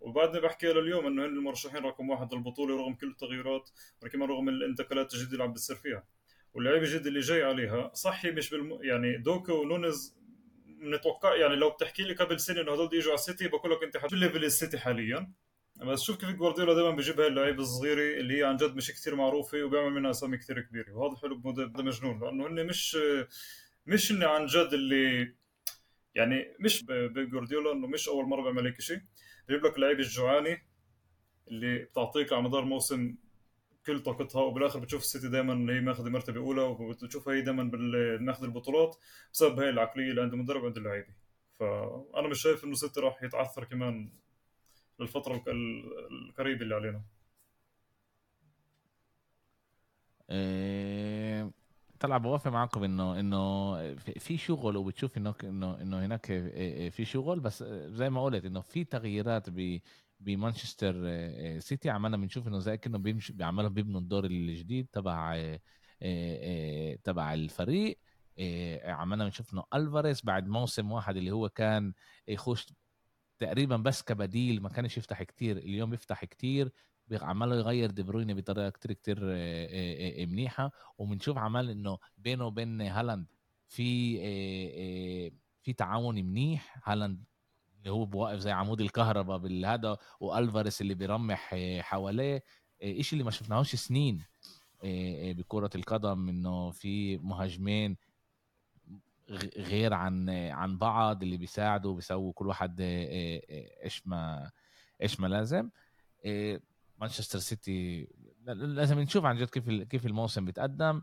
وبعدني 0.00 0.40
بحكي 0.40 0.66
لليوم 0.66 1.06
إنه 1.06 1.26
هن 1.26 1.28
المرشحين 1.28 1.82
رقم 1.84 2.10
واحد 2.10 2.34
للبطولة 2.34 2.76
رغم 2.76 2.94
كل 2.94 3.08
التغييرات 3.08 3.70
وكمان 4.02 4.28
رغم 4.28 4.48
الانتقالات 4.48 5.14
الجديدة 5.14 5.32
اللي 5.32 5.44
عم 5.44 5.52
بتصير 5.52 5.76
فيها. 5.76 6.04
واللعيبة 6.54 6.80
الجديده 6.84 7.08
اللي 7.08 7.20
جاي 7.20 7.42
عليها 7.42 7.90
صح 7.94 8.26
مش 8.26 8.50
بالم... 8.50 8.78
يعني 8.82 9.16
دوكو 9.16 9.52
ونونز 9.52 10.16
بنتوقع 10.66 11.36
يعني 11.36 11.56
لو 11.56 11.70
بتحكي 11.70 12.02
لي 12.02 12.14
قبل 12.14 12.40
سنة 12.40 12.60
إنه 12.60 12.72
هدول 12.72 12.86
بده 12.88 12.96
يجوا 12.96 13.10
على 13.10 13.18
السيتي 13.18 13.48
بقول 13.48 13.72
لك 13.72 13.82
أنت 13.82 13.96
حتشوف 13.96 14.18
level 14.18 14.44
السيتي 14.44 14.78
حاليا؟ 14.78 15.32
بس 15.76 16.02
شوف 16.02 16.16
كيف 16.16 16.30
جوارديولا 16.30 16.74
دائما 16.74 16.90
بيجيب 16.90 17.20
هاي 17.20 17.28
اللعيبة 17.28 17.62
الصغيرة 17.62 18.20
اللي 18.20 18.38
هي 18.38 18.44
عن 18.44 18.56
جد 18.56 18.76
مش 18.76 18.90
كثير 18.90 19.14
معروفة 19.14 19.62
وبيعمل 19.62 19.90
منها 19.90 20.10
أسامي 20.10 20.36
كثير 20.38 20.60
كبيرة 20.60 20.92
وهذا 20.92 21.16
حلو 21.16 21.36
بده 21.36 21.82
مجنون 21.82 22.20
لأنه 22.20 22.46
هن 22.46 22.66
مش 22.66 22.98
مش 23.86 24.12
هن 24.12 24.22
عن 24.22 24.46
جد 24.46 24.68
اللي 24.72 25.34
يعني 26.14 26.56
مش 26.60 26.84
بجوارديولا 26.84 27.72
إنه 27.72 27.86
مش 27.86 28.08
أول 28.08 28.24
مرة 28.24 28.42
بيعمل 28.42 28.66
هيك 28.66 28.80
شيء 28.80 29.00
بجيب 29.48 29.66
لك 29.66 29.78
لعيبة 29.78 30.00
الجوعاني 30.00 30.66
اللي 31.48 31.78
بتعطيك 31.78 32.32
على 32.32 32.42
مدار 32.42 32.64
موسم 32.64 33.14
كل 33.86 34.00
طاقتها 34.02 34.42
وبالآخر 34.42 34.78
بتشوف 34.78 35.02
السيتي 35.02 35.28
دائما 35.28 35.72
هي 35.72 35.80
ماخذة 35.80 36.08
مرتبة 36.10 36.40
أولى 36.40 36.62
وبتشوفها 36.62 37.34
هي 37.34 37.40
دائما 37.42 37.62
ماخذة 38.20 38.44
البطولات 38.44 38.96
بسبب 39.32 39.60
هاي 39.60 39.68
العقلية 39.68 40.10
اللي 40.10 40.22
عند 40.22 40.32
المدرب 40.32 40.62
وعند 40.62 40.76
اللعيبة. 40.76 41.14
فأنا 41.58 42.28
مش 42.28 42.42
شايف 42.42 42.64
إنه 42.64 42.72
السيتي 42.72 43.00
راح 43.00 43.22
يتعثر 43.22 43.64
كمان 43.64 44.12
للفترة 45.00 45.44
القريبة 45.48 46.62
اللي 46.62 46.74
علينا. 46.74 47.02
إيه... 50.30 51.50
طلع 52.00 52.16
بوافق 52.18 52.50
معكم 52.50 52.84
إنه 52.84 53.20
إنه 53.20 53.94
في 53.96 54.36
شغل 54.38 54.76
وبتشوف 54.76 55.16
إنه 55.16 55.34
إنه 55.44 55.82
إنه 55.82 56.06
هناك 56.06 56.26
في 56.92 57.04
شغل 57.04 57.40
بس 57.40 57.64
زي 57.88 58.10
ما 58.10 58.24
قلت 58.24 58.44
إنه 58.44 58.60
في 58.60 58.84
تغييرات 58.84 59.50
ب 59.50 59.80
بمانشستر 60.20 60.94
سيتي. 61.58 61.90
عمالنا 61.90 62.16
بنشوف 62.16 62.48
إنه 62.48 62.58
زي 62.58 62.76
كأنه 62.76 62.98
بيمشي 62.98 63.32
بيعملوا 63.32 63.70
بيبنوا 63.70 64.00
الدور 64.00 64.24
الجديد 64.24 64.86
تبع 64.92 65.56
تبع 67.04 67.34
الفريق. 67.34 67.98
عمالنا 68.84 69.24
بنشوف 69.24 69.54
إنه 69.54 69.64
ألفاريز 69.74 70.20
بعد 70.24 70.48
موسم 70.48 70.92
واحد 70.92 71.16
اللي 71.16 71.30
هو 71.30 71.48
كان 71.48 71.92
يخش 72.28 72.72
تقريبا 73.38 73.76
بس 73.76 74.02
كبديل 74.02 74.62
ما 74.62 74.68
كانش 74.68 74.98
يفتح 74.98 75.22
كتير 75.22 75.56
اليوم 75.56 75.90
بيفتح 75.90 76.24
كتير. 76.24 76.72
عمال 77.12 77.52
يغير 77.52 77.90
دي 77.90 78.02
بروينة 78.02 78.34
بطريقة 78.34 78.70
كتير 78.70 78.92
كتير 78.92 79.20
منيحة. 80.26 80.70
وبنشوف 80.98 81.38
عمال 81.38 81.70
إنه 81.70 81.98
بينه 82.18 82.46
وبين 82.46 82.80
هالاند 82.80 83.26
في 83.68 84.18
في 85.62 85.72
تعاون 85.72 86.14
منيح. 86.14 86.82
هالاند 86.84 87.24
اللي 87.80 87.90
هو 87.90 88.04
بواقف 88.04 88.38
زي 88.38 88.50
عمود 88.50 88.80
الكهرباء 88.80 89.38
بالهذا 89.38 89.96
وألفاريس 90.20 90.80
اللي 90.80 90.94
بيرمح 90.94 91.56
حواليه 91.80 92.44
إشي 92.82 93.12
اللي 93.12 93.24
ما 93.24 93.30
شفناهوش 93.30 93.74
سنين. 93.74 94.24
بكرة 95.22 95.70
القدم 95.74 96.28
إنه 96.28 96.70
في 96.70 97.18
مهاجمين 97.18 97.96
غير 99.56 99.94
عن 99.94 100.30
عن 100.30 100.78
بعض 100.78 101.22
اللي 101.22 101.36
بيساعدوا 101.36 101.94
بيسووا 101.94 102.32
كل 102.32 102.46
واحد 102.46 102.76
إيش 102.80 104.06
ما 104.06 104.50
إيش 105.02 105.20
ما 105.20 105.26
لازم. 105.26 105.70
مانشستر 106.98 107.38
سيتي 107.38 108.08
لازم 108.46 109.00
نشوف 109.00 109.24
عن 109.24 109.36
جد 109.36 109.48
كيف 109.48 109.70
كيف 109.70 110.06
الموسم 110.06 110.44
بيتقدم. 110.44 111.02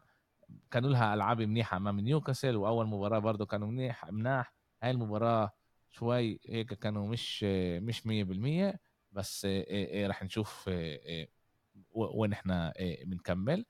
كانوا 0.72 0.90
لها 0.90 1.14
ألعاب 1.14 1.42
منيحة 1.42 1.78
أمام 1.78 2.00
نيوكاسل 2.00 2.56
وأول 2.56 2.88
مباراة 2.88 3.20
برضه 3.20 3.46
كانوا 3.46 3.68
منيح 3.68 4.12
مناح. 4.12 4.54
هاي 4.84 4.92
المباراة 4.92 5.52
شوي 5.90 6.40
هيك 6.50 6.74
كانوا 6.74 7.08
مش 7.08 7.44
مش 7.82 8.08
100% 8.08 8.80
بس 9.12 9.48
راح 9.94 10.24
نشوف 10.24 10.70
وين 11.94 12.34
إحنا 12.34 12.74
بنكمل 13.06 13.66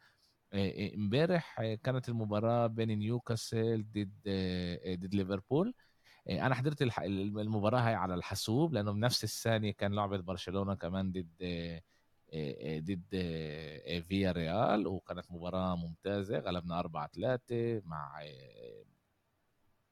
امبارح 0.95 1.61
كانت 1.61 2.09
المباراة 2.09 2.67
بين 2.67 2.87
نيوكاسل 2.99 3.85
ضد 3.93 4.11
ضد 4.99 5.15
ليفربول. 5.15 5.73
أنا 6.29 6.55
حضرت 6.55 6.81
المباراة 6.81 7.79
هاي 7.79 7.93
على 7.93 8.15
الحاسوب 8.15 8.73
لأنه 8.73 8.91
بنفس 8.91 9.23
الثانية 9.23 9.71
كان 9.71 9.93
لعبة 9.93 10.17
برشلونة 10.17 10.75
كمان 10.75 11.11
ضد 11.11 11.81
ضد 12.83 13.15
فيا 14.01 14.31
ريال 14.31 14.87
وكانت 14.87 15.31
مباراة 15.31 15.75
ممتازة 15.75 16.39
غلبنا 16.39 16.79
4 16.79 17.07
3 17.13 17.81
مع 17.85 18.21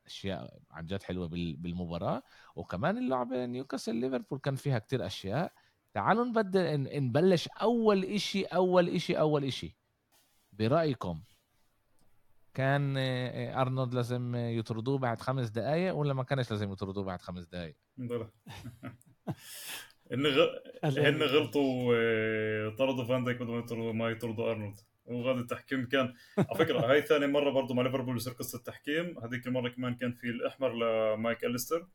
أشياء 0.08 0.60
عن 0.72 0.86
جد 0.86 1.04
حلوة 1.04 1.28
بالمباراة. 1.58 2.24
وكمان 2.56 2.98
اللعبه 2.98 3.46
نيوكاسل 3.46 3.96
ليفربول 3.96 4.40
كان 4.40 4.56
فيها 4.56 4.80
كتير 4.80 5.06
أشياء. 5.06 5.54
تعالوا 5.94 6.26
نبدل 6.26 7.00
نبلش 7.00 7.48
أول 7.48 8.04
إشي 8.06 8.44
أول 8.44 8.90
إشي 8.90 9.20
أول 9.20 9.44
إشي. 9.44 9.78
برأيكم 10.54 11.22
كان 12.54 12.98
أرنولد 13.58 13.94
لازم 13.94 14.36
يطردوه 14.36 14.98
بعد 14.98 15.22
خمس 15.22 15.50
دقائق 15.50 15.96
ولا 15.96 16.14
ما 16.14 16.24
كانش 16.24 16.52
لازم 16.52 16.72
يطردوه 16.72 17.04
بعد 17.04 17.22
خمس 17.22 17.44
دقائق 17.46 17.76
إن. 20.84 21.06
هن 21.06 21.24
غلطوا 21.24 21.96
آه، 21.98 22.70
طردوا 22.70 23.04
فان 23.06 23.24
دايك 23.24 23.38
بدون 23.38 23.96
ما 23.96 24.10
يطردوا 24.10 24.52
أرنولد. 24.52 24.76
وغاد 25.06 25.38
التحكيم 25.38 25.88
كان 25.88 26.14
على 26.38 26.60
فكرة 26.60 26.80
هاي 26.92 27.02
ثاني 27.02 27.28
مرة 27.28 27.50
برضه 27.50 27.76
مع 27.76 27.84
ليفربول 27.84 28.16
يصير 28.16 28.34
قصة 28.34 28.60
تحكيم. 28.60 29.20
هذيك 29.20 29.48
المرة 29.48 29.70
كمان 29.70 29.96
كان 29.96 30.14
في 30.14 30.28
الأحمر 30.28 30.74
لمايك 30.74 31.46
أليستر 31.46 31.88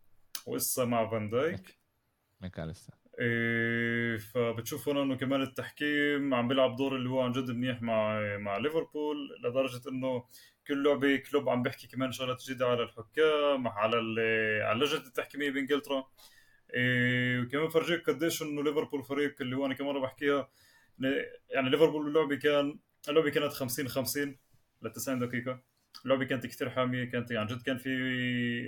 وإسا 0.47 0.85
مع 0.85 1.11
فان 1.11 1.31
دايك. 1.31 1.79
ماك 2.41 2.61
أليستر. 2.61 2.95
إيه 3.21 4.17
فبتشوف 4.19 4.89
هنا 4.89 5.03
إنه 5.03 5.17
كمان 5.17 5.43
التحكيم 5.43 6.35
عم 6.35 6.49
بيلعب 6.49 6.77
دور 6.77 6.97
اللي 6.97 7.09
هو 7.09 7.21
عن 7.21 7.33
جد 7.33 7.51
منيح 7.51 7.83
مع 7.83 8.21
مع 8.37 8.57
ليفربول 8.57 9.17
لدرجة 9.45 9.89
إنه 9.89 10.25
كل 10.67 10.85
لعبة 10.85 11.17
كلوب 11.17 11.49
عم 11.49 11.63
بيحكي 11.63 11.87
كمان 11.87 12.13
شغلات 12.13 12.43
جديدة 12.43 12.67
على 12.67 12.83
الحكام 12.83 13.69
على 13.69 13.97
على 14.63 14.73
اللجنة 14.73 15.07
التحكيمية 15.07 15.51
بانجلترا 15.51 16.05
إيه 16.75 17.41
وكمان 17.41 17.69
فرجيك 17.69 18.11
قديش 18.11 18.43
إنه 18.43 18.63
ليفربول 18.63 19.03
فريق 19.05 19.35
اللي 19.41 19.57
هو 19.57 19.67
أنا 19.67 19.75
كمان 19.75 20.01
بحكيها 20.01 20.51
يعني 21.51 21.71
ليفربول 21.71 22.09
اللعبة 22.09 22.37
كان 22.37 22.79
اللعبة 23.09 23.31
كانت 23.31 23.53
50 23.53 23.89
50 23.89 24.37
ل 24.83 24.91
90 24.91 25.19
دقيقة. 25.19 25.63
اللعبة 26.05 26.25
كانت 26.25 26.47
كثير 26.47 26.71
حامية 26.71 27.05
كانت 27.05 27.31
يعني 27.31 27.49
جد 27.49 27.63
كان 27.63 27.79
في 27.79 27.91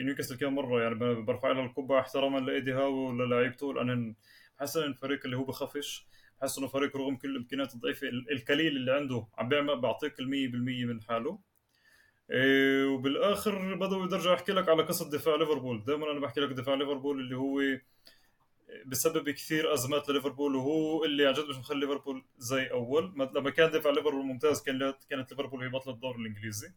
نيوكاسل 0.02 0.36
كم 0.36 0.54
مرة 0.54 0.82
يعني 0.82 0.94
برفع 1.22 1.52
لها 1.52 1.64
القبعه 1.64 2.00
احتراما 2.00 2.38
لايدي 2.38 2.72
هاو 2.72 2.94
وللاعيبته 2.94 3.74
لأن 3.74 4.14
بحس 4.58 4.76
إن 4.76 4.82
الفريق 4.82 5.20
اللي 5.24 5.36
هو 5.36 5.44
بخافش 5.44 6.06
بحس 6.40 6.58
إنه 6.58 6.68
فريق 6.68 6.96
رغم 6.96 7.16
كل 7.16 7.30
الإمكانيات 7.30 7.74
الضعيفة 7.74 8.08
القليل 8.08 8.76
اللي 8.76 8.92
عنده 8.92 9.26
عم 9.38 9.48
بيعمل 9.48 9.80
بيعطيك 9.80 10.20
ال 10.20 10.28
100% 10.28 10.84
من 10.86 11.02
حاله. 11.02 11.38
إيه 12.30 12.86
وبالآخر 12.86 13.74
بدو 13.74 14.06
برجع 14.08 14.34
أحكي 14.34 14.52
لك 14.52 14.68
على 14.68 14.82
قصة 14.82 15.10
دفاع 15.10 15.36
ليفربول. 15.36 15.84
دائما 15.84 16.12
أنا 16.12 16.20
بحكي 16.20 16.40
لك 16.40 16.52
دفاع 16.52 16.74
ليفربول 16.74 17.20
اللي 17.20 17.36
هو 17.36 17.60
بسبب 18.86 19.30
كثير 19.30 19.74
أزمات 19.74 20.08
لليفربول 20.08 20.56
وهو 20.56 21.04
اللي 21.04 21.26
عن 21.26 21.32
جد 21.32 21.44
مش 21.44 21.56
مخلي 21.56 21.80
ليفربول 21.80 22.24
زي 22.38 22.66
أول. 22.66 23.30
لما 23.34 23.50
كان 23.50 23.70
دفاع 23.70 23.92
ليفربول 23.92 24.24
ممتاز 24.24 24.62
كان 24.62 24.94
كانت 25.10 25.30
ليفربول 25.30 25.62
هي 25.62 25.68
بطله 25.68 25.94
الدوري 25.94 26.18
الإنجليزي. 26.18 26.72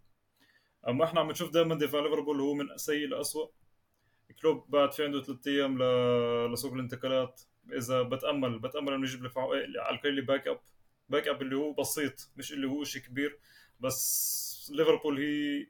أما 0.87 1.05
إحنا 1.05 1.19
عم 1.19 1.31
نشوف 1.31 1.49
دائما 1.49 1.75
دفاع 1.75 2.01
ليفربول 2.01 2.41
هو 2.41 2.53
من 2.53 2.77
سيء 2.77 3.07
لاسوء 3.07 3.51
كلوب 4.41 4.65
بعد 4.69 4.93
في 4.93 5.03
عنده 5.03 5.23
ثلاث 5.23 5.47
أيام 5.47 5.83
لسوق 6.53 6.73
الانتقالات. 6.73 7.41
إذا 7.73 8.01
بتامل 8.01 8.59
بتأمل 8.59 8.93
إنه 8.93 9.07
يجيب 9.07 9.31
على 9.37 9.95
القليل 9.95 10.25
backup 10.25 10.59
backup 11.09 11.41
اللي 11.41 11.55
هو 11.55 11.73
بسيط 11.73 12.29
مش 12.37 12.53
اللي 12.53 12.67
هو 12.67 12.83
شيء 12.83 13.01
كبير. 13.01 13.39
بس 13.79 14.71
ليفربول 14.75 15.17
هي 15.17 15.67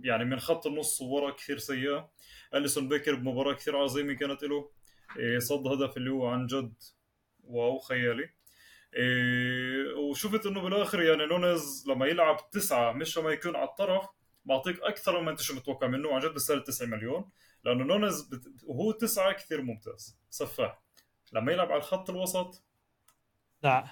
يعني 0.00 0.24
من 0.24 0.38
خط 0.40 0.66
النص 0.66 1.02
ورا 1.02 1.30
كثير 1.30 1.58
سيئة. 1.58 2.10
أليسون 2.54 2.88
بيكر 2.88 3.14
بمباراة 3.14 3.54
كثير 3.54 3.76
عظيمة 3.76 4.12
كانت 4.12 4.44
له. 4.44 4.70
صد 5.38 5.66
هدف 5.66 5.96
اللي 5.96 6.10
هو 6.10 6.26
عن 6.26 6.46
جد. 6.46 6.74
wow 7.44 7.78
خيالي. 7.78 8.30
إيه، 8.96 9.94
وشفت 9.94 10.46
إنه 10.46 10.60
بالآخر 10.60 11.02
يعني 11.02 11.26
نونيز 11.26 11.84
لما 11.88 12.06
يلعب 12.06 12.50
تسعة 12.50 12.92
مش 12.92 13.18
لما 13.18 13.30
يكون 13.30 13.56
على 13.56 13.68
الطرف 13.68 14.06
بعطيك 14.44 14.80
أكثر 14.80 15.20
مما 15.20 15.30
أنت 15.30 15.40
شو 15.40 15.54
متوقع 15.54 15.86
منه. 15.86 16.14
عن 16.14 16.20
جد 16.20 16.32
بيستاهل 16.32 16.64
9 16.64 16.86
مليون. 16.86 17.30
لأنه 17.64 17.84
نونيز 17.84 18.22
بت... 18.22 18.64
وهو 18.64 18.92
تسعة 18.92 19.32
كثير 19.32 19.62
ممتاز. 19.62 20.18
سفاح. 20.30 20.82
لما 21.32 21.52
يلعب 21.52 21.68
على 21.68 21.78
الخط 21.78 22.10
الوسط. 22.10 22.64
لا. 23.62 23.84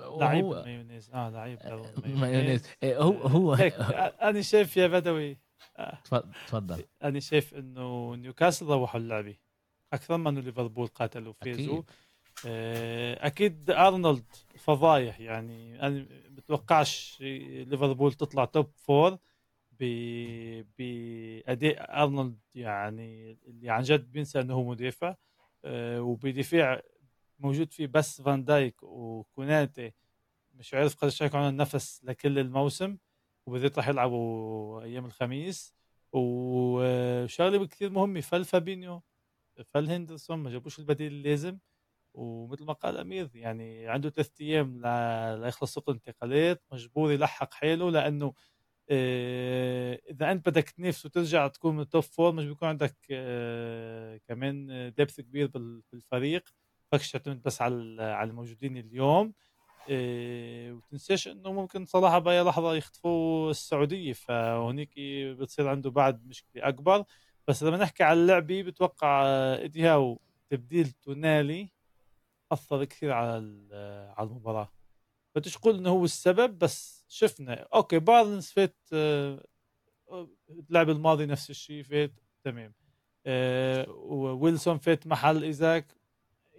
لعيب 0.00 0.44
مايونيز 0.44 1.10
آه 1.10 1.30
لعيب 1.30 1.58
مايونيز. 2.06 2.68
إيه، 2.82 2.98
هو 2.98 3.12
هو 3.12 3.54
أنا 4.22 4.42
شايف 4.42 4.76
يا 4.76 4.86
بدوي 4.86 5.38
تفضل 6.46 6.84
أنا 7.02 7.20
شايف 7.20 7.54
إنه 7.54 8.14
نيوكاسل 8.14 8.66
روحوا 8.66 9.00
اللعبة. 9.00 9.36
أكثر 9.92 10.14
انه 10.14 10.40
ليفربول 10.40 10.86
قاتلوا 10.86 11.34
أكيد. 11.42 11.84
آه، 12.46 13.26
أكيد 13.26 13.70
أرنولد 13.70 14.24
فضايح 14.56 15.20
يعني. 15.20 15.86
أنا 15.86 16.06
بتوقعش 16.30 17.16
ليفربول 17.20 18.12
تطلع 18.12 18.44
top 18.44 18.70
four 18.76 19.18
بأداء 20.78 22.02
أرنولد 22.02 22.38
يعني 22.54 23.38
اللي 23.46 23.70
عن 23.70 23.82
جد 23.82 24.12
بينسى 24.12 24.40
إنه 24.40 24.54
هو 24.54 24.64
مدافع. 24.64 25.14
آه، 25.64 26.02
وبدفاع 26.02 26.82
موجود 27.38 27.72
فيه 27.72 27.86
بس 27.86 28.22
فان 28.22 28.44
دايك 28.44 28.82
وكوناتي. 28.82 29.92
مش 30.54 30.74
عارف 30.74 31.04
حيكون 31.22 31.40
عندهم 31.40 31.56
نفس 31.56 32.04
لكل 32.04 32.38
الموسم. 32.38 32.96
وبالذات 33.50 33.78
راح 33.78 33.88
يلعبوا 33.88 34.82
أيام 34.82 35.06
الخميس. 35.06 35.74
وشغلة 36.12 37.66
كثير 37.66 37.90
مهمة 37.90 38.20
فل 38.20 38.44
فابينيو 38.44 39.02
ما 40.30 40.50
جابوش 40.50 40.78
البديل 40.78 41.12
اللازم. 41.12 41.58
ومثل 42.14 42.64
ما 42.64 42.72
قال 42.72 42.96
أمير 42.96 43.30
يعني 43.34 43.88
عنده 43.88 44.10
ثلاث 44.10 44.30
أيام 44.40 44.82
ليخلص 45.44 45.74
سوق 45.74 45.90
الانتقالات. 45.90 46.62
مجبور 46.72 47.12
يلحق 47.12 47.54
حاله 47.54 47.90
لأنه 47.90 48.34
آه، 48.90 50.00
إذا 50.10 50.32
أنت 50.32 50.48
بدك 50.48 50.70
تنافس 50.70 51.06
وترجع 51.06 51.48
تكون 51.48 51.74
من 51.76 51.80
ال 51.82 51.87
top 51.87 52.02
four 52.02 52.32
مش 52.32 52.44
بيكون 52.46 52.68
عندك 52.68 52.96
آه، 53.10 54.20
كمان 54.28 54.66
depth 54.98 55.20
كبير 55.20 55.50
بالفريق. 55.92 56.44
فكش 56.92 57.12
تعتمد 57.12 57.42
بس 57.42 57.62
على 57.62 58.02
على 58.02 58.30
الموجودين 58.30 58.76
اليوم. 58.76 59.34
إيه 59.88 60.72
وتنساش 60.72 61.28
إنه 61.28 61.52
ممكن 61.52 61.84
صلاح 61.86 62.18
باي 62.18 62.42
لحظة 62.42 62.74
يخطفوا 62.74 63.50
السعودية 63.50 64.12
فهونيك 64.12 64.90
بتصير 65.38 65.68
عنده 65.68 65.90
بعد 65.90 66.26
مشكلة 66.26 66.68
أكبر. 66.68 67.04
بس 67.48 67.62
لما 67.62 67.76
نحكي 67.76 68.02
على 68.02 68.20
اللعبه 68.20 68.62
بتوقع 68.62 69.24
ايدي 69.56 69.82
هاو 69.88 70.20
تبديل 70.50 70.90
تونالي 70.90 71.68
أثر 72.52 72.84
كثير 72.84 73.12
على 73.12 73.34
على 74.18 74.28
المباراة. 74.28 74.72
بديش 75.36 75.56
أقول 75.56 75.76
إنه 75.78 75.90
هو 75.90 76.04
السبب 76.04 76.58
بس 76.58 77.04
شفنا 77.08 77.54
okay 77.74 77.98
بارنز 77.98 78.46
فات 78.50 78.76
اللعب 80.70 80.90
الماضي 80.90 81.26
نفس 81.26 81.50
الشيء 81.50 81.82
فات 81.82 82.12
تمام. 82.44 82.74
آه 83.26 83.90
وويلسون 83.90 84.78
فات 84.78 85.06
محل 85.06 85.44
إيزاك. 85.44 85.99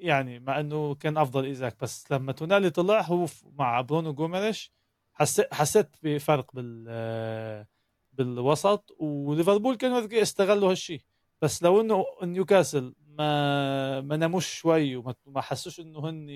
يعني 0.01 0.39
مع 0.39 0.59
إنه 0.59 0.95
كان 0.95 1.17
أفضل 1.17 1.45
إيزاك 1.45 1.77
بس 1.81 2.11
لما 2.11 2.31
تونالي 2.31 2.69
طلع 2.69 3.01
هو 3.01 3.27
مع 3.45 3.81
برونو 3.81 4.13
جوميريش 4.13 4.71
حسيت 5.13 5.53
حسيت 5.53 5.95
بفرق 6.03 6.55
بال 6.55 6.85
آه، 6.89 7.67
بالوسط 8.13 8.95
وليفربول 8.99 9.75
كانوا 9.75 10.21
استغلوا 10.21 10.71
هالشيء 10.71 11.01
بس 11.41 11.63
لو 11.63 11.81
إنه 11.81 12.05
نيوكاسل 12.23 12.95
ما 13.07 14.01
ما 14.01 14.17
ناموش 14.17 14.47
شوي 14.53 14.95
وما 14.95 15.41
حسوش 15.41 15.79
إنه 15.79 16.09
هن 16.09 16.29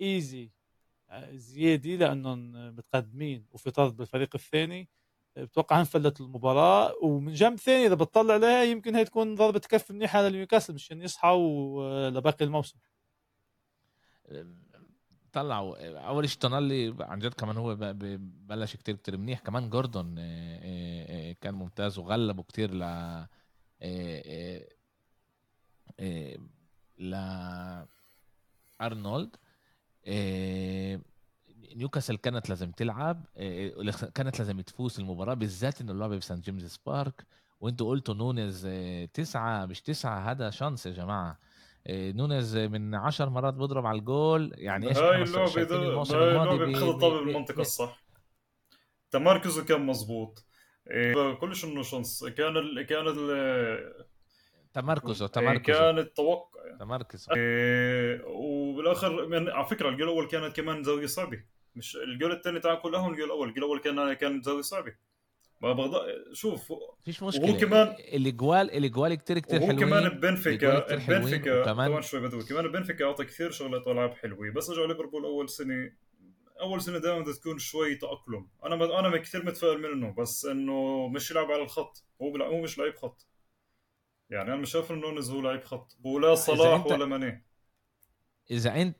إيزي 0.00 0.50
آه، 1.10 1.36
زيادة 1.36 1.90
لأنهم 1.96 2.52
متقدمين 2.76 3.46
وفي 3.52 3.70
طرد 3.70 3.96
بالفريق 3.96 4.30
الثاني 4.34 4.88
بتوقع 5.36 5.80
انفلت 5.80 6.20
المباراة 6.20 6.94
ومن 7.02 7.32
جنب 7.32 7.58
ثاني 7.58 7.86
إذا 7.86 7.94
بتطلع 7.94 8.34
عليها 8.34 8.62
يمكن 8.62 8.94
هي 8.94 9.04
تكون 9.04 9.34
ضربة 9.34 9.58
كف 9.58 9.90
منيحه 9.90 10.22
لنيوكاسل 10.28 10.74
مشان 10.74 11.02
يصحوا 11.02 12.10
لباقي 12.10 12.44
الموسم. 12.44 12.78
طلعوا 15.32 15.98
أول 16.08 16.28
شيء 16.28 16.38
تونالي 16.40 16.96
عن 17.00 17.18
جد 17.18 17.34
كمان 17.34 17.56
هو 17.56 17.76
بلش 18.48 18.76
كتير 18.76 18.96
كتير 18.96 19.16
منيح. 19.16 19.40
كمان 19.40 19.70
جوردون 19.70 20.14
آه، 20.18 20.22
آه، 20.62 21.30
آه، 21.30 21.36
كان 21.40 21.54
ممتاز 21.54 21.98
وغلبه 21.98 22.42
كتير 22.42 22.74
ل 22.74 22.82
ل 26.98 27.14
أرنولد. 28.80 29.36
نيوكاسل 31.74 32.16
كانت 32.16 32.48
لازم 32.48 32.70
تلعب 32.70 33.24
آه، 33.36 33.90
كانت 34.14 34.38
لازم 34.38 34.60
تفوز 34.60 35.00
المباراة 35.00 35.34
بالذات 35.34 35.80
إنه 35.80 35.92
اللعبة 35.92 36.16
بسان 36.16 36.40
جيمس 36.40 36.80
بارك 36.86 37.26
وأنتوا 37.60 37.88
قلتوا 37.88 38.14
نونيز 38.14 38.66
آه، 38.66 39.04
تسعة 39.04 39.66
مش 39.66 39.80
تسعة 39.80 40.30
هذا 40.30 40.50
chance 40.50 40.86
يا 40.86 40.92
جماعة. 40.92 41.38
آه، 41.86 42.12
نونيز 42.12 42.56
من 42.56 42.94
عشر 42.94 43.28
مرات 43.28 43.54
بضرب 43.54 43.86
على 43.86 43.98
الجول. 43.98 44.52
يعني 44.56 44.88
إيش 44.88 44.98
هاي 44.98 45.22
اللعبة 45.22 45.50
هاي 45.50 46.30
اللعبة 46.30 46.74
خلطها 46.74 47.08
بالمنطقة 47.08 47.60
الصح. 47.60 48.04
تمركزه 49.10 49.64
كان 49.64 49.86
مزبوط 49.86 50.44
كلش 51.40 51.64
إنه 51.64 51.82
chance. 51.82 52.24
كان 52.24 52.56
ال 52.56 52.82
كان 52.82 53.04
ال 53.08 54.04
تمركزه 54.72 55.26
تمركزه. 55.26 55.78
كان 55.78 55.98
التوقع. 55.98 56.76
تمركزه. 56.80 57.32
وبالآخر 58.26 59.26
من 59.26 59.48
على 59.48 59.66
فكرة 59.66 59.88
الجول 59.88 60.08
الأول 60.08 60.26
كانت 60.26 60.56
كمان 60.56 60.82
زاوية 60.82 61.06
صعبة. 61.06 61.44
مش 61.76 61.96
الجول 61.96 62.32
الثاني 62.32 62.60
تاع 62.60 62.74
كلهم 62.74 63.12
الجول 63.12 63.24
الأول. 63.24 63.48
الجول 63.48 63.64
الأول 63.64 63.78
كان 63.78 64.12
كان 64.12 64.42
زاوية 64.42 64.62
صعبة. 64.62 64.94
ما 65.60 65.72
بغض 65.72 65.92
شوف 66.32 66.72
فيش 67.04 67.22
مشكلة. 67.22 67.50
وهو 67.50 67.58
كمان 67.58 67.96
الاجوال 68.12 68.70
الأجوال 68.70 69.14
كثير 69.14 69.38
كثير 69.38 69.60
حلوين. 69.60 69.80
كمان 69.80 70.08
بنفيكا 70.08 70.96
بنفيكا 70.96 71.64
كمان 71.64 72.02
شوي 72.02 72.20
بدوي. 72.20 72.44
كمان 72.44 72.68
بنفيكا 72.72 73.04
أعطى 73.04 73.24
كثير 73.24 73.50
شغلات 73.50 73.86
العاب 73.88 74.14
حلوة. 74.14 74.50
بس 74.50 74.70
اجوا 74.70 74.86
ليفربول 74.86 75.24
أول 75.24 75.48
سنه 75.48 75.92
أول 76.60 76.82
سنة 76.82 76.98
دائما 76.98 77.20
بدها 77.20 77.34
تكون 77.34 77.58
شوي 77.58 77.94
تأقلم. 77.94 78.48
أنا 78.64 79.00
أنا 79.00 79.16
كثير 79.16 79.46
متفائل 79.46 79.78
منه 79.78 80.14
بس 80.18 80.46
إنه 80.46 81.08
مش 81.08 81.30
يلعب 81.30 81.50
على 81.50 81.62
الخط. 81.62 82.04
هو 82.22 82.36
هو 82.36 82.62
مش 82.62 82.78
لعيب 82.78 82.96
خط. 82.96 83.26
يعني 84.30 84.52
أنا 84.52 84.56
مش 84.56 84.70
شايف 84.72 84.90
إنه 84.90 85.00
نونز 85.00 85.30
هو 85.30 85.40
لعيب 85.40 85.64
خط. 85.64 85.96
ولا 86.04 86.34
صلاح 86.34 86.86
ولا 86.86 87.06
ماني. 87.06 87.44
إذا 88.50 88.82
أنت 88.82 88.96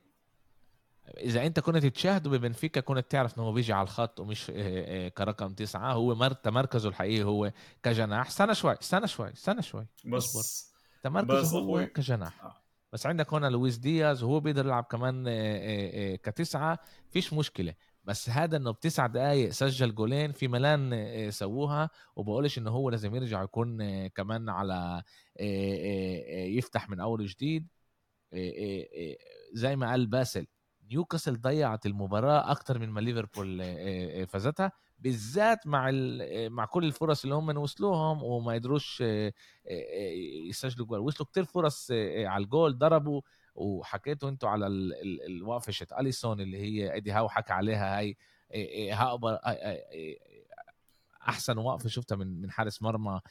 إذا 1.05 1.45
أنت 1.45 1.59
كنت 1.59 1.85
تشاهده 1.85 2.29
ببنفيكا 2.29 2.81
كنت 2.81 3.11
تعرف 3.11 3.37
إنه 3.37 3.47
هو 3.47 3.51
بيجي 3.51 3.73
على 3.73 3.83
الخط 3.83 4.19
ومش 4.19 4.49
آه، 4.49 4.55
آه، 4.57 5.07
كرقم 5.07 5.53
تسعة. 5.53 5.93
هو 5.93 6.15
مركزه 6.45 6.89
الحقيقي 6.89 7.23
هو 7.23 7.51
كجناح. 7.83 8.27
استنى 8.27 8.55
شوي 8.55 8.73
استنى 8.73 9.07
شوي 9.07 9.33
استنى 9.33 9.61
شوي. 9.61 9.87
بس 10.05 10.73
تمركزه 11.03 11.59
هو 11.59 11.85
كجناح. 11.85 12.43
آه. 12.43 12.61
بس 12.93 13.05
عندك 13.05 13.33
هنا 13.33 13.47
لويس 13.47 13.77
دياز 13.77 14.23
وهو 14.23 14.39
بيقدر 14.39 14.65
يلعب 14.65 14.83
كمان 14.83 15.25
كتسعة. 16.15 16.79
فيش 17.09 17.33
مشكلة. 17.33 17.73
بس 18.03 18.29
هذا 18.29 18.57
إنه 18.57 18.71
بتسع 18.71 19.07
دقائق 19.07 19.49
سجل 19.49 19.95
جولين 19.95 20.31
في 20.31 20.47
ملان 20.47 21.31
سووها. 21.31 21.89
وبقولش 22.15 22.57
إنه 22.57 22.71
هو 22.71 22.89
لازم 22.89 23.15
يرجع 23.15 23.43
يكون 23.43 24.07
كمان 24.07 24.49
على 24.49 25.03
يفتح 26.57 26.89
من 26.89 26.99
أول 26.99 27.25
جديد 27.25 27.67
زي 29.53 29.75
ما 29.75 29.89
قال 29.89 30.07
باسل. 30.07 30.47
نيوكاسل 30.91 31.41
ضيعت 31.41 31.85
المباراه 31.85 32.51
أكثر 32.51 32.79
من 32.79 32.89
ما 32.89 32.99
ليفربول 32.99 33.63
فازتها 34.27 34.71
بالذات 34.99 35.67
مع 35.67 35.91
مع 36.49 36.65
كل 36.65 36.83
الفرص 36.85 37.23
اللي 37.23 37.35
هم 37.35 37.57
وصلوهم 37.57 38.23
وما 38.23 38.53
قدروش 38.53 39.03
يسجلوا 40.49 40.87
جول 40.87 40.99
وصلوا 40.99 41.27
كتير 41.29 41.43
فرص 41.45 41.91
على 42.25 42.43
الجول 42.43 42.77
ضربوا 42.77 43.21
وحكيتوا 43.55 44.29
أنتوا 44.29 44.49
على 44.49 44.67
الوقفه 45.27 45.99
اليسون 45.99 46.41
اللي 46.41 46.57
هي 46.57 46.93
ايدي 46.93 47.11
هاو 47.11 47.29
حكى 47.29 47.53
عليها 47.53 47.99
هاي 47.99 48.17
احسن 51.27 51.57
وقفه 51.57 51.89
شفتها 51.89 52.15
من 52.15 52.41
من 52.41 52.51
حارس 52.51 52.81
مرمى 52.81 53.21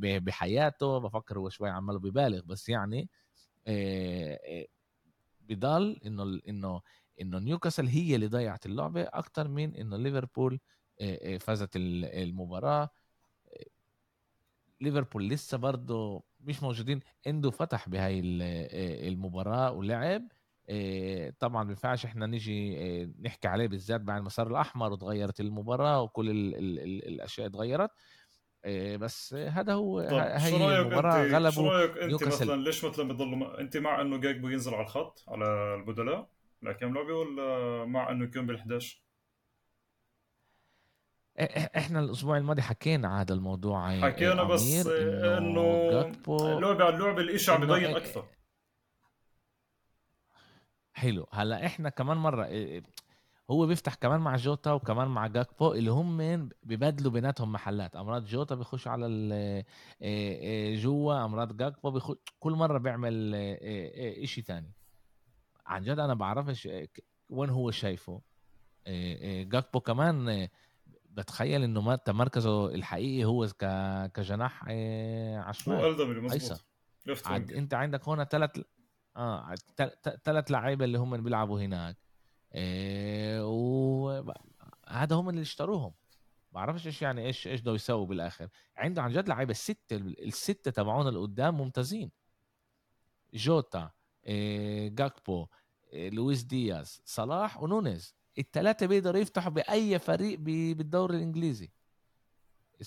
بحياته 0.00 0.98
بفكر 0.98 1.38
هو 1.38 1.48
شوي 1.48 1.70
عماله 1.70 1.98
ببالغ 1.98 2.40
بس 2.44 2.68
يعني 2.68 3.08
بضل 5.48 6.00
إنه 6.06 6.40
إنه 6.48 6.80
إنه 7.20 7.38
نيوكاسل 7.38 7.86
هي 7.86 8.14
اللي 8.14 8.26
ضيعت 8.26 8.66
اللعبة 8.66 9.02
أكثر 9.02 9.48
من 9.48 9.74
إنه 9.74 9.96
ليفربول 9.96 10.60
فازت 11.40 11.70
المباراة. 11.76 12.90
ليفربول 14.80 15.28
لسه 15.28 15.58
برضه 15.58 16.22
مش 16.40 16.62
موجودين. 16.62 17.00
إندو 17.26 17.50
فتح 17.50 17.88
بهاي 17.88 18.20
المباراة 19.08 19.72
ولعب. 19.72 20.28
طبعا 21.38 21.64
ما 21.64 21.70
ينفعش 21.70 22.04
إحنا 22.04 22.26
نيجي 22.26 22.76
نحكي 23.20 23.48
عليه 23.48 23.66
بالذات 23.66 24.00
بعد 24.00 24.18
المسار 24.18 24.46
الأحمر 24.46 24.92
وتغيرت 24.92 25.40
المباراة 25.40 26.02
وكل 26.02 26.30
ال 26.30 26.54
ال 26.54 26.78
ال 26.78 27.06
الأشياء 27.08 27.46
اتغيرت. 27.46 27.90
بس 28.96 29.34
هذا 29.34 29.72
هو 29.72 30.00
هاي 30.00 30.80
المباراة 30.80 31.26
غلبوا 31.26 31.50
شو 31.50 31.68
رأيك 31.68 31.98
أنت 31.98 32.24
مثلا 32.24 32.62
ليش 32.62 32.84
مثلا 32.84 33.08
بتضلوا 33.08 33.60
أنت 33.60 33.76
مع 33.76 34.00
إنه 34.00 34.16
جاك 34.16 34.36
بينزل 34.36 34.74
على 34.74 34.82
الخط 34.82 35.24
على 35.28 35.74
البدلاء 35.74 36.28
لكم 36.62 36.94
لعبة 36.94 37.14
ولا 37.14 37.84
مع 37.84 38.10
إنه 38.10 38.24
يكون 38.24 38.56
بال11 38.56 38.84
إحنا 41.76 42.00
الأسبوع 42.00 42.36
الماضي 42.36 42.62
حكينا 42.62 43.08
على 43.08 43.20
هذا 43.20 43.34
الموضوع 43.34 44.00
حكينا 44.00 44.42
بس 44.42 44.86
إنه 44.86 46.00
اللعبه 46.30 46.84
على 46.84 46.96
اللعبه 46.96 47.20
الاشي 47.20 47.50
عم 47.52 47.66
ببين 47.66 47.96
أكثر. 47.96 48.26
حلو 50.92 51.26
هلأ 51.32 51.66
إحنا 51.66 51.88
كمان 51.88 52.16
مرة 52.16 52.46
هو 53.50 53.66
بيفتح 53.66 53.94
كمان 53.94 54.20
مع 54.20 54.36
جوتا 54.36 54.72
وكمان 54.72 55.08
مع 55.08 55.26
جاكبو 55.26 55.72
اللي 55.72 55.90
هم 55.90 56.48
ببدلوا 56.62 57.12
بيناتهم 57.12 57.52
محلات. 57.52 57.96
أمراض 57.96 58.24
جوتا 58.24 58.54
بيخش 58.54 58.88
على 58.88 59.64
جوا 60.82 61.24
أمراض 61.24 61.56
جاكبو 61.56 61.90
بيخش 61.90 62.16
كل 62.40 62.52
مرة 62.52 62.78
بيعمل 62.78 63.34
إشي 64.22 64.42
تاني. 64.42 64.72
عن 65.66 65.82
جد 65.82 65.98
أنا 65.98 66.14
بعرفش 66.14 66.68
وين 67.28 67.50
هو 67.50 67.70
شايفه. 67.70 68.20
جاكبو 69.42 69.80
كمان 69.80 70.48
بتخيل 71.10 71.62
إنه 71.62 71.80
ما 71.80 71.96
تمركزه 71.96 72.74
الحقيقي 72.74 73.24
هو 73.24 73.48
كجناح 74.14 74.64
عشوائي. 75.48 75.82
هو 75.82 75.86
عد 77.26 77.52
أنت 77.52 77.74
عندك 77.74 78.08
هنا 78.08 78.24
ثلاث 78.24 78.50
آه 79.16 79.54
ثلاث 80.24 80.50
لعيبة 80.50 80.84
اللي 80.84 80.98
هم 80.98 81.22
بيلعبوا 81.22 81.60
هناك. 81.60 81.96
وهذا 83.40 85.16
هم 85.16 85.28
اللي 85.28 85.40
اشتروهم. 85.40 85.92
ما 86.52 86.60
بعرفش 86.60 86.86
إيش 86.86 87.02
يعني 87.02 87.26
إيش 87.26 87.46
إيش 87.46 87.60
بده 87.60 87.72
يسووا 87.72 88.06
بالآخر. 88.06 88.48
عنده 88.76 89.02
عن 89.02 89.12
جد 89.12 89.28
لعيبة 89.28 89.50
السته 89.50 89.96
الستة 89.96 90.70
تبعون 90.70 91.08
اللي 91.08 91.18
قدام 91.18 91.56
ممتازين. 91.56 92.10
جوتا 93.34 93.90
إيه 94.26 94.88
جاكبو 94.88 95.46
إيه 95.92 96.10
لويس 96.10 96.42
دياز 96.42 97.02
صلاح 97.04 97.62
ونونيز. 97.62 98.14
الثلاثه 98.38 98.86
بيقدروا 98.86 99.20
يفتحوا 99.20 99.52
بأي 99.52 99.98
فريق 99.98 100.38
بالدوري 100.38 101.16
الإنجليزي. 101.16 101.70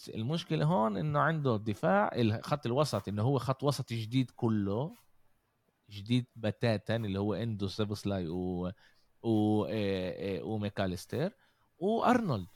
المشكلة 0.07 0.65
هون 0.65 0.97
إنه 0.97 1.19
عنده 1.19 1.55
الدفاع 1.55 2.11
خط 2.41 2.65
الوسط 2.65 3.07
إنه 3.07 3.23
هو 3.23 3.39
خط 3.39 3.63
وسط 3.63 3.93
جديد 3.93 4.31
كله. 4.31 4.95
جديد 5.89 6.25
بتاتا 6.35 6.95
اللي 6.95 7.19
هو 7.19 7.33
إندو 7.33 7.67
سوبوسلاي 7.67 8.27
و 9.23 9.29
و 9.61 9.67
وميكاليستر 10.53 11.31
وأرنولد. 11.79 12.47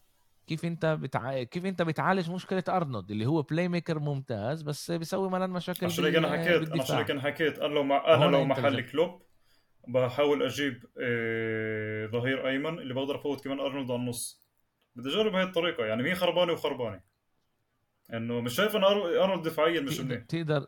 كيف 0.47 0.66
انت 0.66 0.86
بتع... 0.86 1.43
كيف 1.43 1.66
انت 1.66 1.82
بتعالج 1.82 2.32
مشكلة 2.32 2.64
أرنولد 2.70 3.12
اللي 3.12 3.26
هو 3.26 3.41
playmaker 3.42 4.00
ممتاز 3.99 4.62
بس 4.62 4.91
بيسوي 4.91 5.30
ملان 5.30 5.49
مشاكل 5.49 5.86
عشان 5.86 6.05
هيك 6.05 6.16
أنا 6.16 6.32
حكيت 6.32 6.80
عشان 6.80 6.95
هيك 6.95 7.12
أنا 7.12 7.22
حكيت؟ 7.22 7.59
أنا 7.59 7.74
لو 7.74 7.84
مع... 7.84 8.14
أنا 8.16 8.26
لو 8.26 8.45
محل 8.45 8.82
كلوب 8.82 9.22
بحاول 9.88 10.43
أجيب 10.43 10.86
آه... 11.01 12.05
ظهير 12.05 12.47
أيمن 12.47 12.80
اللي 12.80 12.93
بقدر 12.93 13.16
أفوت 13.16 13.43
كمان 13.43 13.59
أرنولد 13.59 13.91
على 13.91 13.99
النص. 13.99 14.41
بدي 14.95 15.09
أجرب 15.09 15.36
هاي 15.36 15.43
الطريقة 15.43 15.86
يعني 15.86 16.03
مين 16.03 16.16
خربانه 16.16 16.53
وخربانه 16.53 17.01
إنه 18.14 18.41
مش 18.41 18.55
شايف 18.55 18.76
أنا 18.76 18.88
أرنولد 18.88 19.47
دفاعيا 19.47 19.82
مش 19.82 19.99
منيح. 19.99 20.24
تقدر 20.24 20.68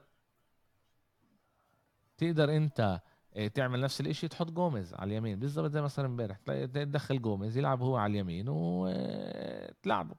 تقدر 2.17 2.57
انت 2.57 2.79
آه، 2.79 3.01
تعمل 3.53 3.81
نفس 3.81 4.01
الشيء 4.01 4.29
تحط 4.29 4.51
جوميز 4.51 4.93
على 4.93 5.11
اليمين. 5.11 5.39
بالضبط 5.39 5.71
زي 5.71 5.81
مثلا 5.81 6.05
امبارح. 6.05 6.37
تدخل 6.47 7.21
جوميز 7.21 7.57
يلعب 7.57 7.81
هو 7.81 7.97
على 7.97 8.11
اليمين 8.11 8.45
وتلعبه 8.49 10.15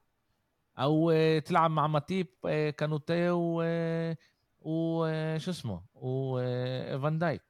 أو 0.79 1.13
تلعب 1.39 1.71
مع 1.71 1.87
ماتيب 1.87 2.27
آه، 2.45 2.69
كوناتي 2.69 3.29
و 3.29 3.63
وشو 4.59 5.51
اسمه؟ 5.51 5.81
وفان 5.93 7.19
دايك. 7.19 7.41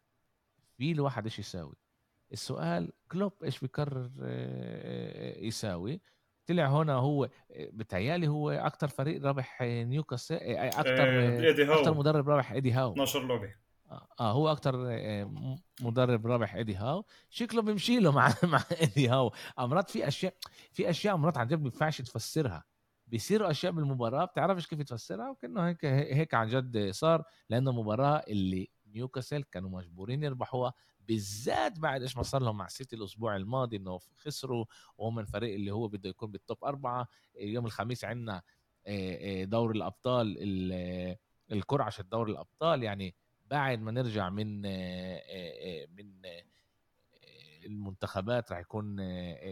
في 0.78 0.92
الواحد 0.92 1.24
إيش 1.24 1.40
يساوي؟ 1.40 1.76
السؤال 2.32 2.92
كلوب 3.12 3.34
إيش 3.44 3.60
بيقرر 3.60 4.12
آه، 4.22 5.40
يساوي؟ 5.40 6.02
طلع 6.48 6.68
هنا 6.68 6.94
هو 6.94 7.30
بتهيألي 7.60 8.28
هو 8.28 8.52
أكثر 8.52 8.88
فريق 8.88 9.26
رابح 9.26 9.62
نيوكاسل 9.62 10.36
أكثر 10.36 11.74
أكثر 11.74 11.94
مدرب 11.94 12.30
رابح 12.30 12.52
إيدي 12.52 12.72
هاو. 12.72 12.92
12 12.92 13.28
لعبه 13.28 13.65
آه 13.92 14.32
هو 14.32 14.52
أكتر 14.52 14.86
آه، 14.90 15.58
مدرب 15.82 16.28
رابح 16.28 16.56
إيدي 16.56 16.76
هاو. 16.76 17.06
شكله 17.30 17.62
بيمشي 17.62 18.00
له 18.00 18.12
مع 18.18 18.34
مع 18.44 18.64
إيدي 18.82 19.10
هاو. 19.10 19.32
امرات 19.60 19.90
في 19.90 20.08
أشياء 20.08 20.34
في 20.72 20.90
أشياء 20.90 21.16
امرات 21.16 21.38
عن 21.38 21.48
جد 21.48 21.54
ما 21.58 21.64
بينفعش 21.64 22.02
تفسرها. 22.02 22.64
بيصيروا 23.08 23.52
أشياء 23.52 23.72
بالمباراة 23.72 24.26
بتعرفش 24.26 24.68
كيف 24.68 24.82
تفسرها؟ 24.82 25.30
وكأنه 25.30 25.68
هيك 25.68 25.86
هيك 25.86 26.34
عن 26.34 26.48
جد 26.48 26.92
صار 26.92 27.24
لأنه 27.50 27.72
المباراة 27.72 28.24
اللي 28.28 28.70
نيوكاسل 28.88 29.44
كانوا 29.44 29.70
مجبورين 29.70 30.24
يربحوها 30.24 30.74
بالذات 31.00 31.80
بعد 31.80 32.02
إيش 32.02 32.18
ما 32.18 32.24
صار 32.24 32.42
لهم 32.42 32.58
مع 32.58 32.68
سيتي 32.68 32.96
الأسبوع 32.96 33.36
الماضي 33.36 33.78
إنه 33.78 33.98
خسروا 33.98 34.66
وهم 34.98 35.20
الفريق 35.20 35.54
اللي 35.56 35.72
هو 35.72 35.88
بده 35.88 36.10
يكون 36.10 36.32
بالتوب 36.32 36.64
أربعة. 36.64 37.08
يوم 37.40 37.66
الخميس 37.66 38.06
عندنا 38.06 38.42
آه، 38.88 39.42
آه، 39.42 39.44
دور 39.44 39.72
الأبطال 39.72 40.38
الكرة 41.52 41.84
عشان 41.84 42.10
دور 42.10 42.30
الأبطال. 42.30 42.84
يعني 42.84 43.16
بعد 43.46 43.82
ما 43.82 43.92
نرجع 43.92 44.30
من 44.30 44.62
من 45.96 46.22
المنتخبات 47.66 48.52
راح 48.52 48.60
يكون 48.60 48.96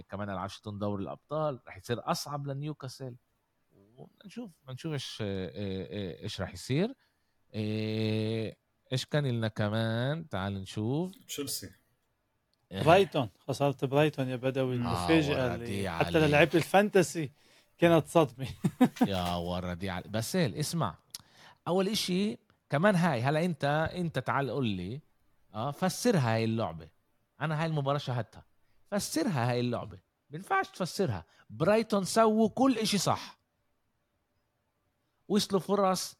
كمان 0.01 0.29
العشرة 0.29 0.71
دور 0.71 0.99
الأبطال 0.99 1.59
راح 1.67 1.77
يصير 1.77 2.11
أصعب 2.11 2.47
لنيوكاسل. 2.47 3.15
ونشوف 3.71 4.51
نشوف 4.69 4.93
إيش 4.93 5.17
إيش 5.21 6.41
راح 6.41 6.53
يصير. 6.53 6.93
إيش 8.93 9.05
كان 9.05 9.25
لنا 9.25 9.47
كمان؟ 9.47 10.29
تعال 10.29 10.53
نشوف. 10.53 11.11
تشيلسي. 11.27 11.71
برايتون 12.71 13.29
خسرت 13.47 13.85
برايتون 13.85 14.29
يا 14.29 14.35
بدوي. 14.35 14.75
المفاجأة 14.75 15.51
آه 15.51 15.55
اللي 15.55 15.89
حتى 15.89 16.27
للعيبه 16.27 16.55
ال 16.55 16.65
fantasy 16.65 17.31
كانت 17.77 18.07
صدمة. 18.07 18.47
يا 19.07 19.35
وردي 19.35 20.01
بس 20.01 20.35
اسمع. 20.35 20.95
أول 21.67 21.87
إشي 21.87 22.37
كمان 22.73 22.95
هاي 22.95 23.21
هلا 23.21 23.45
انت 23.45 23.89
انت 23.95 24.19
تعال 24.19 24.49
قول 24.49 24.67
لي 24.67 25.01
آه 25.53 25.71
فسرها 25.71 26.35
هاي 26.35 26.43
اللعبة. 26.43 26.89
أنا 27.41 27.61
هاي 27.61 27.65
المباراة 27.65 27.97
شاهدتها. 27.97 28.45
فسرها 28.91 29.51
هاي 29.51 29.59
اللعبة. 29.59 29.99
بينفعش 30.29 30.67
تفسرها. 30.69 31.25
برايتون 31.49 32.03
سووا 32.03 32.49
كل 32.49 32.77
إشي 32.77 32.97
صح. 32.97 33.39
وصلوا 35.27 35.61
فرص 35.61 36.15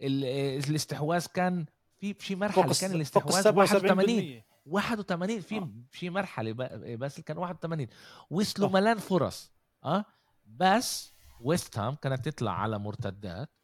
الاستحواذ 0.00 1.26
كان 1.34 1.66
في 1.96 2.16
شي 2.20 2.34
مرحلة 2.34 2.74
كان 2.80 2.92
الاستحواذ 2.92 3.48
81 3.56 4.42
81 4.66 5.40
في 5.40 5.58
آه. 5.58 5.70
في 5.90 6.10
مرحلة 6.10 6.52
بس 6.96 7.20
كان 7.20 7.38
81 7.38 7.86
وصلوا 8.30 8.68
ملان 8.68 8.98
فرص 8.98 9.52
آه 9.84 10.04
بس 10.46 11.12
ويست 11.40 11.78
هام 11.78 11.94
كانت 11.94 12.28
تطلع 12.28 12.52
على 12.52 12.78
مرتدات. 12.78 13.55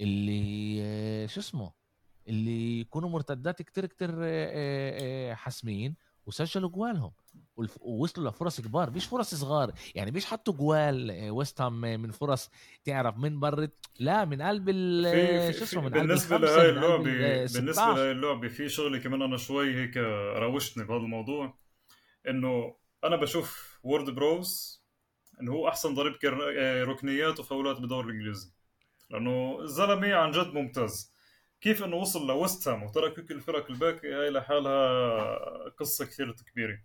اللي 0.00 1.28
شو 1.28 1.40
اسمه 1.40 1.72
اللي 2.28 2.80
يكونوا 2.80 3.08
مرتدات 3.08 3.62
كتير 3.62 3.86
كتير 3.86 4.10
حاسمين 5.34 5.96
وسجلوا 6.26 6.70
جوالهم. 6.70 7.12
ووصلوا 7.80 8.30
لفرص 8.30 8.60
كبار. 8.60 8.90
مش 8.90 9.06
فرص 9.06 9.34
صغار. 9.34 9.72
يعني 9.94 10.10
مش 10.10 10.26
حطوا 10.26 10.54
جوال 10.54 11.30
ويست 11.30 11.60
هام 11.60 11.80
من 11.80 12.10
فرص 12.10 12.50
تعرف 12.84 13.16
من 13.18 13.40
برد 13.40 13.70
لا 13.98 14.24
من 14.24 14.42
قلب 14.42 14.70
شو 15.52 15.64
اسمه 15.64 15.82
من 15.82 15.88
بالنسبة 15.88 16.38
لهي 16.38 16.68
اللعبة 16.68 17.02
بالنسبة 17.02 17.94
لهي 17.94 18.10
اللعبة 18.10 18.48
في 18.48 18.68
شغلة 18.68 18.98
كمان 18.98 19.22
أنا 19.22 19.36
شوي 19.36 19.74
هيك 19.74 19.96
روشتني 20.36 20.84
بهذا 20.84 21.00
الموضوع 21.00 21.58
إنه 22.28 22.76
أنا 23.04 23.16
بشوف 23.16 23.78
وورد 23.82 24.10
بروز 24.10 24.82
إنه 25.40 25.52
هو 25.52 25.68
أحسن 25.68 25.94
ضريب 25.94 26.14
ركنيات 26.88 27.40
وفاولات 27.40 27.80
بالدوري 27.80 28.06
الإنجليزي. 28.06 28.53
لأنه 29.10 29.60
الزلمة 29.60 30.14
عن 30.14 30.30
جد 30.30 30.54
ممتاز. 30.54 31.14
كيف 31.60 31.84
إنه 31.84 31.96
وصل 31.96 32.26
لوست 32.26 32.68
هام 32.68 32.82
وترك 32.82 33.26
كل 33.26 33.34
الفرق 33.34 33.70
الباقي 33.70 34.12
هاي 34.12 34.30
لحالها 34.30 35.68
قصة 35.68 36.04
كثير 36.04 36.34
كبيرة. 36.52 36.78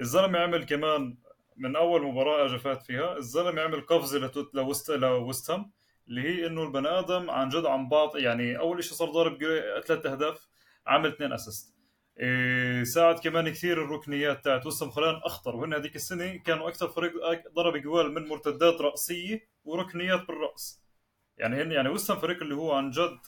الزلمة 0.00 0.38
عمل 0.38 0.64
كمان 0.64 1.16
من 1.56 1.76
أول 1.76 2.02
مباراة 2.02 2.46
اجى 2.46 2.58
فات 2.58 2.82
فيها. 2.82 3.16
الزلمة 3.16 3.62
عمل 3.62 3.80
قفزه 3.80 4.30
لوست 4.54 4.90
لوست 4.90 5.50
هام 5.50 5.72
اللي 6.08 6.22
هي 6.22 6.46
إنه 6.46 6.62
البني 6.62 6.88
آدم 6.88 7.30
عن 7.30 7.48
جد 7.48 7.66
عم 7.66 7.88
بعطي 7.88 8.18
يعني 8.18 8.58
أول 8.58 8.84
شيء 8.84 8.92
صار 8.92 9.10
ضارب 9.10 9.38
ثلاث 9.86 10.06
أهداف 10.06 10.48
عمل 10.86 11.08
اثنين 11.08 11.32
assist. 11.32 11.74
إيه 12.20 12.84
ساعد 12.84 13.18
كمان 13.18 13.48
كثير 13.48 13.84
الركنيات 13.84 14.44
تاعت 14.44 14.66
وست 14.66 14.80
هام 14.80 14.90
خلان 14.90 15.14
أخطر. 15.14 15.56
وهن 15.56 15.74
هذيك 15.74 15.96
السنة 15.96 16.36
كانوا 16.36 16.68
أكثر 16.68 16.88
فريق 16.88 17.12
ضرب 17.54 17.76
جوال 17.76 18.14
من 18.14 18.28
مرتدات 18.28 18.80
رأسية 18.80 19.48
وركنيات 19.64 20.26
بالرأس. 20.26 20.81
يعني 21.42 21.62
هن 21.62 21.72
يعني 21.72 21.88
وست 21.88 22.05
هام 22.05 22.16
فريق 22.18 22.42
اللي 22.42 22.54
هو 22.54 22.72
عن 22.72 22.90
جد 22.90 23.18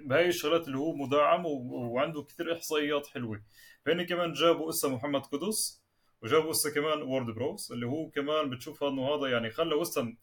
بهاي 0.00 0.28
الشغلات 0.28 0.66
اللي 0.66 0.78
هو 0.78 0.96
مدعم 0.96 1.46
وعنده 1.46 2.22
كثير 2.22 2.52
إحصائيات 2.56 3.06
حلوة. 3.06 3.42
فهن 3.86 4.02
كمان 4.02 4.32
جابوا 4.32 4.70
اسا 4.70 4.88
محمد 4.88 5.20
قدس 5.20 5.84
وجابوا 6.22 6.50
اسا 6.50 6.70
كمان 6.74 7.02
وورد 7.02 7.26
بروز 7.26 7.72
اللي 7.72 7.86
هو 7.86 8.10
كمان 8.10 8.50
بتشوف 8.50 8.84
إنه 8.84 9.14
هذا 9.14 9.26
يعني 9.26 9.50
خلى 9.50 9.74
وست 9.74 10.00
هام 10.00 10.18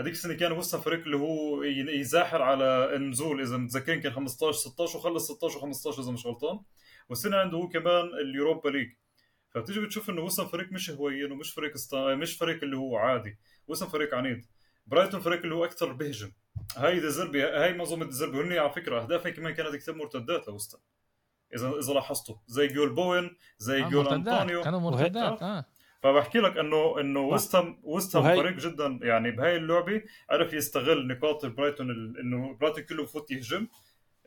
هذيك 0.00 0.12
السنة 0.12 0.34
كان 0.34 0.52
وستهام 0.52 0.80
فريق 0.80 1.00
اللي 1.00 1.16
هو 1.16 1.62
يزاحر 1.62 2.42
على 2.42 2.96
النزول 2.96 3.40
إذا 3.40 3.56
متذكرين 3.56 4.00
كان 4.00 4.12
15 4.12 4.52
16 4.52 4.98
وخلص 4.98 5.32
16 5.32 5.60
و15 5.60 5.98
إذا 5.98 6.12
مش 6.12 6.26
غلطان. 6.26 6.60
والسنة 7.08 7.36
عنده 7.36 7.56
هو 7.56 7.68
كمان 7.68 8.04
Europa 8.04 8.68
League. 8.68 8.88
فبتيجي 9.54 9.80
بتشوف 9.80 10.10
إنه 10.10 10.22
وستهام 10.22 10.46
فريق 10.46 10.72
مش 10.72 10.90
هوين 10.90 11.32
ومش 11.32 11.52
فريق 11.52 11.72
استا... 11.74 12.14
مش 12.14 12.36
فريق 12.36 12.64
اللي 12.64 12.76
هو 12.76 12.96
عادي 12.96 13.38
وستهام 13.68 13.88
فريق 13.88 14.14
عنيد. 14.14 14.46
برايتون 14.86 15.20
فريق 15.20 15.42
اللي 15.42 15.54
هو 15.54 15.64
أكثر 15.64 15.92
بيهجم 15.92 16.32
هاي 16.76 17.00
ديزربي 17.00 17.42
هاي 17.42 17.72
منظومه 17.72 18.04
ديزربي 18.04 18.40
هن 18.40 18.52
على 18.52 18.70
فكرة 18.70 19.02
اهدافها 19.02 19.30
كمان 19.30 19.54
كانت 19.54 19.76
كثير 19.76 19.94
مرتدات 19.94 20.48
لوستا 20.48 20.78
إذا 21.54 21.72
إذا 21.78 21.92
لاحظتوا 21.92 22.36
زي 22.46 22.66
جول 22.66 22.94
بوين 22.94 23.36
زي 23.58 23.82
آه 23.82 23.88
جول 23.88 24.08
أنطونيو. 24.08 24.62
كانوا 24.62 24.80
مرتدات 24.80 25.42
آه. 25.42 25.64
فبحكي 26.02 26.38
لك 26.38 26.56
إنه 26.56 27.00
إنه 27.00 27.20
وستهام 27.20 27.80
وستهام 27.82 28.36
فريق 28.36 28.56
جدا 28.56 28.98
يعني 29.02 29.30
بهاي 29.30 29.56
اللعبة 29.56 30.02
عرف 30.30 30.52
يستغل 30.52 31.06
نقاط 31.06 31.46
برايتون 31.46 31.90
إنه 31.90 32.54
برايتون 32.60 32.84
كله 32.84 33.02
بفوت 33.02 33.30
يهجم. 33.30 33.68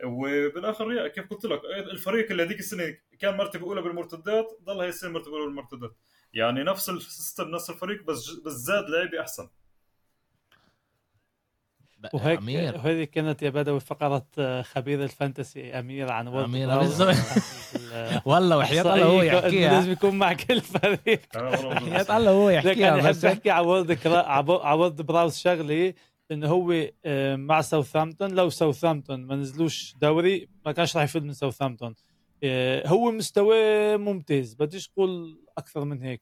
وبالآخر 0.03 1.07
كيف 1.07 1.29
قلت 1.29 1.45
لك 1.45 1.61
الفريق 1.91 2.31
اللي 2.31 2.43
هذيك 2.43 2.59
السنة 2.59 2.97
كان 3.19 3.37
مرتبة 3.37 3.67
أولى 3.67 3.81
بالمرتدات 3.81 4.47
ضل 4.63 4.81
هي 4.81 4.89
السنة 4.89 5.09
مرتبة 5.11 5.33
أولى 5.33 5.45
بالمرتدات. 5.45 5.95
يعني 6.33 6.63
نفس 6.63 6.89
ال 6.89 6.98
system 6.98 7.47
نفس 7.49 7.69
الفريق 7.69 8.03
بس 8.03 8.29
بس 8.45 8.53
زاد 8.53 8.89
لعيبة 8.89 9.21
أحسن. 9.21 9.49
وهيك 12.13 12.39
أمير. 12.39 12.75
وهذه 12.75 13.03
كانت 13.03 13.41
يا 13.41 13.49
بدوي 13.49 13.79
فقرة 13.79 14.25
آه، 14.39 14.61
خبير 14.61 15.03
ال 15.03 15.13
fantasy 15.13 15.79
أمير 15.79 16.11
عن 16.11 16.27
وورد 16.27 16.43
أمير 16.43 16.79
بالضبط. 16.79 17.15
والله 18.25 18.57
وحياة 18.57 18.81
الله 18.81 19.05
هو 19.05 19.21
يحكيها. 19.21 19.73
لازم 19.73 19.91
يكون 19.91 20.15
مع 20.17 20.33
كل 20.33 20.61
فريق. 20.61 21.19
وحياة 21.35 22.17
الله 22.17 22.31
هو 22.31 22.49
يحكيها 22.49 22.97
بس. 23.09 23.25
بحب 23.25 23.31
أحكي 23.31 23.49
على 23.49 23.67
وورد 23.67 24.07
على 24.07 24.77
وورد 24.79 25.01
براوس 25.01 25.37
شغلي 25.37 25.95
انه 26.31 26.47
هو 26.47 26.87
آه، 27.05 27.35
مع 27.35 27.61
ساوثامبتون 27.61 28.31
لو 28.31 28.49
ساوثامبتون 28.49 29.25
ما 29.25 29.35
نزلوش 29.35 29.95
دوري 30.01 30.47
ما 30.65 30.71
كانش 30.71 30.95
راح 30.97 31.03
يفوز 31.03 31.23
من 31.23 31.33
ساوثامبتون 31.33 31.95
آه، 32.43 32.87
هو 32.87 33.11
مستواه 33.11 33.97
ممتاز 33.97 34.53
بديش 34.53 34.89
أقول 34.97 35.39
أكثر 35.57 35.85
من 35.85 36.01
هيك. 36.01 36.21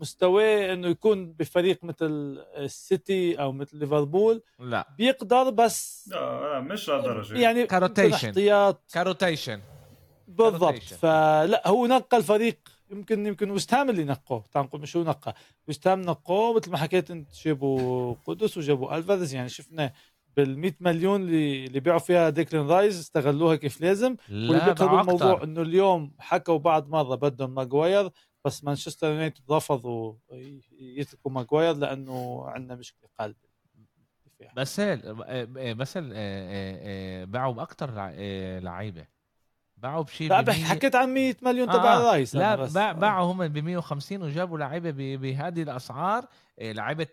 مستواه 0.00 0.72
إنه 0.72 0.88
يكون 0.88 1.32
بفريق 1.32 1.84
مثل 1.84 2.38
السيتي 2.56 3.40
أو 3.40 3.52
مثل 3.52 3.76
ليفربول 3.76 4.42
لا. 4.60 4.88
بيقدر 4.98 5.50
بس 5.50 6.08
لا 6.12 6.60
مش 6.60 6.88
لهالدرجة. 6.88 7.38
يعني 7.38 7.66
ك 7.66 7.73
rotation 7.73 8.28
احتياط. 8.28 8.82
ك 8.92 9.00
rotation 9.00 9.60
بالضبط. 10.28 10.82
فلا 10.82 11.68
هو 11.68 11.86
نقل 11.86 12.22
فريق 12.22 12.58
يمكن 12.90 13.26
يمكن 13.26 13.50
وستهام 13.50 13.90
اللي 13.90 14.04
نقوه. 14.04 14.44
تعال 14.52 14.64
نقول 14.66 14.80
مش 14.80 14.96
هو 14.96 15.02
نقى. 15.02 15.34
وستهام 15.68 16.00
نقوه 16.00 16.56
مثل 16.56 16.70
ما 16.70 16.78
حكيت 16.78 17.10
أنت. 17.10 17.28
جابوا 17.44 18.14
قدس 18.26 18.58
وجابوا 18.58 18.96
ألفاريز. 18.96 19.34
يعني 19.34 19.48
شفنا 19.48 19.92
بال 20.36 20.58
100 20.58 20.72
مليون 20.80 21.22
اللي 21.22 21.66
اللي 21.66 21.80
بيعوا 21.80 21.98
فيها 21.98 22.30
ديكلين 22.30 22.66
رايز 22.66 22.98
استغلوها 22.98 23.56
كيف 23.56 23.80
لازم. 23.80 24.16
واللي 24.30 24.74
بالموضوع 24.74 25.42
إنه 25.42 25.62
اليوم 25.62 26.12
حكوا 26.18 26.58
بعد 26.58 26.88
مرة 26.88 27.14
بدهم 27.14 27.54
ماجواير 27.54 28.10
بس 28.44 28.64
مانشستر 28.64 29.06
يونايتد 29.06 29.52
رفضوا 29.52 30.14
يتركوا 30.80 31.30
ماجواير 31.30 31.74
لأنه 31.74 32.44
عندنا 32.48 32.74
مشكلة 32.74 33.08
قلوب. 33.20 33.36
بس 34.56 34.80
بس 35.76 35.98
باعوا 37.28 37.52
باكثر 37.52 37.90
لعيبة. 38.60 39.06
باعوا 39.76 40.02
بشيء 40.02 40.30
لا 40.30 40.40
بحكي 40.40 40.64
حكيت 40.64 40.94
عن 40.94 41.14
100 41.14 41.36
مليون 41.42 41.68
تبع 41.68 41.94
آه 41.94 41.96
الرايس 42.00 42.34
لا 42.34 42.92
باعوا 42.92 43.32
هم 43.32 43.48
ب 43.48 43.58
150 43.58 44.22
وجابوا 44.22 44.58
لعيبة 44.58 45.16
بهذه 45.16 45.62
الأسعار 45.62 46.26
لعيبة 46.60 47.06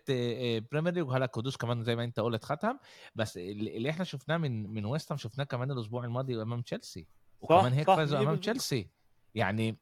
Premier 0.72 0.92
League 0.92 1.08
وهلا 1.08 1.26
كودوس 1.26 1.56
كمان 1.56 1.82
زي 1.84 1.96
ما 1.96 2.04
أنت 2.04 2.20
قلت 2.20 2.44
ختم. 2.44 2.78
بس 3.14 3.36
اللي 3.36 3.90
إحنا 3.90 4.04
شفناه 4.04 4.36
من 4.36 4.74
من 4.74 4.84
ويست 4.84 5.04
هام 5.04 5.14
شفناه 5.14 5.44
كمان 5.44 5.70
الأسبوع 5.70 6.04
الماضي 6.04 6.42
أمام 6.42 6.62
تشيلسي 6.62 7.06
وكمان 7.40 7.72
هيك 7.72 7.86
فازوا 7.86 8.18
أمام 8.18 8.36
تشيلسي 8.40 8.88
يعني 9.34 9.76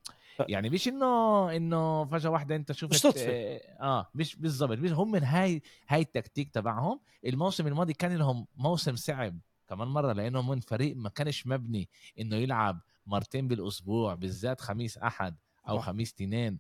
يعني 0.49 0.71
مش 0.71 0.89
إنه 0.89 1.51
إنه 1.57 2.05
فجأة 2.05 2.31
واحدة 2.31 2.57
أنت 2.57 2.73
شفت 2.73 2.91
مش 2.91 3.01
صدفة. 3.01 3.33
آه 3.81 4.11
مش 4.15 4.37
بالضبط 4.37 4.79
هم 4.79 5.11
من 5.11 5.25
هاي 5.25 5.63
هاي 5.89 6.01
التكتيك 6.01 6.51
تبعهم. 6.51 7.01
الموسم 7.27 7.67
الماضي 7.67 7.93
كان 7.93 8.17
لهم 8.17 8.47
موسم 8.57 8.97
صعب 8.97 9.39
كمان 9.69 9.89
مرة 9.89 10.13
لأنه 10.13 10.43
من 10.43 10.61
فريق 10.61 10.97
ما 10.97 11.09
كانش 11.09 11.47
مبني 11.47 11.89
إنه 12.21 12.37
يلعب 12.37 12.81
مرتين 13.07 13.49
بالأسبوع 13.49 14.15
بالذات 14.15 14.61
خميس 14.61 14.99
أحد 14.99 15.37
أو 15.69 15.79
خميس 15.79 16.13
اثنين 16.13 16.59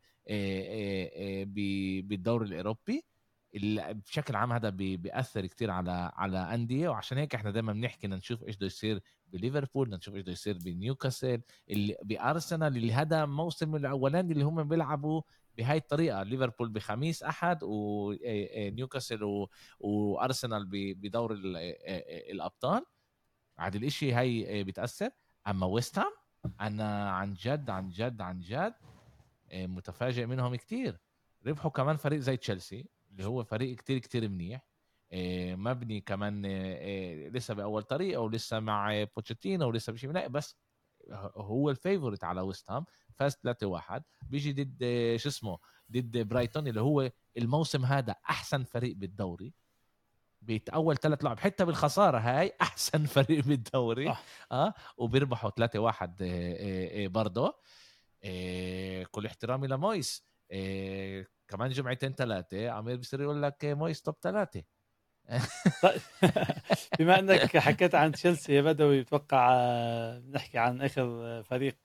بالدور 2.02 2.42
الأوروبي. 2.42 3.04
بشكل 3.54 4.36
عام 4.36 4.52
هذا 4.52 4.70
بيأثر 4.70 5.46
كتير 5.46 5.70
على 5.70 6.12
على 6.16 6.38
أندية 6.38 6.88
وعشان 6.88 7.18
هيك 7.18 7.34
إحنا 7.34 7.50
دائما 7.50 7.72
بنحكي 7.72 8.06
نشوف 8.06 8.42
إيش 8.42 8.56
بده 8.56 8.66
يصير 8.66 9.02
بليفربول 9.26 9.90
نشوف 9.90 10.14
إيش 10.14 10.22
بده 10.22 10.32
يصير 10.32 10.58
بنيوكاسل 10.58 11.42
اللي 11.70 11.96
بأرسنال 12.02 12.76
اللي 12.76 12.92
هذا 12.92 13.24
موسم 13.26 13.76
الأولاني 13.76 14.32
اللي 14.32 14.44
هم 14.44 14.68
بيلعبوا 14.68 15.22
بهاي 15.58 15.76
الطريقة 15.76 16.22
ليفربول 16.22 16.68
بخميس 16.68 17.15
و 17.15 17.22
أحد 17.22 17.58
ونيوكاسل 17.62 19.46
وأرسنال 19.80 20.66
بدور 20.94 21.32
الأبطال. 22.30 22.84
عاد 23.58 23.74
الإشي 23.74 24.12
هاي 24.12 24.64
بتأثر. 24.64 25.10
أما 25.46 25.66
ويست 25.66 25.98
هام 25.98 26.12
أنا 26.60 27.10
عن 27.10 27.34
جد 27.34 27.70
عن 27.70 27.88
جد 27.88 28.20
عن 28.20 28.40
جد 28.40 28.74
متفاجئ 29.52 30.26
منهم 30.26 30.54
كتير. 30.54 31.00
ربحوا 31.46 31.70
كمان 31.70 31.96
فريق 31.96 32.18
زي 32.20 32.36
تشيلسي. 32.36 32.88
اللي 33.14 33.24
هو 33.24 33.44
فريق 33.44 33.76
كتير 33.76 33.98
كتير 33.98 34.28
منيح. 34.28 34.66
مبني 35.56 36.00
كمان 36.00 36.46
لسه 37.28 37.54
بأول 37.54 37.82
طريقه 37.82 38.20
ولسه 38.20 38.60
مع 38.60 39.04
بوتشيتينو 39.16 39.68
ولسه 39.68 39.92
بشي 39.92 40.06
لا 40.06 40.28
بس 40.28 40.56
هو 41.36 41.70
ال 41.70 41.76
favourite 41.76 42.24
على 42.24 42.40
ويست 42.40 42.70
هام. 42.70 42.84
فاز 43.14 43.36
3 43.36 43.66
1 43.66 44.02
بيجي 44.22 44.52
ضد 44.52 44.78
شو 45.16 45.28
اسمه؟ 45.28 45.58
ضد 45.92 46.18
برايتون 46.18 46.68
اللي 46.68 46.80
هو 46.80 47.10
الموسم 47.36 47.84
هذا 47.84 48.14
أحسن 48.30 48.64
فريق 48.64 48.96
بالدوري. 48.96 49.54
باول 50.42 50.96
ثلاث 50.96 51.24
لعب. 51.24 51.38
حتى 51.38 51.64
بالخسارة 51.64 52.18
هاي 52.18 52.52
أحسن 52.60 53.06
فريق 53.16 53.44
بالدوري. 53.44 54.08
آه, 54.10 54.18
آه 54.52 54.74
وبيربحوا 54.96 55.50
3 55.50 55.78
1 55.78 56.16
برضه 57.12 57.56
كل 59.10 59.26
احترامي 59.26 59.66
لمويس. 59.66 60.24
كمان 61.48 61.70
جمعتين 61.70 62.12
ثلاثة 62.12 62.70
عمير 62.70 62.96
بصير 62.96 63.20
يقول 63.20 63.42
لك 63.42 63.64
مويس 63.64 64.02
top 64.02 64.14
ثلاثة 64.22 64.62
طيب، 65.82 66.00
بما 66.98 67.18
إنك 67.18 67.56
حكيت 67.56 67.94
عن 67.94 68.12
تشيلسي 68.12 68.54
يا 68.54 68.62
بدوي 68.62 69.02
بتوقع 69.02 69.48
نحكي 70.30 70.58
عن 70.58 70.82
آخر 70.82 71.42
فريق 71.42 71.76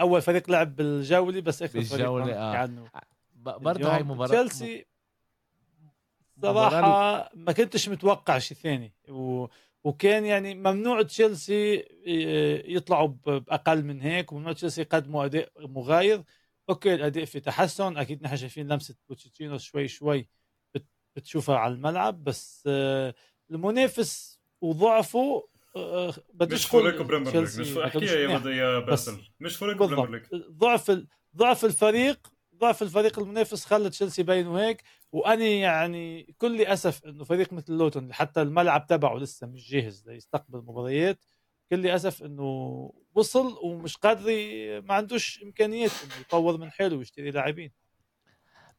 أول 0.00 0.22
فريق 0.22 0.50
لعب 0.50 0.76
بالجولة 0.76 1.40
بس 1.40 1.62
آخر 1.62 1.78
بالجولة 1.78 2.24
فريق 2.24 2.36
آه. 2.36 2.56
عنه. 2.56 2.88
برضه 3.34 3.94
هاي 3.94 4.02
مباراة 4.02 4.28
تشيلسي 4.28 4.86
صراحة 6.42 7.30
ما 7.34 7.52
كنتش 7.52 7.88
متوقع 7.88 8.38
شيء 8.38 8.56
ثاني. 8.56 8.94
و... 9.08 9.46
وكان 9.84 10.24
يعني 10.24 10.54
ممنوع 10.54 11.02
تشيلسي 11.02 11.84
يطلعوا 12.66 13.08
بأقل 13.26 13.84
من 13.84 14.00
هيك 14.00 14.32
وممنوع 14.32 14.52
تشيلسي 14.52 14.80
يقدموا 14.80 15.24
أداء 15.24 15.50
مغاير. 15.58 16.22
أوكي 16.68 16.94
الأداء 16.94 17.24
في 17.24 17.40
تحسن. 17.40 17.96
أكيد 17.96 18.22
نحن 18.22 18.36
شايفين 18.36 18.68
لمسة 18.72 18.94
بوتشيتينو 19.08 19.58
شوي 19.58 19.88
شوي 19.88 20.28
بتشوفها 21.16 21.56
على 21.56 21.74
الملعب 21.74 22.24
بس 22.24 22.64
آه، 22.66 23.14
المنافس 23.50 24.40
وضعفه 24.60 25.48
آه، 25.76 26.08
آه، 26.08 26.14
بديش 26.34 26.60
مش 26.60 26.66
فريق 26.66 27.02
Premier 27.02 27.40
League 27.40 27.60
مش 27.60 27.76
أحكي 27.76 28.04
يا 28.04 28.38
بدي 28.38 28.50
يا 28.50 28.78
باسل. 28.78 29.18
مش 29.40 29.56
فريق 29.56 29.76
Premier 29.76 30.10
League. 30.10 30.22
ضعف 30.50 31.00
ضعف 31.36 31.64
الفريق 31.64 32.32
ضعف 32.54 32.82
الفريق 32.82 33.18
المنافس 33.18 33.64
خلى 33.64 33.90
تشيلسي 33.90 34.20
يبينوا 34.20 34.60
هيك. 34.60 34.82
واني 35.12 35.60
يعني 35.60 36.34
كل 36.38 36.62
أسف 36.62 37.04
إنه 37.04 37.24
فريق 37.24 37.52
مثل 37.52 37.72
لوتون 37.72 38.12
حتى 38.12 38.42
الملعب 38.42 38.86
تبعه 38.86 39.16
لسه 39.18 39.46
مش 39.46 39.70
جاهز 39.70 40.08
ليستقبل 40.08 40.58
مباريات. 40.58 41.24
كل 41.70 41.86
أسف 41.86 42.22
إنه 42.22 42.92
وصل 43.14 43.58
ومش 43.62 43.96
قادر 43.96 44.24
ما 44.80 44.94
عندوش 44.94 45.42
إمكانيات 45.42 45.90
إنه 46.04 46.14
يطور 46.20 46.56
من 46.58 46.70
حاله 46.70 46.96
ويشتري 46.96 47.30
لاعبين. 47.30 47.72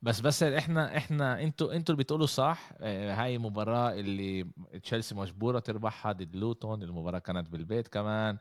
بس 0.01 0.19
بس 0.21 0.43
إحنا 0.43 0.97
إحنا 0.97 1.43
أنتوا 1.43 1.73
أنتوا 1.73 1.95
اللي 1.95 2.03
بتقولوا 2.03 2.25
صح. 2.25 2.69
آه، 2.79 3.13
هاي 3.13 3.37
مباراة 3.37 3.93
اللي 3.93 4.51
تشيلسي 4.83 5.15
مجبورة 5.15 5.59
تربحها 5.59 6.11
ضد 6.11 6.35
لوتون 6.35 6.83
المباراة 6.83 7.19
كانت 7.19 7.49
بالبيت 7.49 7.87
كمان 7.87 8.37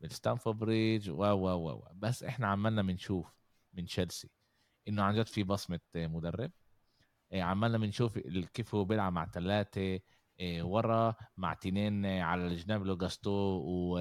بالستامفورد 0.00 0.58
بريدج 0.58 1.10
و 1.10 1.22
و 1.24 1.48
و 1.48 1.88
بس 1.94 2.22
إحنا 2.22 2.46
عمالنا 2.46 2.82
بنشوف 2.82 3.26
من 3.74 3.84
تشيلسي 3.86 4.30
إنه 4.88 5.02
عن 5.02 5.14
جد 5.14 5.26
في 5.26 5.42
بصمة 5.42 5.80
مدرب. 5.96 6.50
آه، 7.32 7.42
عمالنا 7.42 7.78
بنشوف 7.78 8.18
كيف 8.54 8.74
هو 8.74 8.84
بيلعب 8.84 9.12
مع 9.12 9.26
ثلاثة 9.26 10.00
ورا 10.42 11.14
مع 11.36 11.54
تنين 11.54 12.06
على 12.06 12.46
الجناب 12.46 12.86
لو 12.86 12.99
جوستو 12.99 13.30
و 13.30 14.00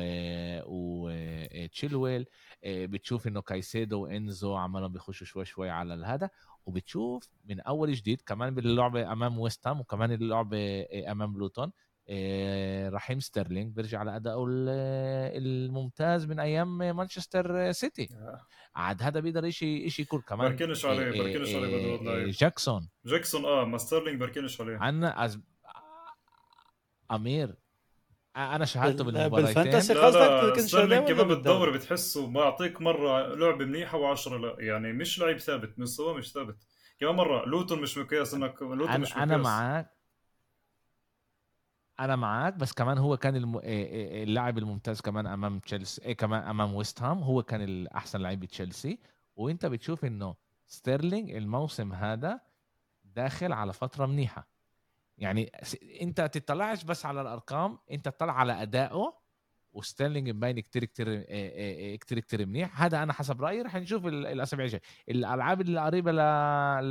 وتشيلويل 0.67 2.25
بتشوف 2.65 3.27
إنه 3.27 3.41
كايسيدو 3.41 4.03
وإنزو 4.03 4.55
عمالهم 4.55 4.91
بيخشوا 4.91 5.27
شوي 5.27 5.45
شوي 5.45 5.69
على 5.69 5.93
الهذا 5.93 6.29
وبتشوف 6.65 7.29
من 7.45 7.59
أول 7.59 7.93
جديد 7.93 8.21
كمان 8.21 8.55
باللعبه 8.55 9.11
أمام 9.11 9.39
ويست 9.39 9.67
هام 9.67 9.79
وكمان 9.79 10.11
اللعبه 10.11 10.57
آه، 10.57 11.11
أمام 11.11 11.37
لوتون 11.37 11.71
آه، 12.09 12.89
رحيم 12.89 13.19
ستيرلينج 13.19 13.75
بيرجع 13.75 14.03
لادائه 14.03 14.45
الممتاز 15.37 16.25
من 16.25 16.39
أيام 16.39 16.77
مانشستر 16.77 17.71
سيتي. 17.71 18.09
آه. 18.13 18.41
عاد 18.75 19.03
هذا 19.03 19.19
بيقدر 19.19 19.49
شيء 19.49 19.89
شيء 19.89 20.05
يكون 20.05 20.21
كمان. 20.21 20.55
بركنش 20.55 20.85
عليه 20.85 21.23
بركنش 21.23 21.55
عليه 21.55 22.31
جاكسون. 22.31 22.89
جاكسون 23.05 23.45
آه 23.45 23.65
ما 23.65 23.77
ستيرلينج 23.77 24.19
بركنش 24.19 24.61
عليه 24.61 24.77
أز... 25.25 25.39
أمير. 27.11 27.55
أنا 28.35 28.65
شاهدته 28.65 29.03
بالمباراتين 29.03 29.63
بال 29.63 29.70
fantasy 29.70 29.93
قصدك 29.93 30.59
ستيرلينج 30.59 31.07
كمان 31.07 31.27
بالدوري؟ 31.27 31.71
بتحسه 31.71 32.27
بعطيك 32.27 32.81
مرة 32.81 33.35
لعبه 33.35 33.65
منيحة 33.65 34.15
و10 34.15 34.27
لا 34.27 34.55
يعني 34.59 34.93
مش 34.93 35.19
لعيب 35.19 35.37
ثابت 35.37 35.79
مستواه 35.79 36.13
مش 36.13 36.31
ثابت. 36.31 36.57
كمان 36.99 37.15
مرة 37.15 37.45
لوتون 37.45 37.81
مش 37.81 37.97
مقياس 37.97 38.33
انك 38.33 38.61
لوتون 38.61 38.87
أنا 38.89 38.97
مش 38.97 39.11
مقياس. 39.11 39.23
أنا 39.23 39.37
معك 39.37 39.95
أنا 41.99 42.15
معك 42.15 42.53
بس 42.53 42.73
كمان 42.73 42.97
هو 42.97 43.17
كان 43.17 43.35
الم... 43.35 43.61
اللاعب 43.63 44.57
الممتاز 44.57 45.01
كمان 45.01 45.27
أمام 45.27 45.59
تشيلسي 45.59 46.01
إيه 46.01 46.13
كمان 46.13 46.43
أمام 46.43 46.73
ويست 46.73 47.01
هام 47.01 47.23
هو 47.23 47.43
كان 47.43 47.61
الأحسن 47.61 48.21
لاعب 48.21 48.45
تشيلسي. 48.45 48.99
وأنت 49.35 49.65
بتشوف 49.65 50.05
إنه 50.05 50.35
ستيرلينج 50.67 51.31
الموسم 51.31 51.93
هذا 51.93 52.39
داخل 53.03 53.53
على 53.53 53.73
فترة 53.73 54.05
منيحة. 54.05 54.54
يعني 55.17 55.51
انت 56.01 56.21
تطلعش 56.21 56.83
بس 56.83 57.05
على 57.05 57.21
الأرقام 57.21 57.79
انت 57.91 58.09
تطلع 58.09 58.33
على 58.33 58.61
أدائه 58.61 59.25
وستيرلينج 59.73 60.29
مبين 60.29 60.59
كتير 60.59 60.85
كتير 60.85 61.21
كتير 61.95 62.19
كتير 62.19 62.45
منيح. 62.45 62.81
هذا 62.81 63.03
أنا 63.03 63.13
حسب 63.13 63.41
رأيي 63.41 63.61
رح 63.61 63.75
نشوف 63.75 64.05
الأسابيع 64.05 64.65
الجاية. 64.65 64.81
الألعاب 65.09 65.61
القريبه 65.61 66.11
ل 66.11 66.19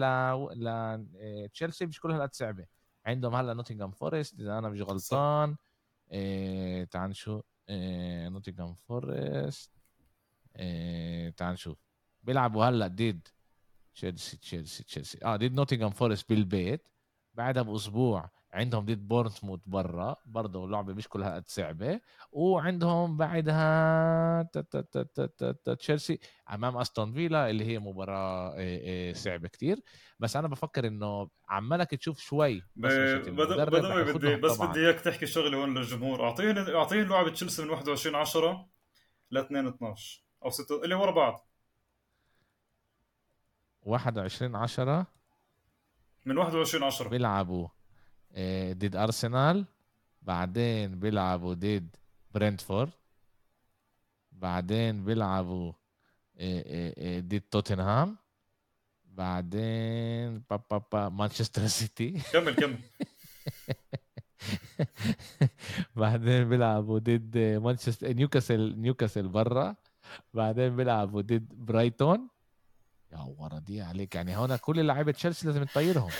ل 0.01 1.07
لتشيلسي 1.45 1.87
مش 1.87 2.01
كلها 2.01 2.29
صعبة. 2.33 2.67
عندهم 3.07 3.35
هلأ 3.35 3.55
نوتنغهام 3.55 3.91
فورست 3.91 4.41
إذا 4.41 4.59
أنا 4.59 4.69
مش 4.69 4.81
غلطان. 4.83 5.57
إيه 6.13 6.85
تعال 6.85 7.11
نشوف. 7.11 7.45
إيه 7.69 8.29
نوتنغهام 8.29 8.75
فورست. 8.75 9.73
إيه 10.57 11.31
تعال 11.31 11.53
نشوف. 11.53 11.79
بيلعبوا 12.23 12.65
هلأ 12.65 12.87
ضد 12.87 13.29
تشيلسي 13.95 14.37
تشيلسي 14.37 14.85
تشيلسي. 14.85 15.19
آه 15.25 15.37
ضد 15.37 15.53
نوتنغهام 15.53 15.91
فورست 15.91 16.29
بالبيت. 16.29 16.89
بعدها 17.35 17.63
بأسبوع 17.63 18.31
عندهم 18.53 18.85
ضد 18.85 19.09
بورنموث 19.09 19.61
برا 19.67 20.17
برضه 20.27 20.69
لعبه 20.69 20.95
مش 20.95 21.09
كلها 21.09 21.35
قد 21.35 21.49
صعبة. 21.49 22.01
وعندهم 22.33 23.17
بعدها 23.17 24.43
تشيلسي 25.79 26.19
أمام 26.53 26.77
أستون 26.77 27.13
فيلا 27.13 27.51
اللي 27.51 27.65
هي 27.65 27.79
مباراة 27.79 28.55
إيه، 28.55 28.81
إيه، 28.81 29.13
صعبة 29.13 29.49
كتير. 29.49 29.81
بس 30.21 30.37
أنا 30.37 30.49
بفكر 30.49 30.87
إنه 30.87 31.29
عمالك 31.49 31.91
تشوف 31.91 32.21
شوي 32.21 32.63
بس 32.77 32.93
بدوي 32.93 34.13
بدي 34.13 34.37
بس. 34.37 34.61
بدي 34.63 34.81
إياك 34.81 35.01
تحكي 35.01 35.27
شغلة 35.27 35.59
هون 35.59 35.79
للجمهور. 35.79 36.25
اعطيني 36.25 36.75
أعطيني 36.75 37.05
لعبة 37.05 37.31
تشيلسي 37.31 37.63
من 37.63 37.71
21 37.71 38.15
10 38.15 38.69
ل 39.31 39.39
2 39.39 39.67
12 39.67 40.25
أو 40.45 40.51
6 40.51 40.85
اللي 40.85 40.95
ورا 40.95 41.11
بعض. 41.11 41.49
21 43.83 44.57
10 44.57 45.07
من 46.25 46.39
21 46.39 46.83
10 46.83 47.09
بيلعبوا 47.09 47.69
آه، 48.33 48.73
ضد 48.73 48.97
أرسنال 48.97 49.67
بعدين 50.23 51.01
بيلعبوا 51.01 51.55
ضد 51.55 51.97
برنتفورد 52.35 52.91
بعدين 54.33 55.05
بيلعبوا 55.05 55.73
آه، 56.39 56.93
آه، 56.99 57.21
ضد 57.21 57.43
توتنهام 57.51 58.17
بعدين 59.07 60.43
با 60.51 60.57
با 60.71 60.79
با 60.93 61.09
مانشستر 61.09 61.67
سيتي. 61.67 62.11
كمل 62.33 62.55
كمل. 62.55 62.79
بعدين 65.97 66.49
بيلعبوا 66.49 66.99
ضد 66.99 67.39
مانشستر 67.39 68.13
نيوكاسل 68.13 68.75
نيوكاسل 68.77 69.29
برا 69.29 69.77
بعدين 70.35 70.77
بيلعبوا 70.77 71.21
ضد 71.23 71.49
برايتون. 71.55 72.29
يا 73.15 73.35
ورا 73.39 73.59
دي 73.59 73.81
عليك. 73.83 74.15
يعني 74.15 74.37
هون 74.37 74.57
كل 74.57 74.87
لعيبة 74.87 75.13
تشيلسي 75.13 75.47
لازم 75.47 75.65
تطيرهم. 75.65 76.11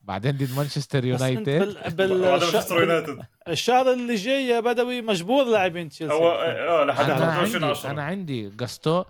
بعدين 0.00 0.32
ضد 0.36 0.52
مانشستر 0.56 1.04
يونايتد. 1.04 1.44
بال... 1.50 1.74
بعد 1.82 1.96
بال... 1.96 2.20
مانشستر 2.20 2.80
يونايتد. 2.80 3.18
الشهر 3.48 3.92
اللي 3.92 4.14
جاي 4.14 4.46
يا 4.48 4.60
بدوي 4.60 5.02
مجبور 5.02 5.44
لاعبين 5.44 5.88
تشيلسي. 5.88 6.14
هو 6.14 6.30
آه 6.32 6.84
لحد 6.84 7.04
أنا 7.10 7.26
21 7.38 7.64
عندي 7.64 7.66
10 7.78 7.90
أنا 7.90 8.02
عندي 8.02 8.50
جاستو. 8.50 9.04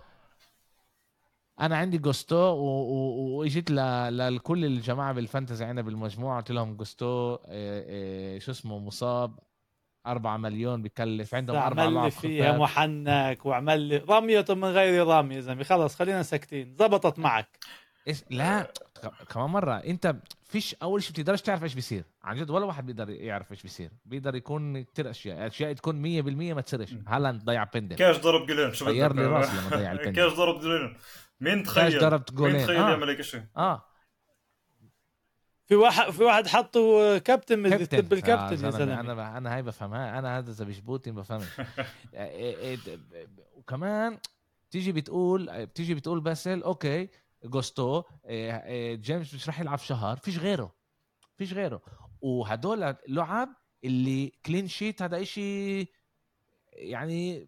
أنا 1.61 1.77
عندي 1.77 1.97
جوستو 1.97 2.35
و- 2.35 2.55
و- 2.59 3.37
وإجيت 3.39 3.71
ل- 3.71 4.35
لكل 4.35 4.65
الجماعة 4.65 5.13
بال 5.13 5.25
fantasy 5.25 5.65
عندنا 5.65 5.81
بالمجموعة. 5.81 6.37
قلت 6.41 6.51
لهم 6.51 6.75
جوستو 6.75 7.33
آه، 7.35 7.39
آه، 7.47 8.39
شو 8.39 8.51
اسمه 8.51 8.79
مصاب. 8.79 9.39
4 10.07 10.37
مليون 10.37 10.81
بكلف 10.81 11.35
عندهم 11.35 11.57
أربع 11.57 11.83
عمل 11.83 12.03
لي 12.03 12.11
فيها 12.11 12.57
محنك 12.57 13.45
وعمل 13.45 13.79
لي 13.79 13.97
رمية 14.09 14.45
من 14.49 14.65
غير 14.65 15.07
رامي 15.07 15.35
يا 15.35 15.41
زلمة. 15.41 15.63
خلص 15.63 15.95
خلينا 15.95 16.23
ساكتين. 16.23 16.75
زبطت 16.79 17.19
معك. 17.19 17.47
إيش؟ 18.07 18.23
لا 18.29 18.71
كمان 19.29 19.49
مرة. 19.49 19.73
أنت 19.73 20.15
فيش 20.43 20.75
أول 20.83 21.03
شيء 21.03 21.13
بتقدرش 21.13 21.41
تعرف 21.41 21.63
إيش 21.63 21.73
بيصير. 21.73 22.03
عن 22.23 22.37
جد 22.37 22.49
ولا 22.49 22.65
واحد 22.65 22.85
بيقدر 22.85 23.09
يعرف 23.09 23.51
إيش 23.51 23.61
بيصير. 23.61 23.91
بيقدر 24.05 24.35
يكون 24.35 24.83
كتير 24.83 25.09
أشياء. 25.09 25.47
أشياء 25.47 25.73
تكون 25.73 26.01
100% 26.01 26.53
ما 26.53 26.61
تصيرش. 26.61 26.95
هالاند 27.07 27.43
ضيع 27.43 27.63
بندل. 27.63 27.95
كاش 27.95 28.17
ضرب 28.17 28.45
جولين. 28.45 28.73
شو 28.73 28.85
بدك؟ 28.85 29.15
لي 29.15 29.25
راسي 29.25 29.57
لما 29.57 29.77
ضيع 29.77 29.91
البندل. 29.91 30.11
كاش 30.11 30.33
ضرب 30.33 30.59
جولين. 30.59 30.97
مين 31.41 31.63
تخيل؟ 31.63 31.91
كاش 31.91 32.01
ضربت 32.01 32.31
مين 32.31 32.39
جولين. 32.39 32.63
تخيل 32.63 32.77
آه. 32.77 32.89
يعمل 32.89 33.09
هيك 33.09 33.21
شيء؟ 33.21 33.43
آه. 33.57 33.85
في 35.65 35.75
واحد 35.75 36.09
في 36.11 36.23
واحد 36.23 36.47
حطه 36.47 37.17
كابتن 37.17 37.87
تب 37.87 38.13
الكابتن 38.13 38.65
يا 38.65 38.69
زلمه 38.71 38.99
أنا 38.99 39.37
أنا 39.37 39.55
هاي 39.55 39.61
بفهمها 39.61 40.19
أنا 40.19 40.37
هذا 40.37 40.51
إذا 40.51 40.65
بشبوتي 40.65 41.11
بفهمش 41.11 41.45
إيه 42.13 42.57
إيه 42.57 42.77
وكمان 43.55 44.17
تيجي 44.71 44.91
بتقول 44.91 45.65
بتيجي 45.65 45.93
بتقول 45.95 46.19
باسل 46.19 46.63
أوكي 46.63 47.09
جوستو 47.43 48.03
إيه 48.25 48.51
إيه 48.55 48.95
جيمس 48.95 49.33
مش 49.33 49.47
راح 49.47 49.59
يلعب 49.59 49.79
شهر 49.79 50.17
فيش 50.17 50.37
غيره 50.37 50.75
فيش 51.37 51.53
غيره. 51.53 51.81
وهدول 52.21 52.95
لعب 53.07 53.49
اللي 53.83 54.31
كلين 54.45 54.67
شيت 54.67 55.01
هذا 55.01 55.21
إشي 55.21 55.79
يعني 56.73 57.47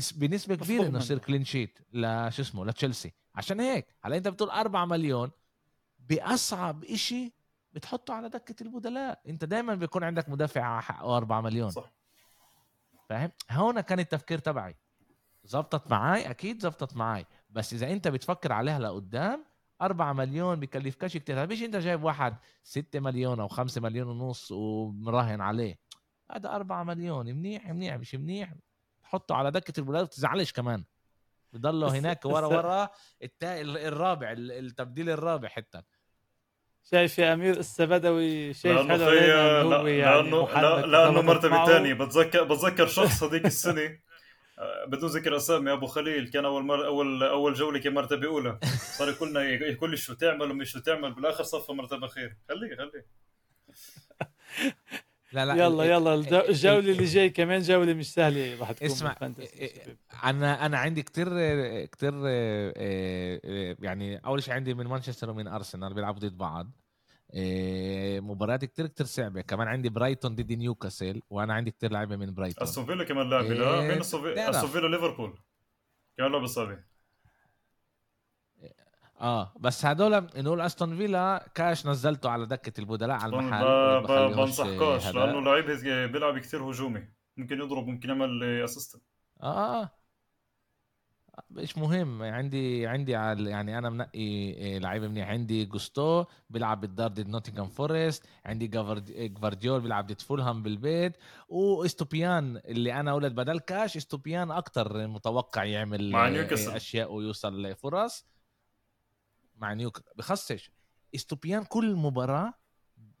نس- 0.00 0.12
بنسبة 0.12 0.54
كبيرة 0.54 0.86
إنه 0.86 0.98
يصير 0.98 1.16
منه. 1.16 1.26
كلين 1.26 1.44
شيت 1.44 1.78
لشو 1.92 2.42
اسمه 2.42 2.64
لتشيلسي 2.66 3.12
عشان 3.34 3.60
هيك 3.60 3.86
هلا 4.02 4.16
إنت 4.16 4.28
بتقول 4.28 4.50
4 4.50 4.84
مليون 4.84 5.30
بأصعب 5.98 6.84
إشي 6.84 7.32
بتحطه 7.72 8.14
على 8.14 8.28
دكة 8.28 8.62
البدلاء. 8.62 9.20
انت 9.28 9.44
دائما 9.44 9.74
بيكون 9.74 10.04
عندك 10.04 10.28
مدافع 10.28 10.80
حقه 10.80 11.16
4 11.16 11.40
مليون. 11.40 11.70
صح. 11.70 11.92
فاهم؟ 13.08 13.32
هون 13.50 13.80
كان 13.80 14.00
التفكير 14.00 14.38
تبعي. 14.38 14.76
زبطت 15.44 15.90
معاي؟ 15.90 16.30
أكيد 16.30 16.62
زبطت 16.62 16.96
معاي. 16.96 17.26
بس 17.50 17.72
إذا 17.72 17.92
أنت 17.92 18.08
بتفكر 18.08 18.52
عليها 18.52 18.78
لقدام 18.78 19.44
4 19.82 20.12
مليون 20.12 20.60
بكلفكش 20.60 21.16
كتير. 21.16 21.46
مش 21.46 21.62
أنت 21.62 21.76
جايب 21.76 22.04
واحد 22.04 22.36
6 22.62 23.00
مليون 23.00 23.40
أو 23.40 23.48
5 23.48 23.80
مليون 23.80 24.08
ونص 24.08 24.52
ومراهن 24.52 25.40
عليه؟ 25.40 25.78
هذا 26.30 26.54
4 26.54 26.84
مليون. 26.84 27.26
منيح 27.26 27.68
منيح 27.68 27.94
مش 27.94 28.14
منيح؟ 28.14 28.54
حطه 29.02 29.34
على 29.34 29.50
دكة 29.50 29.80
البلاد 29.80 30.04
وتزعلش 30.04 30.52
كمان. 30.52 30.84
بضله 31.52 31.98
هناك 31.98 32.24
ورا 32.24 32.46
ورا. 32.46 32.88
الرابع 33.42 34.34
التبديل 34.36 35.10
الرابع 35.10 35.48
حتى. 35.48 35.82
شايف 36.90 37.18
يا 37.18 37.32
أمير 37.32 37.56
السبدوي 37.56 38.54
شايف 38.54 38.76
لأنه 38.76 38.88
حلو 38.88 39.06
خي 39.06 39.18
علينا 39.32 39.60
إنه 39.60 39.70
لا- 39.70 39.76
هو 39.76 39.86
يعني 39.86 40.22
لأنه 40.22 40.86
لأنه 40.86 41.18
وزبطت 41.18 41.46
مرتبه. 41.46 41.66
ثانية 41.66 41.94
بتذكر 41.94 42.42
بتذكر 42.44 42.86
شخص 42.86 43.22
هذيك 43.22 43.46
السنة؟ 43.46 43.98
آه، 44.58 44.84
بدون 44.84 45.10
ذكر 45.10 45.36
أسامي 45.36 45.72
أبو 45.72 45.86
خليل. 45.86 46.28
كان 46.30 46.44
أول 46.44 46.62
مر 46.64 46.86
اول 46.86 47.22
أول 47.22 47.54
جولة 47.54 47.78
كان 47.78 47.94
مرتبه 47.94 48.26
أولى. 48.26 48.58
صار 48.98 49.08
يقول 49.08 49.30
لنا 49.30 49.42
يقول 49.42 49.90
لي 49.90 49.96
شو 49.96 50.14
تعمل 50.14 50.50
ومش 50.50 50.70
شو 50.70 50.78
تعمل. 50.80 51.12
بالآخر 51.14 51.44
صفى 51.44 51.72
مرتبة 51.72 52.06
خير. 52.06 52.36
خليه 52.48 52.76
خليه. 52.76 53.06
لا 55.32 55.44
لا 55.46 55.54
يلا 55.54 55.84
ال- 55.84 55.90
يلا 55.90 56.14
ال- 56.14 56.20
الجو- 56.20 56.36
ال- 56.40 56.50
الجولة 56.50 56.78
اللي 56.78 57.04
جاي 57.04 57.30
كمان 57.30 57.60
جولة 57.62 57.94
مش 57.94 58.14
سهلة 58.14 58.60
راح 58.60 58.72
تكون 58.72 58.86
اسمع، 58.88 59.08
بالفانتسي 59.10 59.46
إيه- 59.68 59.82
شباب. 59.84 59.96
أنا 60.24 60.66
أنا 60.66 60.78
عندي 60.78 61.02
كتير 61.02 61.26
كتير 61.84 62.12
يعني 63.84 64.16
أول 64.26 64.42
شيء 64.42 64.54
عندي 64.54 64.74
من 64.74 64.86
مانشستر 64.86 65.30
ومن 65.30 65.48
أرسنال 65.48 65.94
بيلعبوا 65.94 66.20
ضد 66.20 66.38
بعض. 66.38 66.70
إيه، 67.34 68.20
مباريات 68.20 68.64
كتير 68.64 68.86
كتير 68.86 69.06
صعبة. 69.06 69.40
كمان 69.40 69.68
عندي 69.68 69.88
برايتون 69.88 70.34
ضد 70.36 70.52
نيوكاسل 70.52 71.22
وأنا 71.30 71.54
عندي 71.54 71.70
كتير 71.70 71.92
لعيبة 71.92 72.16
من 72.16 72.34
برايتون. 72.34 72.62
أستون 72.62 72.86
فيلا 72.86 73.04
كمان 73.04 73.30
لعبه 73.30 73.48
لا 73.48 73.80
إيه، 73.80 73.88
مين 73.88 74.00
أستون 74.00 74.20
فيلا؟ 74.20 74.32
بتعرف. 74.32 74.56
أستون 74.56 74.70
فيلا 74.70 74.86
ليفربول. 74.88 75.38
كان 76.18 76.32
لعبة 76.32 76.46
صعبة. 76.46 76.91
آه 79.22 79.52
بس 79.60 79.86
هدول 79.86 80.26
نقول 80.36 80.60
أستون 80.60 80.96
فيلا 80.96 81.48
كاش 81.54 81.86
نزلته 81.86 82.30
على 82.30 82.46
دكة 82.46 82.80
البدلاء 82.80 83.16
على 83.16 83.36
المحل 83.36 83.64
ب- 83.64 84.02
بخليهوش 84.02 84.36
بنصحكوش. 84.36 85.06
لأنه 85.06 85.40
لعيب 85.40 85.66
بيلعب 86.12 86.38
كثير 86.38 86.62
هجومي. 86.70 87.08
ممكن 87.36 87.58
يضرب 87.60 87.86
ممكن 87.86 88.08
يعمل 88.08 88.42
assist 88.64 89.02
آه. 89.42 89.82
آه 89.82 89.90
مش 91.50 91.78
مهم. 91.78 92.22
عندي 92.22 92.86
عندي 92.86 93.16
على 93.16 93.50
يعني 93.50 93.78
أنا 93.78 93.90
منقي 93.90 94.18
إيه، 94.18 94.78
لعيبه 94.78 95.08
منيح. 95.08 95.28
عندي 95.28 95.64
جوستو 95.64 96.24
بيلعب 96.50 96.80
بالدار 96.80 97.08
ضد 97.08 97.28
نوتنغهام 97.28 97.68
فورست. 97.68 98.26
عندي 98.46 98.66
جفارديول 98.66 99.80
بيلعب 99.80 100.06
ضد 100.06 100.20
فولهام 100.20 100.62
بالبيت. 100.62 101.16
وإستوبيان 101.48 102.56
اللي 102.64 102.92
أنا 103.00 103.12
ولد 103.14 103.34
بدل 103.34 103.58
كاش 103.58 103.96
إستوبيان 103.96 104.50
أكتر 104.50 105.06
متوقع 105.06 105.64
يعمل 105.64 106.10
مع 106.10 106.28
نيوكاسل. 106.28 106.70
أشياء 106.72 107.12
ويوصل 107.12 107.62
لفرص. 107.62 108.26
مع 109.62 109.72
نيوك 109.72 110.02
بخصش 110.16 110.70
استوبيان 111.14 111.64
كل 111.64 111.96
مباراة 111.96 112.54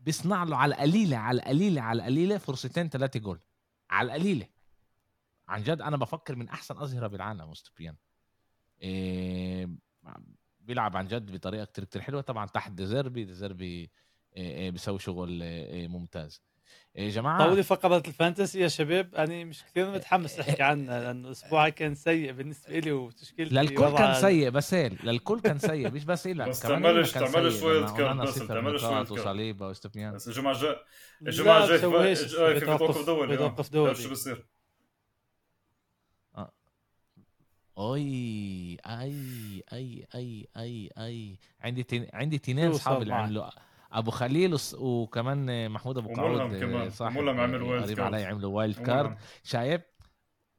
بيصنع 0.00 0.44
له 0.44 0.56
على 0.56 0.74
القليله 0.74 1.16
على 1.16 1.36
القليله 1.40 1.82
على 1.82 2.02
القليله 2.02 2.38
فرصتين 2.38 2.88
ثلاثة 2.88 3.20
جول. 3.20 3.40
على 3.90 4.06
القليله 4.06 4.48
عن 5.48 5.62
جد 5.62 5.80
أنا 5.80 5.96
بفكر 5.96 6.36
من 6.36 6.48
أحسن 6.48 6.76
أظهرة 6.76 7.06
بالعالم 7.06 7.50
استوبيان 7.50 7.96
إيه 8.82 9.70
بيلعب 10.60 10.96
عن 10.96 11.06
جد 11.06 11.32
بطريقة 11.32 11.64
كتير 11.64 11.84
كتير 11.84 12.02
حلوة. 12.02 12.20
طبعا 12.20 12.46
تحت 12.46 12.72
ديزيربي 12.72 13.24
ديزيربي 13.24 13.90
إيه 14.36 14.56
إيه 14.56 14.70
بيسوي 14.70 14.98
شغل 14.98 15.42
إيه 15.42 15.88
ممتاز. 15.88 16.42
يا 16.96 17.08
جماعة 17.10 17.46
طولي 17.48 17.62
فقرة 17.62 18.02
الفانتسي 18.06 18.60
يا 18.60 18.68
شباب 18.68 19.14
أنا 19.14 19.44
مش 19.44 19.64
كثير 19.64 19.90
متحمس 19.90 20.38
أحكي 20.40 20.62
عنها 20.62 21.00
لأنه 21.00 21.30
أسبوعي 21.30 21.70
كان 21.70 21.94
سيء 21.94 22.32
بالنسبة 22.32 22.78
لي 22.78 22.92
وتشكيلتي 22.92 23.54
للكل 23.54 23.94
كان 23.98 24.14
سيء 24.14 24.48
بس 24.50 24.74
هيل 24.74 24.98
للكل 25.04 25.40
كان 25.40 25.58
سيء 25.58 25.90
مش 25.90 26.04
بس 26.04 26.26
إلك 26.26 26.48
بس 26.48 26.60
تعملش- 26.62 27.12
تعملش 27.12 27.62
وايلد 27.62 27.88
لما 27.88 27.96
كارد 27.96 28.16
بس، 28.20 28.34
تعملش 28.46 28.82
وايلد 28.82 29.06
كارد. 29.08 29.18
وصليبه 29.18 29.66
وإستوبيان 29.68 30.14
بس 30.14 30.28
الجمعه 30.28 30.52
الجاي 30.52 30.76
الجمعه 31.22 31.64
الجاي. 31.64 31.78
في 32.58 32.66
آه، 32.72 32.76
توقف 32.76 33.06
دولي 33.06 33.32
آه. 33.32 33.36
بتوقف 33.36 33.52
بتعرف 33.52 33.72
دولي. 33.72 33.94
شو 33.94 34.10
بصير 34.10 34.46
اي 37.78 38.76
أي 38.86 39.64
أي 39.72 40.06
أي 40.14 40.48
أي 40.56 40.90
أي 40.98 41.38
عندي 41.60 41.82
تين 41.82 42.06
عندي 42.12 42.38
تنين 42.38 42.70
شو 42.70 42.76
اصحاب 42.76 42.94
صار 42.94 43.02
اللي؟ 43.02 43.14
عملوا 43.14 43.44
أبو 43.92 44.10
خليل 44.10 44.56
وكمان 44.78 45.70
محمود 45.70 45.98
أبو 45.98 46.12
قعود 46.14 46.56
كمان. 46.60 46.90
صاحب 46.90 47.16
وملهم 47.16 47.40
عمل 47.40 47.62
وايلد 47.62 47.84
قريب 47.84 47.96
كارد. 47.96 48.14
علي 48.14 48.24
عملوا 48.24 48.56
وايلد 48.56 48.78
كارد 48.78 49.16
شايف 49.42 49.82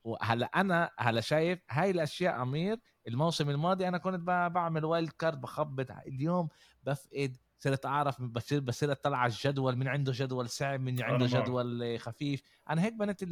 وهلا 0.04 0.46
أنا 0.46 0.90
هلا 1.00 1.22
شايف 1.22 1.60
هاي 1.70 1.92
الأشياء 1.92 2.42
أمير 2.42 2.78
الموسم 3.08 3.50
الماضي 3.50 3.88
أنا 3.88 3.98
كنت 3.98 4.20
بعمل 4.54 4.86
wild 4.86 5.10
card 5.10 5.42
بخبط 5.42 5.92
اليوم 6.08 6.50
بفقد 6.84 7.38
صرت 7.60 7.86
أعرف 7.86 8.22
بصير 8.22 8.60
بصير 8.60 8.92
أطلع 8.92 9.18
على 9.18 9.32
الجدول 9.32 9.76
من 9.76 9.88
عنده 9.88 10.12
جدول 10.16 10.50
صعب 10.50 10.80
من 10.80 11.04
عنده. 11.04 11.26
جدول 11.26 12.00
خفيف 12.00 12.42
أنا 12.70 12.84
هيك 12.84 12.94
بنيت 12.94 13.24
ال- 13.24 13.28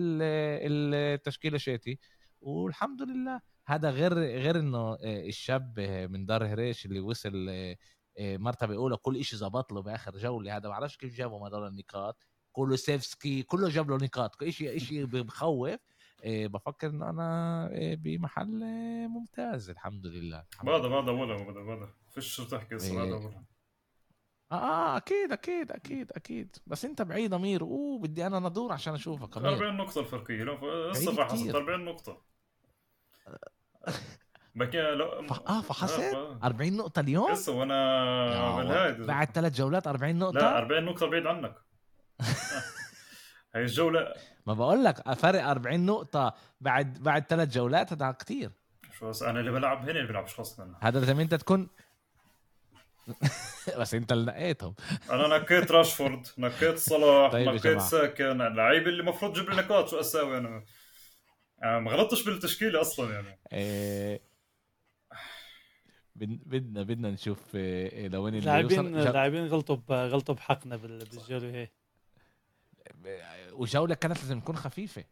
التشكيلة 0.95 1.57
شيتي 1.57 1.99
والحمد 2.41 3.01
لله 3.01 3.41
هذا 3.67 3.89
غير 3.89 4.13
غير 4.13 4.59
إنه 4.59 4.91
آه، 4.93 4.97
الشاب 5.03 5.79
آه، 5.79 6.07
من 6.07 6.25
دار 6.25 6.45
هريش 6.45 6.85
اللي 6.85 6.99
وصل 6.99 7.49
آه، 7.49 7.71
آه، 7.71 7.75
مرتبة 8.19 8.75
أولى 8.75 8.97
كل 8.97 9.23
شيء 9.25 9.39
زبط 9.39 9.71
له 9.73 9.81
بآخر 9.81 10.17
جولة. 10.17 10.57
هذا 10.57 10.63
ما 10.63 10.69
بعرفش 10.69 10.97
كيف 10.97 11.15
جابوا 11.15 11.47
هذول 11.47 11.67
النقاط. 11.67 12.27
كله 12.51 12.75
سيفسكي 12.75 13.43
كله 13.43 13.69
جاب 13.69 13.89
له 13.89 13.97
نقاط. 13.97 14.35
كل 14.35 14.53
شيء 14.53 14.77
شيء 14.77 15.05
بخوف. 15.23 15.77
آه، 16.23 16.47
بفكر 16.47 16.87
إنه 16.89 17.09
أنا 17.09 17.69
آه، 17.73 17.95
بمحل 17.95 18.63
آه، 18.63 19.07
ممتاز 19.07 19.69
الحمد 19.69 20.07
لله. 20.07 20.45
الحمد 20.53 20.69
بعد 20.69 20.81
بعد 20.81 21.09
ولا 21.09 21.43
بعد 21.43 21.53
بعد 21.53 21.89
فيش 22.09 22.35
شو 22.35 22.43
تحكي 22.43 22.75
بعد 22.75 22.83
إيه. 22.83 23.13
ولا 23.13 23.43
آه 24.51 24.97
أكيد 24.97 25.31
أكيد 25.31 25.71
أكيد 25.71 26.11
أكيد. 26.11 26.55
بس 26.67 26.85
أنت 26.85 27.01
بعيد 27.01 27.33
أمير. 27.33 27.61
أوه 27.61 27.99
بدي 27.99 28.27
أنا 28.27 28.39
ندور 28.39 28.71
عشان 28.71 28.93
أشوفك 28.93 29.37
أمير. 29.37 29.53
40 29.53 29.77
نقطة 29.77 29.99
الفرقية. 30.01 30.43
لو 30.43 30.57
كتير. 31.27 31.57
40 31.57 31.85
نقطة. 31.85 32.21
بكي 34.55 34.81
لو 34.81 35.27
ف... 35.27 35.31
آه 35.49 35.61
فحصت 35.61 35.99
آه، 35.99 36.39
40 36.43 36.77
نقطة 36.77 36.99
اليوم؟ 36.99 37.31
هسه 37.31 37.51
وأنا. 37.51 38.91
بعد 38.91 39.31
ثلاث 39.31 39.55
جولات 39.57 39.87
40 39.87 40.15
نقطة؟ 40.15 40.39
لا 40.39 40.57
40 40.57 40.83
نقطة 40.85 41.07
بعيد 41.07 41.25
عنك. 41.27 41.55
هاي 43.55 43.63
الجولة. 43.63 44.13
ما 44.47 44.53
بقول 44.53 44.83
لك 44.83 45.11
فرق 45.13 45.43
40 45.43 45.85
نقطة 45.85 46.33
بعد 46.61 46.93
بعد 46.99 47.25
ثلاث 47.29 47.49
جولات 47.49 47.93
هذا 47.93 48.11
كتير. 48.11 48.51
شو 48.99 49.11
أنا 49.25 49.39
اللي 49.39 49.51
بلعب 49.51 49.81
هنا 49.81 49.91
اللي 49.91 50.07
بلعبش 50.07 50.33
خاصة 50.35 50.75
هذا 50.81 50.99
لازم 50.99 51.19
أنت 51.19 51.35
تكون 51.35 51.69
بس 53.79 53.93
أنت 53.93 54.11
اللي 54.11 54.25
نقيتهم. 54.31 54.75
أنا 55.11 55.37
نكيت 55.37 55.71
راشفورد 55.71 56.27
نكيت 56.37 56.77
صلاح 56.77 57.31
طيب 57.31 57.55
جماعة. 57.55 57.87
ساكن 57.87 58.41
اللعيب 58.41 58.87
اللي 58.87 59.01
المفروض 59.01 59.33
تجيب 59.33 59.49
لي 59.49 59.55
نقاط 59.55 59.89
شو 59.89 59.99
أساوي 59.99 60.37
أنا 60.37 60.63
ما 61.79 61.91
غلطتش 61.91 62.23
بالتشكيلة 62.25 62.81
أصلا 62.81 63.13
يعني. 63.13 63.39
إيه، 63.53 64.21
بدنا 66.15 66.83
بدنا 66.83 67.11
نشوف 67.11 67.55
إيه، 67.55 68.07
لو 68.07 68.23
وين 68.23 68.35
اللي 68.35 68.39
اللاعبين 68.59 68.97
اللاعبين 68.97 69.47
غلطوا 69.47 69.77
غلطوا 70.07 70.35
بحقنا 70.35 70.75
بال- 70.75 71.05
بالجولة 71.05 71.51
هي. 71.51 71.69
وجوله 73.51 73.95
كانت 73.95 74.17
لازم 74.17 74.39
تكون 74.39 74.55
خفيفة. 74.55 75.03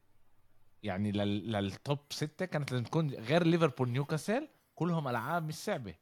يعني 0.84 1.12
لل... 1.12 1.52
لل 1.52 1.71
top 1.71 2.00
ستة 2.10 2.46
كانت 2.46 2.72
لازم 2.72 2.84
تكون 2.84 3.10
غير 3.10 3.44
ليفربول 3.44 3.90
نيوكاسل 3.90 4.48
كلهم 4.76 5.08
ألعاب 5.08 5.48
مش 5.48 5.56
صعبة. 5.56 5.96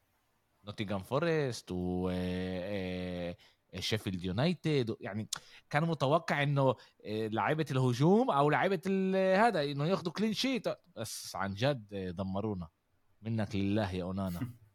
نوتيغام 0.66 1.00
فورست 1.00 1.72
و 1.72 2.10
آه، 2.14 3.36
آه، 3.74 3.80
شيفيلد 3.80 4.24
يونايتد. 4.26 4.96
يعني 5.02 5.28
كان 5.70 5.84
متوقع 5.84 6.44
إنه 6.44 6.76
آه، 7.06 7.28
لعيبة 7.28 7.66
الهجوم 7.72 8.32
أو 8.32 8.50
لعيبة 8.50 8.82
هذا 9.48 9.64
إنه 9.64 9.86
ياخذوا 9.86 10.14
clean 10.14 10.34
sheet 10.34 10.66
بس 10.96 11.36
عن 11.36 11.54
جد 11.54 11.94
آه، 11.94 12.12
دمرونا. 12.12 12.68
منك 13.22 13.56
لله 13.56 13.92
يا 13.92 14.04
أونانا. 14.04 14.40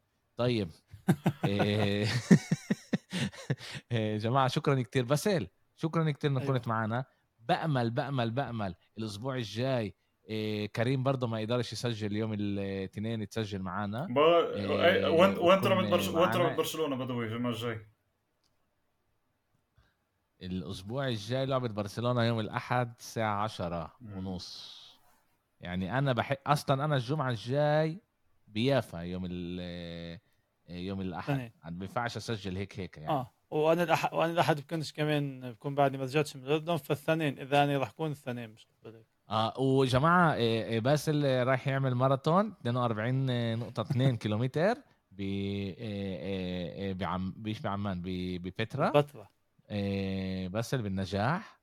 طيب 0.42 0.70
آه، 1.48 2.06
آه، 3.92 4.16
جماعة 4.16 4.48
شكرا 4.48 4.82
كتير 4.82 5.04
باسل 5.04 5.48
شكرا 5.76 6.10
كتير 6.10 6.30
إنك 6.30 6.42
أيوة. 6.42 6.54
كنت 6.54 6.68
معنا 6.68 7.04
بأمل 7.38 7.90
بأمل 7.90 8.30
بأمل 8.30 8.74
الأسبوع 8.98 9.36
الجاي 9.36 9.94
إيه 10.28 10.66
كريم 10.66 11.02
برضه 11.02 11.26
ما 11.26 11.40
يقدرش 11.40 11.72
يسجل 11.72 12.16
يوم 12.16 12.32
الاثنين 12.32 13.22
يتسجل 13.22 13.58
معنا 13.62 14.06
ب... 14.06 14.18
إيه، 14.18 15.08
وانت 15.08 15.38
وانت 15.38 15.66
ويكون 15.66 15.78
لعبت 15.78 15.90
برش... 15.90 16.08
وانت 16.08 16.36
معنا. 16.36 16.48
لعبت 16.48 16.58
برشلونه 16.58 16.96
بدوي 16.96 17.26
الجمعه 17.26 17.50
الجاي 17.50 17.86
الأسبوع 20.42 21.08
الجاي 21.08 21.46
لعبة 21.46 21.68
برشلونة 21.68 22.24
يوم 22.24 22.40
الأحد 22.40 22.94
الساعة 22.98 23.42
عشرة 23.42 23.92
مم. 24.00 24.18
ونص 24.18 24.82
يعني 25.60 25.98
أنا 25.98 26.12
بحب 26.12 26.36
أصلا 26.46 26.84
أنا 26.84 26.96
الجمعة 26.96 27.30
الجاي 27.30 28.02
بيافا 28.46 28.98
يوم 28.98 29.26
ال 29.30 29.60
يوم 30.72 31.00
الأحد. 31.00 31.34
اثنين. 31.34 31.50
ما 31.64 31.70
بينفعش 31.70 32.16
أسجل 32.16 32.56
هيك 32.56 32.80
هيك 32.80 32.98
يعني. 32.98 33.08
آه. 33.10 33.32
وأنا 33.50 33.82
الأح... 33.82 34.14
وأنا 34.14 34.32
الأحد 34.32 34.60
بكونش 34.60 34.92
كمان 34.92 35.52
بكون 35.52 35.74
بعدني 35.74 35.98
ما 35.98 36.04
رجعتش 36.04 36.36
من 36.36 36.42
الاردن 36.44 36.76
فالاثنين 36.76 37.38
إذا 37.38 37.64
أنا 37.64 37.78
راح 37.78 37.88
أكون 37.88 38.10
الاثنين 38.10 38.50
مش 38.50 38.66
قبل 38.84 39.04
آه. 39.30 39.60
وجماعة 39.60 40.34
إيه، 40.34 40.64
إيه، 40.64 40.80
باسل 40.80 41.46
رايح 41.46 41.68
يعمل 41.68 41.94
ماراثون 41.94 42.54
42 42.60 43.58
نقطة 43.58 43.80
2 43.80 44.16
كيلومتر 44.16 44.74
ب 45.10 45.20
إيه، 45.20 46.92
بعم 46.92 47.34
بيش 47.36 47.60
بعمان 47.60 48.02
ببترا. 48.04 48.90
فتره 48.90 49.28
إيه، 49.70 50.48
باسل 50.48 50.82
بالنجاح. 50.82 51.61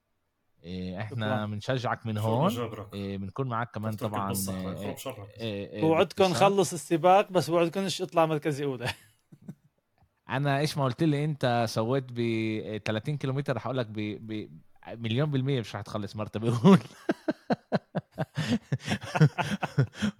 إيه، 0.64 1.02
إحنا. 1.02 1.46
بنشجعك 1.46 2.06
من 2.06 2.18
هون 2.18 2.52
إيه، 2.94 3.18
بنكون 3.18 3.48
معك 3.48 3.72
كمان 3.76 3.94
طبعا 3.94 4.28
بالصحة، 4.28 4.58
إيه، 4.58 4.72
يخرب 4.72 4.98
شرك. 4.98 5.30
إيه، 5.40 5.84
إيه،. 6.20 6.28
نخلص 6.32 6.74
السباق 6.74 7.32
بس 7.32 7.50
وعدكمش 7.50 8.02
اطلع 8.02 8.26
مركزي 8.26 8.64
أولى 8.64 8.88
أنا 10.30 10.60
إيش 10.60 10.78
ما 10.78 10.84
قلت 10.84 11.04
لي 11.04 11.26
أنت 11.26 11.66
سويت 11.70 12.06
ب 12.10 12.78
30 12.86 13.18
كيلومتر 13.18 13.56
رح 13.56 13.66
أقول 13.66 13.78
لك 13.78 13.88
ب 13.88 14.00
ب 14.28 14.50
مليون 14.88 15.32
بالمية 15.32 15.60
مش 15.60 15.76
رح 15.76 15.82
تخلص 15.82 16.16
مرتبة 16.16 16.60
أولى 16.66 16.82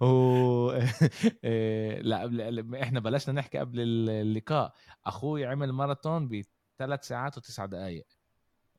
و... 0.00 0.70
إيه، 1.44 2.00
لا 2.00 2.82
إحنا 2.82 3.00
بلشنا 3.00 3.34
نحكي 3.34 3.58
قبل 3.58 3.80
اللقاء 3.80 4.74
أخوي 5.06 5.46
عمل 5.46 5.72
ماراثون 5.72 6.28
بثلاث 6.28 7.06
ساعات 7.06 7.38
وتسع 7.38 7.66
دقائق 7.66 8.06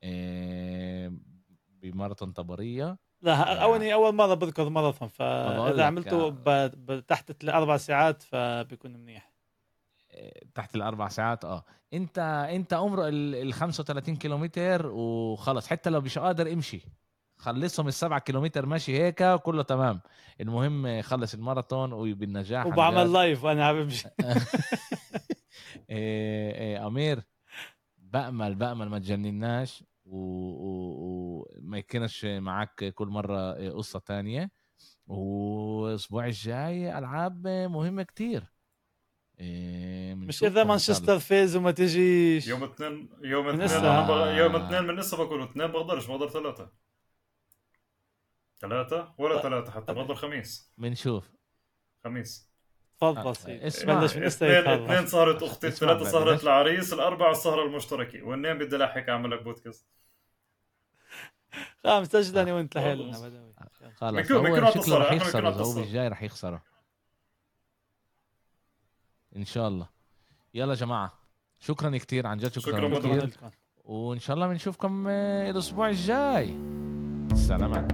إيه، 0.02 1.12
بماراثون 1.82 2.32
طبرية. 2.32 2.98
لا 3.22 3.62
اولي 3.62 3.94
أول 3.94 4.14
مرة 4.14 4.34
بذكر 4.34 4.68
ماراثون 4.68 5.08
فاذا 5.08 5.84
عملته. 5.84 6.28
ب... 6.30 7.04
تحت 7.08 7.44
الأربع 7.44 7.76
ساعات 7.76 8.22
فبيكون 8.22 8.92
منيح. 8.92 9.32
إيه، 10.10 10.42
تحت 10.54 10.74
الأربع 10.74 11.08
ساعات 11.08 11.44
آه. 11.44 11.64
أنت 11.94 12.18
أنت 12.50 12.72
امرق 12.72 13.04
ال 13.06 13.34
ال 13.34 13.52
35 13.52 14.16
كيلومتر 14.16 14.86
وخلص. 14.86 15.66
حتى 15.66 15.90
لو 15.90 16.00
مش 16.00 16.18
قادر 16.18 16.52
امشي. 16.52 16.80
خلصهم 17.36 17.88
السبعة 17.88 18.18
كيلومتر 18.18 18.66
ماشي 18.66 19.02
هيك 19.02 19.24
كله 19.34 19.62
تمام. 19.62 20.00
المهم 20.40 21.02
خلص 21.02 21.34
الماراثون 21.34 21.92
وبالنجاح 21.92 22.66
وبعمل. 22.66 23.12
لايف 23.12 23.44
وأنا 23.44 23.66
عم 23.66 23.82
بمشي. 23.82 24.08
إيه 25.90 26.54
إيه 26.54 26.86
أمير 26.86 27.22
بأمل 27.98 28.54
بأمل 28.54 28.88
ما 28.88 28.98
تجنناش. 28.98 29.84
وما 30.12 30.56
و... 30.58 31.48
وما 31.58 31.78
يكونش 31.78 32.24
معك 32.24 32.84
كل 32.94 33.08
مرة 33.08 33.52
قصة 33.70 33.98
تانية. 33.98 34.50
والأسبوع 35.06 36.26
الجاي 36.26 36.98
ألعاب 36.98 37.46
مهمة 37.48 38.02
كتير. 38.02 38.44
إيه 39.40 40.14
مش 40.14 40.44
اذا. 40.44 40.64
مانشستر 40.64 41.18
فاز 41.18 41.56
وما 41.56 41.70
تجيش؟ 41.70 42.48
يوم 42.48 42.64
اثنين 42.64 43.08
يوم 43.22 43.48
اثنين 43.48 43.82
بق... 43.82 44.26
يوم 44.26 44.56
اثنين 44.56 44.84
من 44.84 44.96
لسه 44.96 45.16
بقول 45.16 45.42
اثنين 45.42 45.66
بقدرش 45.66 46.06
بقدر 46.06 46.28
ثلاثة. 46.28 46.70
ثلاثة؟ 48.60 49.14
ولا. 49.18 49.42
ثلاثة 49.42 49.70
حتى 49.72 49.92
بقدر 49.94 50.14
خميس. 50.14 50.72
بنشوف 50.78 51.30
خميس. 52.04 52.52
تفضل 52.96 53.18
آه، 53.28 53.32
سيدي. 53.32 53.66
اسمع، 53.66 54.00
بلش 54.00 54.16
من 54.16 54.22
اثنين 54.22 55.06
سهرة 55.06 55.46
أختي 55.46 55.70
سهرة 55.70 56.24
بلاش- 56.24 56.42
العريس 56.42 56.92
الأربعة 56.92 57.30
السهرة 57.30 57.66
المشتركة 57.66 58.22
والنين 58.22 58.58
بدي 58.58 58.76
لاحق 58.76 59.08
أعمل 59.10 59.30
لك 59.30 59.42
بودكاست. 59.42 59.86
خلاص 61.84 62.08
سجل 62.08 62.38
أنا 62.38 62.54
وانت. 62.54 62.76
لحالنا 62.78 63.18
بدوي 63.18 63.52
خلاص 63.96 64.32
هو 64.32 64.70
شكله 64.70 64.98
رح 64.98 65.12
اتصال، 65.12 65.16
يخسر 65.16 65.48
هو. 65.48 65.74
بالجاي 65.74 66.08
رح 66.08 66.22
يخسره. 66.22 66.62
إن 69.36 69.44
شاء 69.44 69.68
الله. 69.68 69.88
يلا 70.54 70.74
جماعة 70.74 71.12
شكرا 71.60 71.98
كتير 71.98 72.26
عن 72.26 72.38
جد 72.38 72.58
شكرا, 72.58 72.94
شكراً. 72.94 72.98
كتير. 72.98 73.30
وإن 73.84 74.18
شاء 74.18 74.34
الله 74.36 74.48
بنشوفكم 74.48 75.06
آه، 75.08 75.50
الأسبوع 75.50 75.88
الجاي. 75.88 76.54
سلامات. 77.34 77.92